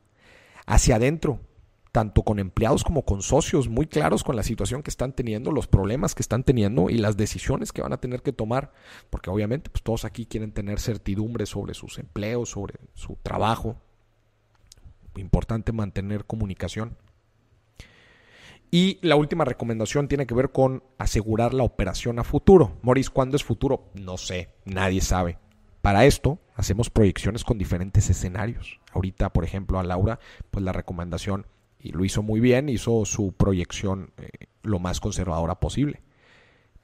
[0.66, 1.40] Hacia adentro,
[1.94, 5.68] tanto con empleados como con socios, muy claros con la situación que están teniendo, los
[5.68, 8.74] problemas que están teniendo y las decisiones que van a tener que tomar,
[9.12, 13.78] porque obviamente pues, todos aquí quieren tener certidumbre sobre sus empleos, sobre su trabajo.
[15.18, 16.98] Importante mantener comunicación.
[18.72, 22.80] Y la última recomendación tiene que ver con asegurar la operación a futuro.
[22.82, 23.92] Moris, ¿cuándo es futuro?
[23.94, 25.38] No sé, nadie sabe.
[25.84, 28.80] Para esto hacemos proyecciones con diferentes escenarios.
[28.94, 30.18] Ahorita, por ejemplo, a Laura,
[30.50, 31.46] pues la recomendación
[31.84, 34.30] y lo hizo muy bien, hizo su proyección eh,
[34.62, 36.02] lo más conservadora posible.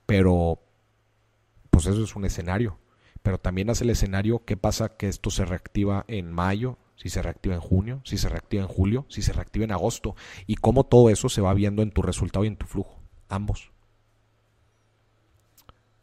[0.06, 0.60] Pero,
[1.70, 2.78] pues eso es un escenario.
[3.22, 7.22] Pero también hace el escenario, ¿qué pasa que esto se reactiva en mayo, si se
[7.22, 10.16] reactiva en junio, si se reactiva en julio, si se reactiva en agosto
[10.46, 13.00] y cómo todo eso se va viendo en tu resultado y en tu flujo,
[13.30, 13.72] ambos.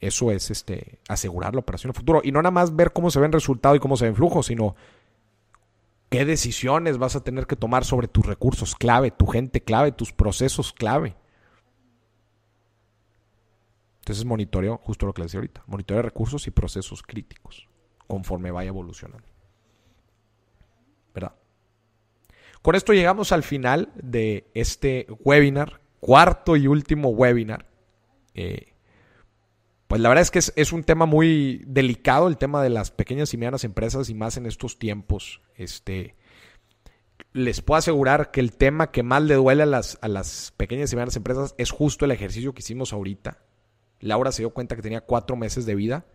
[0.01, 3.21] Eso es este asegurar la operación en futuro y no nada más ver cómo se
[3.21, 4.75] ve en resultado y cómo se ve en flujo, sino
[6.09, 10.13] qué decisiones vas a tener que tomar sobre tus recursos clave, tu gente clave, tus
[10.13, 11.17] procesos clave.
[14.01, 17.69] Entonces monitoreo, justo lo que les decía ahorita, monitoreo recursos y procesos críticos
[18.07, 19.27] conforme vaya evolucionando.
[21.13, 21.35] ¿Verdad?
[22.63, 27.67] Con esto llegamos al final de este webinar, cuarto y último webinar.
[28.35, 28.76] Eh,
[29.87, 33.33] pues la verdad es que es, un tema muy delicado, el tema de las pequeñas
[33.33, 35.43] y medianas empresas y más en estos tiempos.
[35.55, 36.17] Este,
[37.33, 40.93] les puedo asegurar que el tema que más le duele a las, a las pequeñas
[40.93, 43.39] y medianas empresas es justo el ejercicio que hicimos ahorita.
[44.01, 46.07] Laura se dio cuenta que tenía cuatro meses de vida.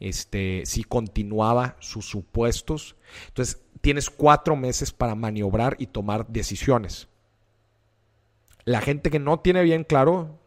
[0.00, 2.96] Este, si continuaba sus supuestos.
[3.28, 7.08] Entonces, tienes cuatro meses para maniobrar y tomar decisiones.
[8.64, 10.40] La gente que no tiene bien claro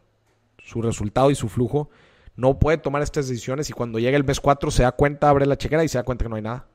[0.58, 1.88] su resultado y su flujo,
[2.38, 5.44] no puede tomar estas decisiones y cuando llega el mes 4 se da cuenta, abre
[5.44, 6.68] la chequera y se da cuenta que no hay nada.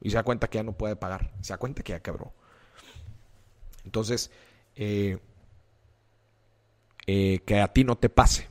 [0.00, 1.32] Y se da cuenta que ya no puede pagar.
[1.40, 2.32] Se da cuenta que ya quebró.
[3.84, 4.30] Entonces,
[4.76, 5.18] eh,
[7.08, 8.48] eh, que a ti no te pase.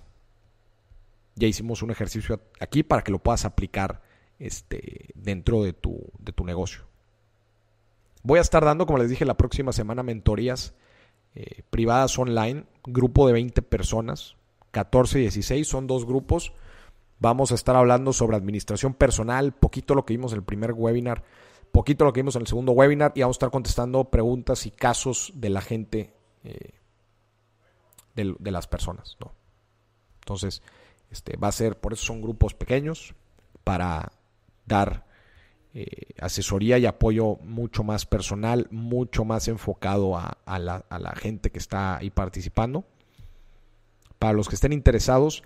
[1.35, 4.01] Ya hicimos un ejercicio aquí para que lo puedas aplicar
[4.39, 6.81] este, dentro de tu, de tu negocio.
[8.23, 10.73] Voy a estar dando, como les dije, la próxima semana mentorías
[11.33, 14.36] eh, privadas online, grupo de 20 personas
[14.77, 16.53] 14 y 16, son dos grupos.
[17.17, 21.23] Vamos a estar hablando sobre administración personal, poquito lo que vimos en el primer webinar,
[21.71, 24.71] poquito lo que vimos en el segundo webinar y vamos a estar contestando preguntas y
[24.71, 26.13] casos de la gente,
[26.43, 26.75] eh,
[28.13, 29.17] de, las personas.
[29.19, 29.33] ¿no?
[30.21, 30.61] Entonces,
[31.09, 33.15] este, va a ser, por eso son grupos pequeños,
[33.63, 34.11] para
[34.67, 35.07] dar
[35.73, 41.49] eh, asesoría y apoyo mucho más personal, mucho más enfocado a, la, a la gente
[41.49, 42.85] que está ahí participando
[44.19, 45.43] para los que estén interesados,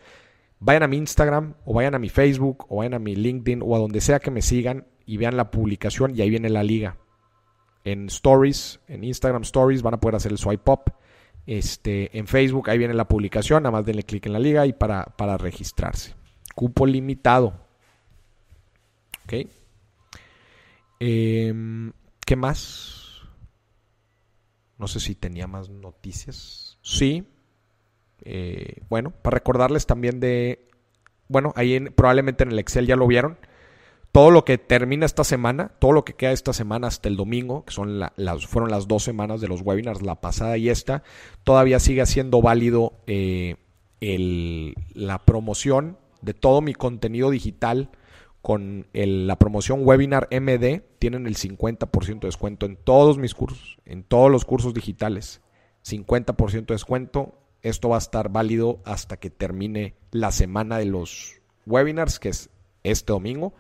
[0.60, 3.76] vayan a mi Instagram o vayan a mi Facebook o vayan a mi LinkedIn o
[3.76, 6.98] a donde sea que me sigan y vean la publicación y ahí viene la liga.
[7.84, 10.93] En Stories, en Instagram Stories van a poder hacer el swipe up.
[11.48, 14.73] Este, en Facebook ahí viene la publicación, nada más denle clic en la liga y
[14.73, 16.14] para, para registrarse.
[16.53, 17.53] Cupo limitado.
[19.26, 19.48] ¿Ok?
[20.99, 21.91] Em,
[22.23, 23.22] ¿Qué más?
[24.77, 26.77] No sé si tenía más noticias.
[26.84, 27.27] Sí,
[28.23, 30.68] eh, bueno, para recordarles también de,
[31.27, 33.38] bueno, ahí probablemente en el Excel ya lo vieron.
[34.11, 37.64] Todo lo que termina esta semana, todo lo que queda esta semana hasta el domingo,
[37.64, 41.03] que son las, fueron las dos semanas de los webinars, la pasada y esta,
[41.45, 43.56] todavía sigue siendo válido eh,
[44.02, 47.89] la promoción de todo mi contenido digital
[48.41, 50.81] con la promoción webinar MD.
[50.99, 55.41] Tienen el 50% de descuento en todos mis cursos, en todos los cursos digitales.
[55.84, 61.42] 50% de descuento esto va a estar válido hasta que termine la semana de los
[61.66, 62.50] webinars, que es
[62.84, 63.54] este domingo.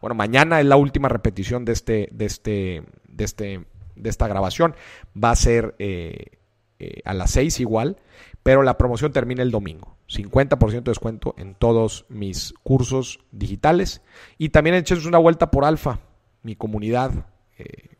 [0.00, 4.74] Bueno, mañana es la última repetición de este, de este, de este, de esta grabación.
[5.22, 6.38] Va a ser eh,
[6.78, 7.96] eh, a las 6 igual,
[8.42, 9.96] pero la promoción termina el domingo.
[10.08, 14.02] 50% de descuento en todos mis cursos digitales.
[14.38, 16.00] Y también echen una vuelta por Alfa,
[16.42, 17.26] mi comunidad.
[17.58, 17.96] Eh,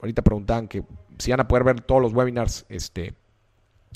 [0.00, 0.84] ahorita preguntaban que
[1.18, 3.14] si van a poder ver todos los webinars este,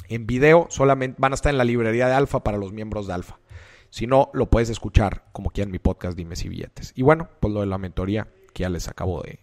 [0.08, 3.14] en video solamente van a estar en la librería de Alfa para los miembros de
[3.14, 3.38] Alfa.
[3.90, 6.92] Si no, lo puedes escuchar como quieran mi podcast Dime si billetes.
[6.94, 9.40] Y bueno, pues lo de la mentoría que ya les acabo de,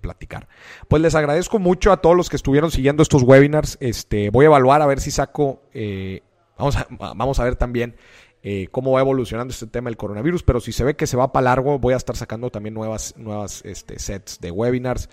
[0.00, 0.48] platicar.
[0.88, 3.76] Pues les agradezco mucho a todos los que estuvieron siguiendo estos webinars.
[3.80, 6.22] Este, voy a evaluar a ver si saco, eh,
[6.58, 7.96] vamos, a, vamos a ver también
[8.42, 11.32] eh, cómo va evolucionando este tema del coronavirus, pero si se ve que se va
[11.32, 15.08] para largo, voy a estar sacando también nuevas, nuevas este, sets de webinars,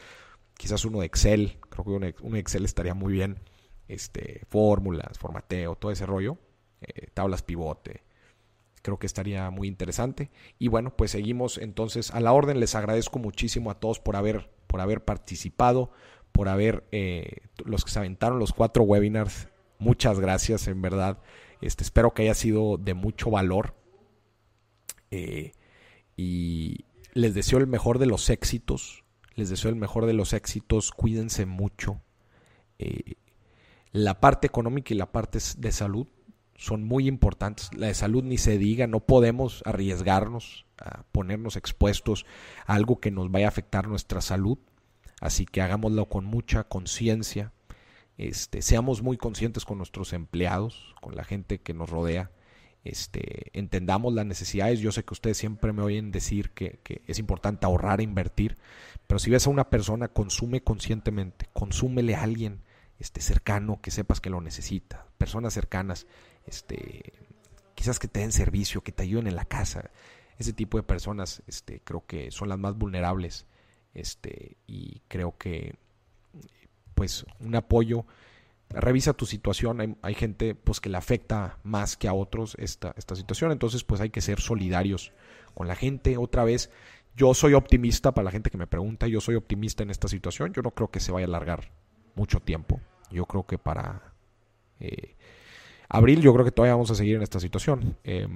[0.58, 3.40] quizás uno de Excel, creo que un Excel estaría muy bien
[3.92, 6.38] este, fórmulas, formateo, todo ese rollo,
[6.82, 8.04] eh, tablas pivote.
[8.82, 10.32] Creo que estaría muy interesante.
[10.58, 12.60] Y bueno, pues seguimos entonces a la orden.
[12.60, 15.92] Les agradezco muchísimo a todos por haber, por haber participado,
[16.32, 19.50] por haber, eh, los que se aventaron los cuatro webinars.
[19.78, 21.20] Muchas gracias, en verdad.
[21.60, 23.76] Este, espero que haya sido de mucho valor.
[25.12, 25.52] Eh,
[26.16, 29.04] y les deseo el mejor de los éxitos.
[29.36, 30.92] Les deseo el mejor de los éxitos.
[30.92, 32.02] Cuídense mucho
[33.92, 36.08] la parte económica y la parte de salud
[36.56, 37.70] son muy importantes.
[37.76, 42.26] La de salud ni se diga, no podemos arriesgarnos a ponernos expuestos
[42.66, 44.58] a algo que nos vaya a afectar nuestra salud.
[45.20, 47.54] Así que hagámoslo con mucha conciencia.
[48.18, 52.32] Este, seamos muy conscientes con nuestros empleados, con la gente que nos rodea
[52.84, 54.80] este, entendamos las necesidades.
[54.80, 58.58] Yo sé que ustedes siempre me oyen decir que, que, es importante ahorrar e invertir,
[59.08, 62.62] pero si ves a una persona, consume conscientemente, consúmele a alguien
[63.02, 66.08] este, cercano que sepas que lo necesita, personas cercanas,
[66.46, 67.14] este,
[67.76, 69.90] quizás que te den servicio, que te ayuden en la casa.
[70.38, 73.48] Ese tipo de personas este, creo que son las más vulnerables
[73.94, 75.76] este, y creo que
[76.96, 78.06] pues un apoyo
[78.70, 79.98] revisa tu situación.
[80.02, 83.52] Hay, gente pues que le afecta más que a otros esta, esta situación.
[83.52, 85.12] Entonces pues hay que ser solidarios
[85.54, 86.18] con la gente.
[86.18, 86.70] Otra vez,
[87.16, 89.08] yo soy optimista para la gente que me pregunta.
[89.08, 90.54] Yo soy optimista en esta situación.
[90.54, 91.72] Yo no creo que se vaya a alargar
[92.16, 92.80] mucho tiempo.
[93.12, 94.14] Yo creo que para
[94.80, 95.16] eh,
[95.90, 97.98] abril yo creo que todavía vamos a seguir en esta situación.
[98.04, 98.28] Eh,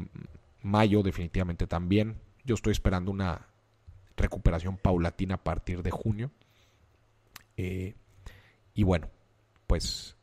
[0.62, 2.18] mayo definitivamente también.
[2.44, 3.48] Yo estoy esperando una
[4.18, 6.32] recuperación paulatina a partir de junio.
[7.58, 7.96] Eh,
[8.74, 9.08] y bueno,
[9.68, 10.16] pues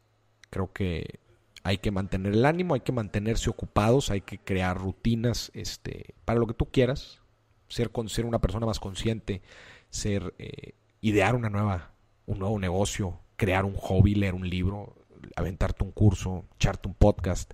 [0.52, 1.18] Creo que
[1.62, 6.38] hay que mantener el ánimo, hay que mantenerse ocupados, hay que crear rutinas este, para
[6.38, 7.22] lo que tú quieras,
[7.68, 9.40] ser, ser una persona más consciente,
[9.88, 11.94] ser eh, idear una nueva,
[12.26, 14.94] un nuevo negocio, crear un hobby, leer un libro,
[15.36, 17.52] aventarte un curso, echarte un podcast,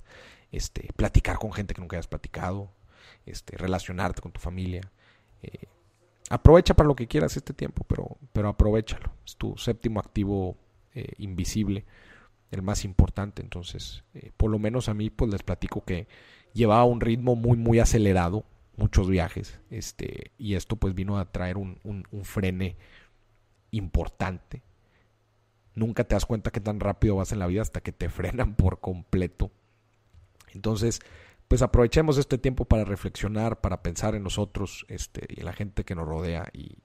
[0.53, 2.71] este, platicar con gente que nunca hayas platicado,
[3.27, 4.83] este, relacionarte con tu familia.
[5.43, 5.67] Eh,
[6.31, 9.13] aprovecha para lo que quieras este tiempo, pero, pero aprovechalo.
[9.25, 10.57] Es tu séptimo activo
[10.95, 11.85] eh, invisible
[12.51, 13.43] el más importante.
[13.43, 16.07] Entonces, eh, por lo menos a mí, pues les platico que
[16.55, 18.45] llevaba un ritmo muy, muy acelerado,
[18.77, 22.77] muchos viajes, este, y esto pues vino a traer un, un, un frene
[23.71, 24.63] importante.
[25.79, 28.55] Nunca te das cuenta que tan rápido vas en la vida hasta que te frenan
[28.55, 29.51] por completo.
[30.53, 31.01] Entonces,
[31.47, 35.85] pues aprovechemos este tiempo para reflexionar, para pensar en nosotros este, y en la gente
[35.85, 36.77] que nos rodea y,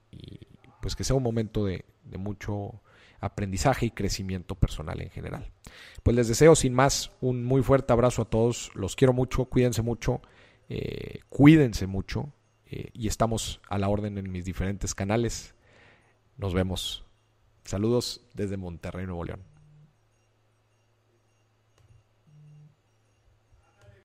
[0.82, 2.82] pues que sea un momento de, de mucho
[3.22, 5.50] aprendizaje y crecimiento personal en general.
[6.04, 9.82] Pues les deseo sin más un muy fuerte abrazo a todos, los quiero mucho, cuídense
[9.82, 10.22] mucho,
[10.70, 12.34] eh, cuídense mucho
[12.66, 15.56] eh, y estamos a la orden en mis diferentes canales.
[16.38, 17.06] Nos vemos.
[17.64, 19.53] Saludos desde Monterrey, Nuevo León.